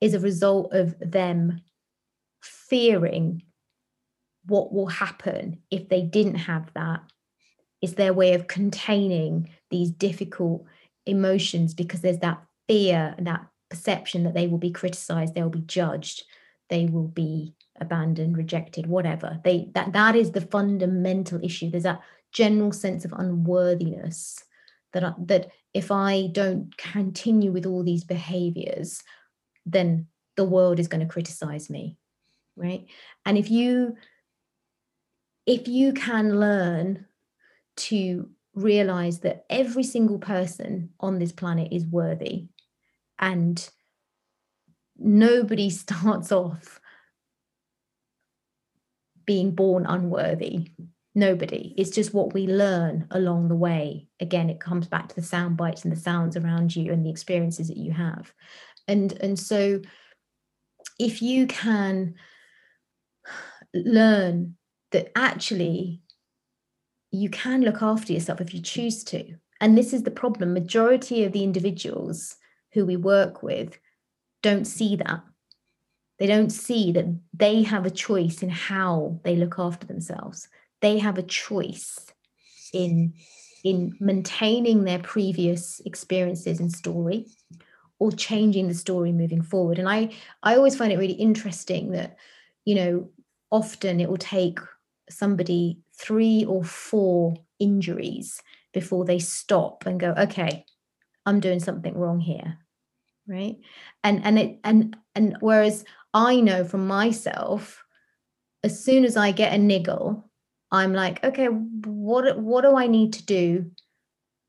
is 0.00 0.14
a 0.14 0.20
result 0.20 0.72
of 0.72 0.94
them 1.00 1.60
fearing 2.42 3.42
what 4.46 4.72
will 4.72 4.86
happen 4.86 5.60
if 5.70 5.88
they 5.88 6.02
didn't 6.02 6.36
have 6.36 6.72
that. 6.74 7.00
Is 7.82 7.94
their 7.94 8.12
way 8.12 8.34
of 8.34 8.46
containing 8.46 9.48
these 9.70 9.90
difficult 9.90 10.66
emotions 11.06 11.72
because 11.72 12.02
there's 12.02 12.18
that 12.18 12.42
fear 12.70 13.14
and 13.16 13.26
that 13.26 13.46
perception 13.68 14.24
that 14.24 14.34
they 14.34 14.46
will 14.46 14.58
be 14.58 14.70
criticized 14.70 15.34
they 15.34 15.42
will 15.42 15.50
be 15.50 15.60
judged 15.60 16.24
they 16.68 16.86
will 16.86 17.08
be 17.08 17.54
abandoned 17.80 18.36
rejected 18.36 18.86
whatever 18.86 19.40
they 19.44 19.68
that 19.74 19.92
that 19.92 20.14
is 20.16 20.32
the 20.32 20.40
fundamental 20.40 21.42
issue 21.42 21.70
there's 21.70 21.84
that 21.84 22.00
general 22.32 22.72
sense 22.72 23.04
of 23.04 23.12
unworthiness 23.12 24.44
that 24.92 25.04
I, 25.04 25.12
that 25.26 25.50
if 25.72 25.90
I 25.90 26.28
don't 26.32 26.76
continue 26.76 27.52
with 27.52 27.66
all 27.66 27.84
these 27.84 28.04
behaviors, 28.04 29.02
then 29.66 30.06
the 30.36 30.44
world 30.44 30.78
is 30.78 30.88
going 30.88 31.00
to 31.00 31.12
criticize 31.12 31.70
me, 31.70 31.96
right? 32.56 32.86
And 33.24 33.38
if 33.38 33.50
you 33.50 33.96
if 35.46 35.66
you 35.66 35.92
can 35.92 36.38
learn 36.38 37.06
to 37.76 38.28
realize 38.54 39.20
that 39.20 39.44
every 39.48 39.82
single 39.82 40.18
person 40.18 40.90
on 41.00 41.18
this 41.18 41.32
planet 41.32 41.68
is 41.72 41.86
worthy 41.86 42.48
and 43.20 43.68
nobody 44.98 45.70
starts 45.70 46.32
off 46.32 46.80
being 49.26 49.52
born 49.52 49.86
unworthy. 49.86 50.72
Nobody. 51.14 51.74
It's 51.76 51.90
just 51.90 52.14
what 52.14 52.32
we 52.32 52.46
learn 52.46 53.06
along 53.10 53.48
the 53.48 53.56
way. 53.56 54.08
Again 54.18 54.50
it 54.50 54.58
comes 54.58 54.88
back 54.88 55.08
to 55.08 55.14
the 55.14 55.22
sound 55.22 55.56
bites 55.56 55.84
and 55.84 55.92
the 55.92 56.00
sounds 56.00 56.36
around 56.36 56.74
you 56.74 56.92
and 56.92 57.04
the 57.04 57.10
experiences 57.10 57.68
that 57.68 57.76
you 57.76 57.92
have. 57.92 58.32
And 58.88 59.12
and 59.20 59.38
so 59.38 59.82
if 60.98 61.22
you 61.22 61.46
can 61.46 62.14
learn 63.74 64.56
that 64.92 65.12
actually 65.16 66.02
you 67.12 67.28
can 67.30 67.62
look 67.62 67.82
after 67.82 68.12
yourself 68.12 68.40
if 68.40 68.52
you 68.52 68.60
choose 68.60 69.04
to 69.04 69.36
and 69.60 69.76
this 69.76 69.92
is 69.92 70.02
the 70.02 70.10
problem 70.10 70.52
majority 70.52 71.24
of 71.24 71.32
the 71.32 71.44
individuals 71.44 72.36
who 72.72 72.86
we 72.86 72.96
work 72.96 73.42
with 73.42 73.78
don't 74.42 74.64
see 74.64 74.96
that. 74.96 75.22
They 76.18 76.26
don't 76.26 76.50
see 76.50 76.92
that 76.92 77.06
they 77.32 77.62
have 77.62 77.86
a 77.86 77.90
choice 77.90 78.42
in 78.42 78.50
how 78.50 79.20
they 79.24 79.36
look 79.36 79.58
after 79.58 79.86
themselves. 79.86 80.48
They 80.80 80.98
have 80.98 81.18
a 81.18 81.22
choice 81.22 82.06
in 82.72 83.14
in 83.62 83.94
maintaining 84.00 84.84
their 84.84 84.98
previous 84.98 85.80
experiences 85.80 86.60
and 86.60 86.72
story 86.72 87.26
or 87.98 88.10
changing 88.10 88.68
the 88.68 88.74
story 88.74 89.12
moving 89.12 89.42
forward. 89.42 89.78
And 89.78 89.88
i 89.88 90.10
i 90.42 90.56
always 90.56 90.76
find 90.76 90.92
it 90.92 90.98
really 90.98 91.14
interesting 91.14 91.92
that 91.92 92.16
you 92.64 92.74
know 92.74 93.10
often 93.50 94.00
it 94.00 94.08
will 94.08 94.16
take 94.16 94.58
somebody 95.08 95.78
three 95.98 96.44
or 96.44 96.64
four 96.64 97.34
injuries 97.58 98.40
before 98.72 99.04
they 99.04 99.18
stop 99.18 99.84
and 99.86 99.98
go 99.98 100.14
okay 100.16 100.64
i'm 101.26 101.40
doing 101.40 101.60
something 101.60 101.96
wrong 101.96 102.20
here 102.20 102.58
right 103.26 103.56
and 104.04 104.24
and 104.24 104.38
it 104.38 104.58
and 104.64 104.96
and 105.14 105.36
whereas 105.40 105.84
i 106.14 106.40
know 106.40 106.64
from 106.64 106.86
myself 106.86 107.84
as 108.64 108.82
soon 108.82 109.04
as 109.04 109.16
i 109.16 109.30
get 109.30 109.52
a 109.52 109.58
niggle 109.58 110.30
I'm 110.72 110.92
like, 110.92 111.22
okay, 111.24 111.46
what 111.46 112.38
what 112.38 112.62
do 112.62 112.76
I 112.76 112.86
need 112.86 113.12
to 113.14 113.24
do 113.24 113.70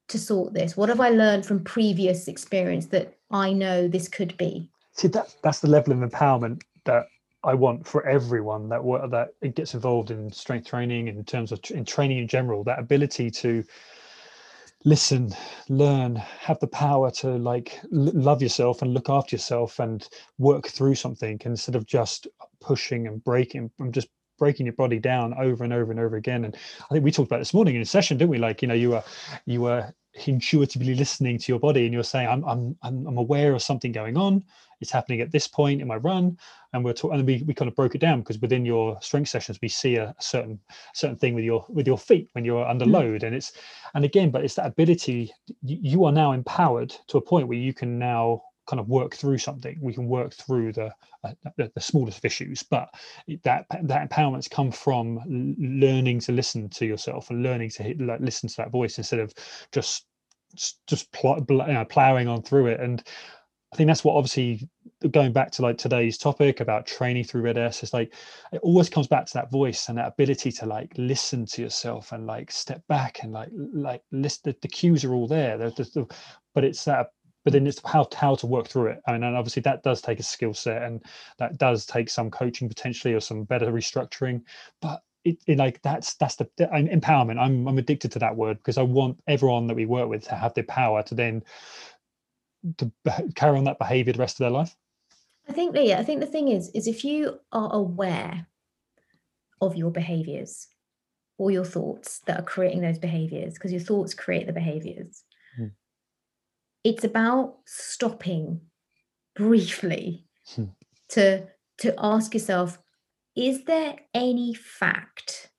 to 0.09 0.19
sort 0.19 0.53
this? 0.53 0.77
What 0.77 0.89
have 0.89 0.99
I 0.99 1.09
learned 1.09 1.45
from 1.45 1.63
previous 1.63 2.27
experience 2.27 2.87
that 2.87 3.17
I 3.31 3.53
know 3.53 3.87
this 3.87 4.07
could 4.07 4.37
be? 4.37 4.69
See, 4.93 5.07
that 5.09 5.35
that's 5.43 5.59
the 5.59 5.69
level 5.69 5.93
of 5.93 6.09
empowerment 6.09 6.61
that 6.85 7.07
I 7.43 7.55
want 7.55 7.87
for 7.87 8.05
everyone 8.05 8.69
that 8.69 8.81
that 9.11 9.29
it 9.41 9.55
gets 9.55 9.73
involved 9.73 10.11
in 10.11 10.31
strength 10.31 10.67
training 10.67 11.07
in 11.07 11.23
terms 11.23 11.51
of 11.51 11.59
in 11.71 11.85
training 11.85 12.19
in 12.19 12.27
general. 12.27 12.63
That 12.63 12.79
ability 12.79 13.31
to 13.31 13.63
listen 14.83 15.31
learn 15.69 16.15
have 16.15 16.59
the 16.59 16.67
power 16.67 17.11
to 17.11 17.29
like 17.37 17.79
love 17.91 18.41
yourself 18.41 18.81
and 18.81 18.93
look 18.93 19.09
after 19.09 19.35
yourself 19.35 19.79
and 19.79 20.09
work 20.39 20.67
through 20.67 20.95
something 20.95 21.39
instead 21.45 21.75
of 21.75 21.85
just 21.85 22.27
pushing 22.59 23.07
and 23.07 23.23
breaking 23.23 23.69
and 23.79 23.93
just 23.93 24.07
breaking 24.39 24.65
your 24.65 24.73
body 24.73 24.97
down 24.97 25.35
over 25.35 25.63
and 25.63 25.71
over 25.71 25.91
and 25.91 25.99
over 25.99 26.15
again. 26.15 26.45
And 26.45 26.55
I 26.55 26.93
think 26.93 27.03
we 27.03 27.11
talked 27.11 27.29
about 27.29 27.37
this 27.37 27.53
morning 27.53 27.75
in 27.75 27.81
a 27.83 27.85
session, 27.85 28.17
didn't 28.17 28.31
we? 28.31 28.39
Like, 28.39 28.63
you 28.63 28.67
know, 28.67 28.73
you 28.73 28.89
were 28.89 29.03
you 29.45 29.61
were 29.61 29.93
intuitively 30.25 30.95
listening 30.95 31.37
to 31.37 31.51
your 31.51 31.59
body 31.59 31.85
and 31.85 31.93
you're 31.93 32.03
saying, 32.03 32.27
I'm 32.27 32.43
I'm, 32.45 32.75
I'm 32.81 33.17
aware 33.17 33.53
of 33.53 33.61
something 33.61 33.91
going 33.91 34.17
on. 34.17 34.43
It's 34.81 34.91
happening 34.91 35.21
at 35.21 35.31
this 35.31 35.47
point 35.47 35.81
in 35.81 35.87
my 35.87 35.97
run. 35.97 36.37
And 36.73 36.83
we're 36.83 36.93
talking 36.93 37.19
and 37.19 37.27
we, 37.27 37.43
we 37.45 37.53
kind 37.53 37.69
of 37.69 37.75
broke 37.75 37.95
it 37.95 38.01
down 38.01 38.19
because 38.19 38.39
within 38.39 38.65
your 38.65 38.99
strength 39.01 39.29
sessions 39.29 39.59
we 39.61 39.67
see 39.67 39.95
a, 39.95 40.13
certain 40.19 40.59
certain 40.93 41.17
thing 41.17 41.35
with 41.35 41.43
your 41.43 41.65
with 41.69 41.87
your 41.87 41.97
feet 41.97 42.29
when 42.33 42.45
you're 42.45 42.65
under 42.65 42.85
mm. 42.85 42.91
load. 42.91 43.23
And 43.23 43.35
it's 43.35 43.53
and 43.93 44.03
again, 44.03 44.31
but 44.31 44.43
it's 44.43 44.55
that 44.55 44.65
ability 44.65 45.33
you, 45.63 46.05
are 46.05 46.11
now 46.11 46.31
empowered 46.31 46.95
to 47.07 47.17
a 47.17 47.21
point 47.21 47.47
where 47.47 47.57
you 47.57 47.73
can 47.73 47.99
now 47.99 48.41
kind 48.67 48.79
of 48.79 48.87
work 48.87 49.15
through 49.15 49.37
something 49.39 49.77
we 49.81 49.91
can 49.91 50.07
work 50.07 50.33
through 50.33 50.71
the 50.71 50.89
uh, 51.23 51.33
the, 51.57 51.69
the, 51.73 51.81
smallest 51.81 52.19
of 52.19 52.25
issues 52.25 52.61
but 52.61 52.89
that 53.43 53.65
that 53.81 54.07
empowerment's 54.07 54.47
come 54.47 54.71
from 54.71 55.19
learning 55.57 56.19
to 56.19 56.31
listen 56.31 56.69
to 56.69 56.85
yourself 56.85 57.31
and 57.31 57.41
learning 57.41 57.69
to 57.71 57.81
hit, 57.81 57.99
like, 57.99 58.19
listen 58.21 58.47
to 58.47 58.57
that 58.57 58.71
voice 58.71 58.99
instead 58.99 59.19
of 59.19 59.33
just 59.71 60.05
just 60.87 61.11
pl- 61.11 61.45
you 61.49 61.73
know, 61.73 61.85
plowing 61.85 62.27
on 62.27 62.41
through 62.41 62.67
it 62.67 62.79
and 62.79 63.03
I 63.73 63.75
think 63.75 63.87
that's 63.87 64.03
what 64.03 64.15
obviously 64.15 64.69
going 65.09 65.33
back 65.33 65.51
to 65.51 65.61
like 65.61 65.77
today's 65.77 66.17
topic 66.17 66.59
about 66.59 66.85
training 66.85 67.23
through 67.23 67.41
RED-S, 67.41 67.83
it's 67.83 67.93
like 67.93 68.13
it 68.51 68.59
always 68.63 68.89
comes 68.89 69.07
back 69.07 69.25
to 69.25 69.33
that 69.33 69.49
voice 69.49 69.89
and 69.89 69.97
that 69.97 70.09
ability 70.09 70.51
to 70.51 70.65
like 70.65 70.93
listen 70.97 71.45
to 71.47 71.61
yourself 71.61 72.11
and 72.11 72.27
like 72.27 72.51
step 72.51 72.85
back 72.87 73.23
and 73.23 73.31
like 73.31 73.49
like 73.73 74.03
list 74.11 74.43
the, 74.43 74.55
the 74.61 74.67
cues 74.67 75.03
are 75.03 75.13
all 75.13 75.27
there. 75.27 75.57
The, 75.57 75.69
the, 75.69 76.15
but 76.53 76.63
it's 76.63 76.83
that 76.85 77.11
but 77.43 77.53
then 77.53 77.65
it's 77.65 77.81
how 77.85 78.07
how 78.13 78.35
to 78.35 78.45
work 78.45 78.67
through 78.67 78.87
it. 78.87 79.01
I 79.07 79.13
mean, 79.13 79.23
and 79.23 79.35
obviously 79.35 79.61
that 79.63 79.83
does 79.83 80.01
take 80.01 80.19
a 80.19 80.23
skill 80.23 80.53
set, 80.53 80.83
and 80.83 81.03
that 81.39 81.57
does 81.57 81.85
take 81.85 82.09
some 82.09 82.29
coaching 82.29 82.67
potentially 82.67 83.13
or 83.13 83.19
some 83.19 83.45
better 83.45 83.71
restructuring. 83.71 84.41
But 84.81 85.01
it, 85.23 85.37
it, 85.47 85.57
like 85.57 85.81
that's 85.81 86.15
that's 86.15 86.35
the, 86.35 86.49
the 86.57 86.65
empowerment. 86.67 87.39
I'm 87.39 87.67
I'm 87.67 87.77
addicted 87.77 88.11
to 88.13 88.19
that 88.19 88.35
word 88.35 88.57
because 88.57 88.77
I 88.77 88.83
want 88.83 89.19
everyone 89.27 89.67
that 89.67 89.75
we 89.75 89.85
work 89.85 90.09
with 90.09 90.23
to 90.25 90.35
have 90.35 90.53
the 90.53 90.63
power 90.63 91.03
to 91.03 91.15
then 91.15 91.43
to 92.77 92.91
carry 93.35 93.57
on 93.57 93.63
that 93.65 93.79
behavior 93.79 94.13
the 94.13 94.19
rest 94.19 94.35
of 94.35 94.45
their 94.45 94.51
life. 94.51 94.75
I 95.49 95.53
think 95.53 95.75
yeah, 95.75 95.99
I 95.99 96.03
think 96.03 96.19
the 96.19 96.27
thing 96.27 96.49
is 96.49 96.69
is 96.69 96.87
if 96.87 97.03
you 97.03 97.39
are 97.51 97.73
aware 97.73 98.47
of 99.59 99.75
your 99.75 99.91
behaviors 99.91 100.67
or 101.37 101.51
your 101.51 101.65
thoughts 101.65 102.19
that 102.27 102.39
are 102.39 102.43
creating 102.43 102.81
those 102.81 102.99
behaviors, 102.99 103.55
because 103.55 103.71
your 103.71 103.81
thoughts 103.81 104.13
create 104.13 104.47
the 104.47 104.53
behaviors 104.53 105.23
it's 106.83 107.03
about 107.03 107.57
stopping 107.65 108.61
briefly 109.35 110.25
hmm. 110.55 110.65
to 111.09 111.45
to 111.77 111.93
ask 111.97 112.33
yourself 112.33 112.79
is 113.35 113.63
there 113.63 113.95
any 114.13 114.53
fact 114.53 115.51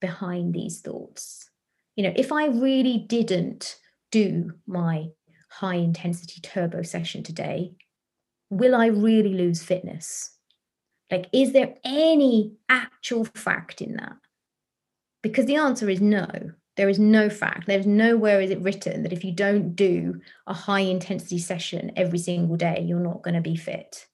behind 0.00 0.54
these 0.54 0.80
thoughts 0.80 1.50
you 1.96 2.04
know 2.04 2.12
if 2.16 2.30
i 2.30 2.46
really 2.46 2.98
didn't 2.98 3.76
do 4.12 4.52
my 4.66 5.06
high 5.56 5.74
intensity 5.74 6.40
turbo 6.40 6.82
session 6.82 7.22
today 7.22 7.72
will 8.50 8.74
i 8.74 8.86
really 8.86 9.34
lose 9.34 9.62
fitness 9.62 10.36
like 11.10 11.26
is 11.32 11.52
there 11.52 11.74
any 11.84 12.52
actual 12.68 13.24
fact 13.24 13.80
in 13.80 13.94
that 13.94 14.16
because 15.22 15.46
the 15.46 15.56
answer 15.56 15.88
is 15.88 16.00
no 16.00 16.26
there 16.76 16.88
is 16.90 16.98
no 16.98 17.30
fact, 17.30 17.66
there's 17.66 17.86
nowhere 17.86 18.40
is 18.40 18.50
it 18.50 18.60
written 18.60 19.02
that 19.02 19.12
if 19.12 19.24
you 19.24 19.32
don't 19.32 19.74
do 19.74 20.20
a 20.46 20.52
high 20.52 20.80
intensity 20.80 21.38
session 21.38 21.90
every 21.96 22.18
single 22.18 22.56
day, 22.56 22.84
you're 22.86 23.00
not 23.00 23.22
going 23.22 23.34
to 23.34 23.40
be 23.40 23.56
fit. 23.56 24.06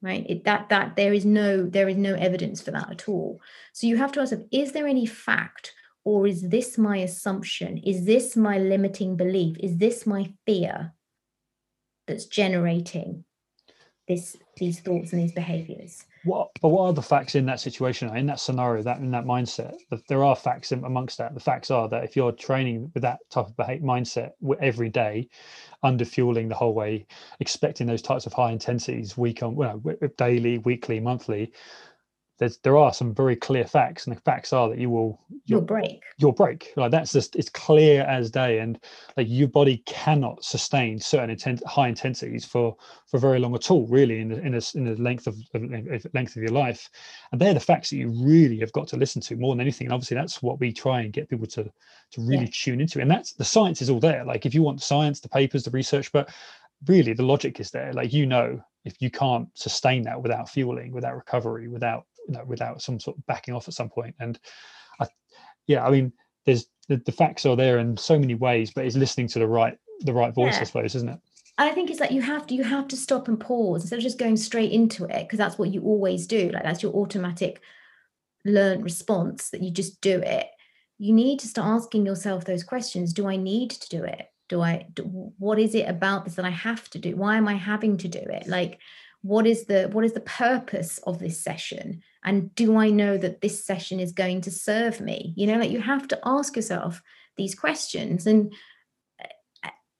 Right. 0.00 0.24
It, 0.28 0.44
that 0.44 0.68
that 0.68 0.96
there 0.96 1.14
is 1.14 1.24
no 1.24 1.64
there 1.64 1.88
is 1.88 1.96
no 1.96 2.14
evidence 2.14 2.60
for 2.60 2.70
that 2.72 2.90
at 2.90 3.08
all. 3.08 3.40
So 3.72 3.86
you 3.86 3.96
have 3.96 4.12
to 4.12 4.20
ask 4.20 4.34
is 4.52 4.72
there 4.72 4.86
any 4.86 5.06
fact 5.06 5.72
or 6.04 6.26
is 6.26 6.48
this 6.48 6.78
my 6.78 6.98
assumption? 6.98 7.78
Is 7.78 8.04
this 8.04 8.36
my 8.36 8.58
limiting 8.58 9.16
belief? 9.16 9.56
Is 9.60 9.78
this 9.78 10.06
my 10.06 10.32
fear 10.46 10.92
that's 12.06 12.26
generating 12.26 13.24
this 14.06 14.36
these 14.56 14.80
thoughts 14.80 15.12
and 15.12 15.22
these 15.22 15.32
behaviors? 15.32 16.04
what 16.24 16.48
but 16.60 16.68
what 16.68 16.86
are 16.86 16.92
the 16.92 17.02
facts 17.02 17.34
in 17.34 17.46
that 17.46 17.60
situation 17.60 18.14
in 18.16 18.26
that 18.26 18.40
scenario 18.40 18.82
that 18.82 18.98
in 18.98 19.10
that 19.10 19.24
mindset 19.24 19.74
there 20.08 20.24
are 20.24 20.34
facts 20.34 20.72
amongst 20.72 21.18
that 21.18 21.34
the 21.34 21.40
facts 21.40 21.70
are 21.70 21.88
that 21.88 22.02
if 22.02 22.16
you're 22.16 22.32
training 22.32 22.90
with 22.94 23.02
that 23.02 23.18
type 23.30 23.46
of 23.46 23.56
behavior 23.56 23.86
mindset 23.86 24.30
every 24.60 24.88
day 24.88 25.28
under 25.82 26.04
fueling 26.04 26.48
the 26.48 26.54
whole 26.54 26.74
way 26.74 27.06
expecting 27.40 27.86
those 27.86 28.02
types 28.02 28.26
of 28.26 28.32
high 28.32 28.50
intensities 28.50 29.16
week 29.16 29.42
on 29.42 29.54
well, 29.54 29.82
daily 30.16 30.58
weekly 30.58 30.98
monthly 30.98 31.52
there's 32.44 32.58
there 32.58 32.76
are 32.76 32.92
some 32.92 33.14
very 33.14 33.34
clear 33.34 33.64
facts 33.64 34.06
and 34.06 34.14
the 34.14 34.20
facts 34.20 34.52
are 34.52 34.68
that 34.68 34.78
you 34.78 34.90
will 34.90 35.18
you'll 35.46 35.62
break. 35.62 36.02
You'll 36.18 36.32
break. 36.32 36.72
Like 36.76 36.90
that's 36.90 37.12
just 37.12 37.36
it's 37.36 37.48
clear 37.48 38.02
as 38.02 38.30
day 38.30 38.58
and 38.58 38.78
like 39.16 39.26
your 39.30 39.48
body 39.48 39.78
cannot 39.86 40.44
sustain 40.44 41.00
certain 41.00 41.30
intent 41.30 41.64
high 41.66 41.88
intensities 41.88 42.44
for 42.44 42.76
for 43.06 43.18
very 43.18 43.38
long 43.38 43.54
at 43.54 43.70
all 43.70 43.86
really 43.86 44.20
in 44.20 44.28
the 44.28 44.40
in 44.40 44.54
a, 44.54 44.60
in 44.74 44.84
the 44.84 45.02
length 45.02 45.26
of, 45.26 45.36
of 45.54 46.06
length 46.12 46.36
of 46.36 46.42
your 46.42 46.52
life. 46.52 46.90
And 47.32 47.40
they're 47.40 47.54
the 47.54 47.60
facts 47.60 47.90
that 47.90 47.96
you 47.96 48.10
really 48.10 48.58
have 48.60 48.72
got 48.72 48.88
to 48.88 48.96
listen 48.96 49.22
to 49.22 49.36
more 49.36 49.54
than 49.54 49.60
anything 49.62 49.86
and 49.86 49.94
obviously 49.94 50.16
that's 50.16 50.42
what 50.42 50.60
we 50.60 50.72
try 50.72 51.00
and 51.00 51.12
get 51.12 51.30
people 51.30 51.46
to 51.46 51.64
to 51.64 52.20
really 52.20 52.44
yeah. 52.44 52.50
tune 52.52 52.80
into 52.80 53.00
and 53.00 53.10
that's 53.10 53.32
the 53.32 53.44
science 53.44 53.80
is 53.80 53.88
all 53.88 54.00
there. 54.00 54.24
Like 54.24 54.44
if 54.44 54.54
you 54.54 54.62
want 54.62 54.78
the 54.78 54.84
science 54.84 55.20
the 55.20 55.28
papers 55.30 55.64
the 55.64 55.70
research 55.70 56.12
but 56.12 56.28
really 56.86 57.14
the 57.14 57.22
logic 57.22 57.58
is 57.60 57.70
there. 57.70 57.92
Like 57.94 58.12
you 58.12 58.26
know 58.26 58.62
if 58.84 59.00
you 59.00 59.10
can't 59.10 59.48
sustain 59.54 60.02
that 60.02 60.20
without 60.20 60.50
fueling 60.50 60.92
without 60.92 61.16
recovery 61.16 61.68
without 61.68 62.04
without 62.46 62.82
some 62.82 62.98
sort 62.98 63.16
of 63.16 63.26
backing 63.26 63.54
off 63.54 63.68
at 63.68 63.74
some 63.74 63.88
point 63.88 64.14
and 64.20 64.38
I, 65.00 65.06
yeah 65.66 65.84
i 65.84 65.90
mean 65.90 66.12
there's 66.46 66.66
the, 66.88 66.96
the 66.98 67.12
facts 67.12 67.46
are 67.46 67.56
there 67.56 67.78
in 67.78 67.96
so 67.96 68.18
many 68.18 68.34
ways, 68.34 68.70
but 68.74 68.84
it's 68.84 68.96
listening 68.96 69.28
to 69.28 69.38
the 69.38 69.46
right 69.46 69.76
the 70.00 70.12
right 70.12 70.34
voice, 70.34 70.54
Yeah. 70.54 70.60
I 70.60 70.64
suppose, 70.64 70.94
isn't 70.94 71.08
it? 71.08 71.18
I 71.56 71.70
think 71.70 71.88
it's 71.88 72.00
like 72.00 72.10
you 72.10 72.20
have 72.20 72.46
to 72.48 72.54
you 72.54 72.64
have 72.64 72.88
to 72.88 72.96
stop 72.96 73.28
and 73.28 73.38
pause 73.38 73.82
instead 73.82 73.98
of 73.98 74.02
just 74.02 74.18
going 74.18 74.36
straight 74.36 74.72
into 74.72 75.04
it 75.04 75.22
because 75.22 75.38
that's 75.38 75.58
what 75.58 75.72
you 75.72 75.82
always 75.82 76.26
do. 76.26 76.50
Like 76.50 76.64
that's 76.64 76.82
your 76.82 76.92
automatic 76.94 77.60
learned 78.44 78.84
response 78.84 79.50
that 79.50 79.62
you 79.62 79.70
just 79.70 80.00
do 80.00 80.20
it. 80.20 80.48
You 80.98 81.12
need 81.12 81.40
to 81.40 81.48
start 81.48 81.68
asking 81.68 82.06
yourself 82.06 82.44
those 82.44 82.64
questions. 82.64 83.12
Do 83.12 83.28
I 83.28 83.36
need 83.36 83.70
to 83.70 83.88
do 83.88 84.04
it? 84.04 84.26
Do 84.48 84.60
I 84.60 84.86
do, 84.92 85.04
what 85.38 85.58
is 85.58 85.74
it 85.74 85.88
about 85.88 86.24
this 86.24 86.34
that 86.34 86.44
I 86.44 86.50
have 86.50 86.90
to 86.90 86.98
do? 86.98 87.16
Why 87.16 87.36
am 87.36 87.48
I 87.48 87.54
having 87.54 87.96
to 87.98 88.08
do 88.08 88.18
it? 88.18 88.46
Like 88.46 88.78
what 89.22 89.46
is 89.46 89.64
the 89.64 89.88
what 89.92 90.04
is 90.04 90.12
the 90.12 90.20
purpose 90.20 90.98
of 90.98 91.18
this 91.18 91.40
session? 91.40 92.02
And 92.24 92.54
do 92.54 92.76
I 92.76 92.90
know 92.90 93.18
that 93.18 93.40
this 93.40 93.64
session 93.64 94.00
is 94.00 94.12
going 94.12 94.40
to 94.42 94.50
serve 94.50 95.00
me? 95.00 95.34
You 95.36 95.46
know, 95.46 95.58
like 95.58 95.70
you 95.70 95.80
have 95.80 96.08
to 96.08 96.20
ask 96.24 96.56
yourself 96.56 97.02
these 97.36 97.54
questions 97.54 98.26
and 98.26 98.52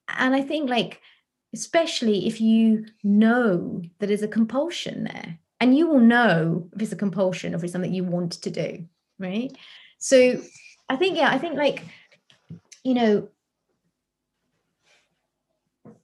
and 0.08 0.34
I 0.34 0.42
think 0.42 0.70
like 0.70 1.00
especially 1.54 2.26
if 2.26 2.40
you 2.40 2.84
know 3.02 3.80
that 3.98 4.08
there's 4.08 4.22
a 4.22 4.28
compulsion 4.28 5.04
there 5.04 5.38
and 5.60 5.76
you 5.76 5.86
will 5.86 6.00
know 6.00 6.68
if 6.74 6.82
it's 6.82 6.92
a 6.92 6.96
compulsion 6.96 7.54
or 7.54 7.56
if 7.56 7.64
it's 7.64 7.72
something 7.72 7.94
you 7.94 8.04
want 8.04 8.32
to 8.32 8.50
do 8.50 8.84
right 9.20 9.56
so 9.98 10.42
i 10.88 10.96
think 10.96 11.16
yeah 11.16 11.30
i 11.30 11.38
think 11.38 11.54
like 11.54 11.84
you 12.82 12.92
know 12.92 13.28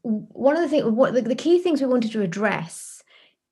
one 0.03 0.57
of 0.57 0.63
the 0.63 0.69
things 0.69 0.85
what 0.85 1.15
the, 1.15 1.23
the 1.23 1.35
key 1.35 1.59
things 1.59 1.81
we 1.81 1.87
wanted 1.87 2.13
to 2.13 2.23
address 2.23 3.03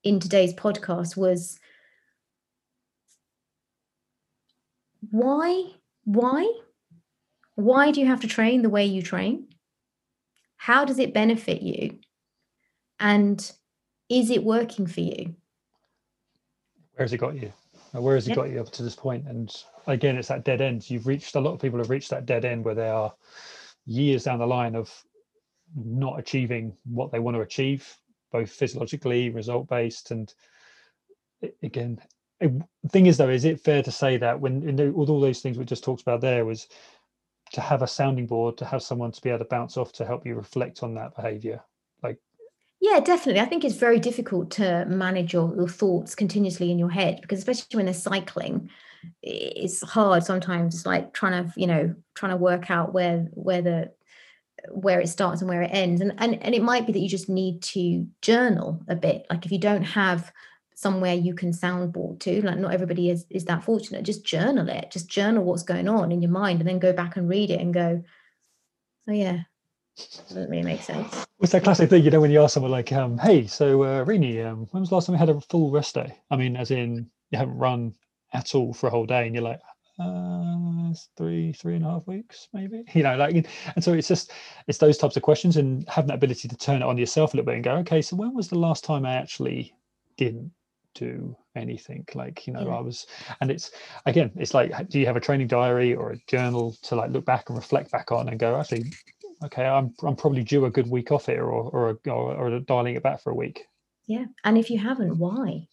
in 0.04 0.20
today's 0.20 0.54
podcast 0.54 1.16
was 1.16 1.58
why 5.10 5.64
why 6.04 6.50
why 7.54 7.90
do 7.90 8.00
you 8.00 8.06
have 8.06 8.20
to 8.20 8.26
train 8.28 8.62
the 8.62 8.68
way 8.70 8.84
you 8.84 9.02
train 9.02 9.46
how 10.56 10.84
does 10.84 10.98
it 10.98 11.14
benefit 11.14 11.62
you 11.62 11.98
and 13.00 13.52
is 14.08 14.30
it 14.30 14.42
working 14.44 14.86
for 14.86 15.00
you 15.00 15.34
Where 16.94 17.04
has 17.04 17.12
it 17.12 17.18
got 17.18 17.36
you? 17.36 17.52
Where 17.92 18.16
has 18.16 18.26
it 18.26 18.30
Yeah. 18.30 18.36
got 18.36 18.50
you 18.50 18.60
up 18.60 18.70
to 18.72 18.82
this 18.82 18.96
point? 18.96 19.26
And 19.28 19.54
again, 19.86 20.16
it's 20.16 20.28
that 20.28 20.44
dead 20.44 20.60
end. 20.60 20.90
You've 20.90 21.06
reached 21.06 21.36
a 21.36 21.40
lot 21.40 21.52
of 21.54 21.60
people 21.60 21.78
have 21.78 21.90
reached 21.90 22.10
that 22.10 22.26
dead 22.26 22.44
end 22.44 22.64
where 22.64 22.74
they 22.74 22.88
are 22.88 23.14
years 23.86 24.24
down 24.24 24.40
the 24.40 24.46
line 24.46 24.74
of 24.74 24.92
not 25.74 26.18
achieving 26.18 26.76
what 26.84 27.12
they 27.12 27.20
want 27.20 27.36
to 27.36 27.40
achieve, 27.42 27.96
both 28.32 28.50
physiologically, 28.50 29.30
result 29.30 29.68
based, 29.68 30.10
and 30.10 30.34
again, 31.62 32.00
it- 32.02 32.14
the 32.40 32.88
thing 32.90 33.06
is 33.06 33.16
though, 33.16 33.28
is 33.28 33.44
it 33.44 33.60
fair 33.60 33.82
to 33.82 33.90
say 33.90 34.16
that 34.16 34.40
when 34.40 34.76
the, 34.76 34.90
with 34.90 35.08
all 35.08 35.20
those 35.20 35.40
things 35.40 35.58
we 35.58 35.64
just 35.64 35.84
talked 35.84 36.02
about 36.02 36.20
there 36.20 36.44
was 36.44 36.68
to 37.52 37.60
have 37.60 37.82
a 37.82 37.86
sounding 37.86 38.26
board, 38.26 38.56
to 38.58 38.64
have 38.64 38.82
someone 38.82 39.12
to 39.12 39.20
be 39.20 39.30
able 39.30 39.40
to 39.40 39.44
bounce 39.46 39.76
off 39.76 39.92
to 39.92 40.04
help 40.04 40.26
you 40.26 40.34
reflect 40.34 40.82
on 40.82 40.94
that 40.94 41.16
behavior. 41.16 41.62
Like 42.02 42.18
Yeah, 42.80 43.00
definitely. 43.00 43.40
I 43.40 43.46
think 43.46 43.64
it's 43.64 43.76
very 43.76 43.98
difficult 43.98 44.50
to 44.52 44.84
manage 44.86 45.32
your, 45.32 45.54
your 45.56 45.68
thoughts 45.68 46.14
continuously 46.14 46.70
in 46.70 46.78
your 46.78 46.90
head 46.90 47.20
because 47.20 47.38
especially 47.38 47.76
when 47.76 47.86
they're 47.86 47.94
cycling, 47.94 48.70
it's 49.22 49.82
hard 49.82 50.24
sometimes. 50.24 50.74
It's 50.74 50.86
like 50.86 51.12
trying 51.12 51.44
to, 51.44 51.52
you 51.56 51.66
know, 51.66 51.94
trying 52.14 52.32
to 52.32 52.36
work 52.36 52.70
out 52.70 52.92
where 52.92 53.28
where 53.32 53.62
the 53.62 53.92
where 54.70 55.00
it 55.00 55.08
starts 55.08 55.40
and 55.40 55.48
where 55.48 55.62
it 55.62 55.70
ends. 55.72 56.00
And 56.00 56.14
and 56.18 56.42
and 56.42 56.54
it 56.54 56.62
might 56.62 56.86
be 56.86 56.92
that 56.92 57.00
you 57.00 57.08
just 57.08 57.28
need 57.28 57.62
to 57.62 58.06
journal 58.22 58.82
a 58.88 58.96
bit. 58.96 59.26
Like 59.30 59.46
if 59.46 59.52
you 59.52 59.58
don't 59.58 59.84
have 59.84 60.32
somewhere 60.78 61.14
you 61.14 61.34
can 61.34 61.50
soundboard 61.50 62.20
to, 62.20 62.40
like 62.42 62.56
not 62.56 62.72
everybody 62.72 63.10
is 63.10 63.26
is 63.30 63.44
that 63.46 63.64
fortunate, 63.64 64.04
just 64.04 64.24
journal 64.24 64.68
it. 64.68 64.92
Just 64.92 65.08
journal 65.08 65.42
what's 65.42 65.64
going 65.64 65.88
on 65.88 66.12
in 66.12 66.22
your 66.22 66.30
mind 66.30 66.60
and 66.60 66.68
then 66.68 66.78
go 66.78 66.92
back 66.92 67.16
and 67.16 67.28
read 67.28 67.50
it 67.50 67.60
and 67.60 67.74
go, 67.74 68.00
oh 69.08 69.12
yeah, 69.12 69.40
doesn't 70.28 70.48
really 70.48 70.62
make 70.62 70.80
sense. 70.80 71.26
it's 71.40 71.50
that 71.50 71.64
classic 71.64 71.90
thing, 71.90 72.04
you 72.04 72.12
know, 72.12 72.20
when 72.20 72.30
you 72.30 72.40
ask 72.40 72.54
someone 72.54 72.70
like, 72.70 72.92
um, 72.92 73.18
hey, 73.18 73.44
so 73.48 73.82
uh, 73.82 74.04
Renee, 74.04 74.40
um, 74.42 74.68
when 74.70 74.80
was 74.82 74.90
the 74.90 74.94
last 74.94 75.06
time 75.06 75.14
we 75.14 75.18
had 75.18 75.30
a 75.30 75.40
full 75.40 75.72
rest 75.72 75.96
day? 75.96 76.16
I 76.30 76.36
mean, 76.36 76.54
as 76.54 76.70
in 76.70 77.10
you 77.30 77.38
haven't 77.38 77.58
run 77.58 77.92
at 78.32 78.54
all 78.54 78.72
for 78.72 78.86
a 78.86 78.90
whole 78.90 79.06
day 79.06 79.26
and 79.26 79.34
you're 79.34 79.42
like, 79.42 79.60
uh, 79.98 80.94
three, 81.16 81.52
three 81.54 81.74
and 81.74 81.84
a 81.84 81.90
half 81.90 82.06
weeks, 82.06 82.46
maybe, 82.52 82.84
you 82.94 83.02
know, 83.02 83.16
like, 83.16 83.34
and 83.74 83.82
so 83.82 83.94
it's 83.94 84.06
just, 84.06 84.30
it's 84.68 84.78
those 84.78 84.96
types 84.96 85.16
of 85.16 85.24
questions 85.24 85.56
and 85.56 85.88
having 85.88 86.06
that 86.06 86.18
ability 86.18 86.46
to 86.46 86.56
turn 86.56 86.82
it 86.82 86.86
on 86.86 86.98
yourself 86.98 87.34
a 87.34 87.36
little 87.36 87.46
bit 87.46 87.56
and 87.56 87.64
go, 87.64 87.72
okay, 87.78 88.00
so 88.00 88.14
when 88.14 88.32
was 88.32 88.46
the 88.46 88.58
last 88.58 88.84
time 88.84 89.04
I 89.04 89.14
actually 89.14 89.74
didn't 90.16 90.52
do 90.98 91.36
anything 91.56 92.04
like 92.14 92.46
you 92.46 92.52
know 92.52 92.66
Yeah. 92.66 92.76
i 92.76 92.80
was 92.80 93.06
and 93.40 93.50
it's 93.50 93.70
again 94.06 94.30
it's 94.36 94.54
like 94.54 94.70
do 94.88 94.98
you 95.00 95.06
have 95.06 95.16
a 95.16 95.20
training 95.20 95.46
diary 95.48 95.94
or 95.94 96.12
a 96.12 96.18
journal 96.26 96.76
to 96.82 96.94
like 96.96 97.10
look 97.10 97.24
back 97.24 97.48
and 97.48 97.56
reflect 97.56 97.90
back 97.90 98.10
on 98.12 98.28
and 98.28 98.38
go 98.38 98.58
actually 98.58 98.84
okay 99.44 99.66
i'm, 99.66 99.94
I'm 100.02 100.16
probably 100.16 100.42
due 100.44 100.64
a 100.66 100.70
good 100.70 100.88
week 100.90 101.10
off 101.12 101.26
here 101.26 101.44
or 101.44 101.62
or, 101.76 101.98
or, 102.06 102.34
or 102.34 102.60
dialing 102.60 102.96
it 102.96 103.02
back 103.02 103.20
for 103.22 103.30
a 103.30 103.34
week 103.44 103.58
Yeah. 104.06 104.26
And 104.44 104.56
if 104.56 104.70
you 104.70 104.78
haven't, 104.78 105.18
why? 105.18 105.68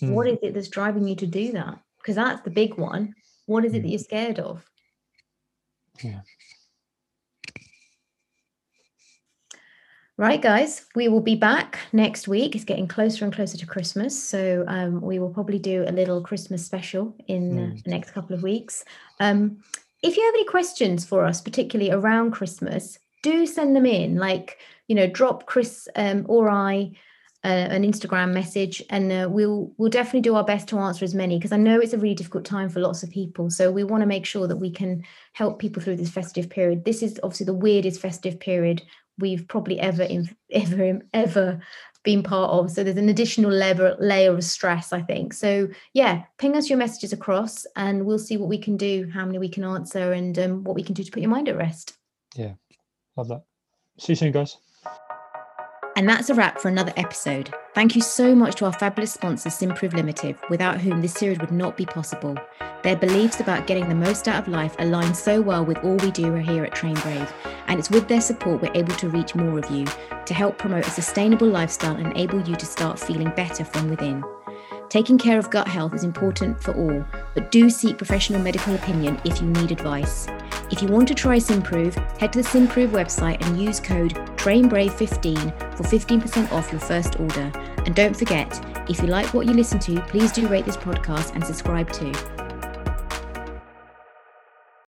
What 0.00 0.26
Mm. 0.26 0.32
is 0.32 0.38
it 0.42 0.54
that's 0.54 0.68
driving 0.78 1.06
you 1.08 1.16
to 1.16 1.26
do 1.40 1.52
that? 1.52 1.74
Because 1.98 2.16
that's 2.16 2.42
the 2.42 2.50
big 2.62 2.72
one. 2.90 3.02
What 3.52 3.64
is 3.66 3.72
it 3.74 3.80
that 3.82 3.88
Mm. 3.88 3.92
you're 3.92 4.08
scared 4.10 4.38
of? 4.50 4.64
Yeah. 6.02 6.20
Right, 10.18 10.40
guys, 10.40 10.86
we 10.94 11.08
will 11.08 11.20
be 11.20 11.34
back 11.34 11.78
next 11.92 12.26
week. 12.26 12.54
It's 12.54 12.64
getting 12.64 12.88
closer 12.88 13.26
and 13.26 13.34
closer 13.34 13.58
to 13.58 13.66
Christmas. 13.66 14.20
So 14.20 14.64
um, 14.66 15.02
we 15.02 15.18
will 15.18 15.28
probably 15.28 15.58
do 15.58 15.84
a 15.86 15.92
little 15.92 16.22
Christmas 16.22 16.64
special 16.64 17.14
in 17.28 17.52
Mm. 17.52 17.84
the 17.84 17.90
next 17.90 18.12
couple 18.12 18.34
of 18.34 18.42
weeks. 18.42 18.82
Um, 19.20 19.58
if 20.02 20.16
you 20.16 20.24
have 20.24 20.34
any 20.34 20.46
questions 20.46 21.04
for 21.04 21.26
us, 21.26 21.42
particularly 21.42 21.90
around 21.90 22.30
Christmas, 22.30 22.98
do 23.22 23.44
send 23.46 23.76
them 23.76 23.84
in. 23.84 24.16
Like, 24.16 24.58
you 24.88 24.94
know, 24.94 25.06
drop 25.06 25.46
Kriss 25.46 25.86
um, 25.96 26.24
or 26.28 26.48
I 26.48 26.92
uh, 27.44 27.48
an 27.48 27.82
Instagram 27.82 28.32
message, 28.32 28.82
and 28.88 29.12
uh, 29.12 29.28
we'll 29.30 29.70
we'll 29.76 29.90
definitely 29.90 30.22
do 30.22 30.34
our 30.34 30.44
best 30.44 30.66
to 30.68 30.78
answer 30.78 31.04
as 31.04 31.14
many 31.14 31.36
because 31.38 31.52
I 31.52 31.58
know 31.58 31.78
it's 31.78 31.92
a 31.92 31.98
really 31.98 32.14
difficult 32.14 32.44
time 32.44 32.70
for 32.70 32.80
lots 32.80 33.02
of 33.02 33.10
people. 33.10 33.50
So 33.50 33.70
we 33.70 33.84
want 33.84 34.00
to 34.00 34.06
make 34.06 34.24
sure 34.26 34.48
that 34.48 34.56
we 34.56 34.70
can 34.70 35.04
help 35.34 35.58
people 35.58 35.82
through 35.82 35.96
this 35.96 36.10
festive 36.10 36.48
period. 36.48 36.84
This 36.84 37.02
is 37.02 37.20
obviously 37.22 37.46
the 37.46 37.54
weirdest 37.54 38.00
festive 38.00 38.40
period 38.40 38.82
we've 39.18 39.46
probably 39.48 39.78
ever 39.80 40.06
ever 40.50 41.00
ever 41.12 41.60
been 42.02 42.22
part 42.22 42.50
of. 42.50 42.70
So 42.70 42.84
there's 42.84 42.96
an 42.96 43.08
additional 43.08 43.50
layer 43.50 43.96
layer 43.98 44.32
of 44.32 44.44
stress, 44.44 44.92
I 44.92 45.02
think. 45.02 45.32
So 45.32 45.68
yeah, 45.92 46.22
ping 46.38 46.56
us 46.56 46.68
your 46.68 46.78
messages 46.78 47.12
across, 47.12 47.66
and 47.76 48.06
we'll 48.06 48.18
see 48.18 48.36
what 48.36 48.48
we 48.48 48.58
can 48.58 48.76
do, 48.76 49.10
how 49.12 49.24
many 49.26 49.38
we 49.38 49.48
can 49.48 49.64
answer, 49.64 50.12
and 50.12 50.38
um, 50.38 50.64
what 50.64 50.76
we 50.76 50.82
can 50.82 50.94
do 50.94 51.02
to 51.02 51.10
put 51.10 51.22
your 51.22 51.30
mind 51.30 51.48
at 51.48 51.56
rest. 51.56 51.94
Yeah. 52.36 52.52
Love 53.16 53.28
that 53.28 53.42
see 53.98 54.12
you 54.12 54.16
soon 54.16 54.32
guys 54.32 54.56
And 55.96 56.06
that's 56.06 56.28
a 56.28 56.34
wrap 56.34 56.60
for 56.60 56.68
another 56.68 56.92
episode. 56.98 57.54
Thank 57.74 57.96
you 57.96 58.02
so 58.02 58.34
much 58.34 58.56
to 58.56 58.66
our 58.66 58.72
fabulous 58.74 59.14
sponsor, 59.14 59.48
Symprove 59.48 59.94
Limited, 59.94 60.36
without 60.50 60.78
whom 60.78 61.00
this 61.00 61.14
series 61.14 61.38
would 61.38 61.52
not 61.52 61.74
be 61.74 61.86
possible. 61.86 62.36
Their 62.82 62.96
beliefs 62.96 63.40
about 63.40 63.66
getting 63.66 63.88
the 63.88 63.94
most 63.94 64.28
out 64.28 64.42
of 64.42 64.48
life 64.48 64.76
align 64.78 65.14
so 65.14 65.40
well 65.40 65.64
with 65.64 65.78
all 65.78 65.96
we 65.96 66.10
do 66.10 66.34
here 66.34 66.64
at 66.64 66.74
Train 66.74 66.96
Brave, 66.96 67.32
and 67.66 67.80
it's 67.80 67.88
with 67.88 68.08
their 68.08 68.20
support 68.20 68.60
we're 68.60 68.74
able 68.74 68.94
to 68.96 69.08
reach 69.08 69.34
more 69.34 69.58
of 69.58 69.70
you 69.70 69.86
to 70.26 70.34
help 70.34 70.58
promote 70.58 70.86
a 70.86 70.90
sustainable 70.90 71.48
lifestyle 71.48 71.96
and 71.96 72.08
enable 72.08 72.42
you 72.42 72.56
to 72.56 72.66
start 72.66 73.00
feeling 73.00 73.32
better 73.34 73.64
from 73.64 73.88
within. 73.88 74.22
Taking 74.90 75.16
care 75.16 75.38
of 75.38 75.50
gut 75.50 75.66
health 75.66 75.94
is 75.94 76.04
important 76.04 76.62
for 76.62 76.74
all, 76.74 77.04
but 77.34 77.50
do 77.50 77.70
seek 77.70 77.96
professional 77.96 78.40
medical 78.40 78.74
opinion 78.74 79.18
if 79.24 79.40
you 79.40 79.48
need 79.48 79.72
advice. 79.72 80.28
If 80.70 80.82
you 80.82 80.88
want 80.88 81.08
to 81.08 81.14
try 81.14 81.38
Symprove, 81.38 81.94
head 82.18 82.34
to 82.34 82.42
the 82.42 82.48
Symprove 82.48 82.90
website 82.90 83.44
and 83.44 83.60
use 83.60 83.80
code 83.80 84.12
TRAINBRAVE15 84.46 85.76
for 85.76 85.82
15% 85.82 86.52
off 86.52 86.70
your 86.70 86.80
first 86.80 87.18
order. 87.18 87.50
And 87.78 87.96
don't 87.96 88.16
forget, 88.16 88.48
if 88.88 89.00
you 89.00 89.08
like 89.08 89.34
what 89.34 89.44
you 89.44 89.52
listen 89.52 89.80
to, 89.80 90.00
please 90.02 90.30
do 90.30 90.46
rate 90.46 90.64
this 90.64 90.76
podcast 90.76 91.34
and 91.34 91.44
subscribe 91.44 91.90
too. 91.90 92.12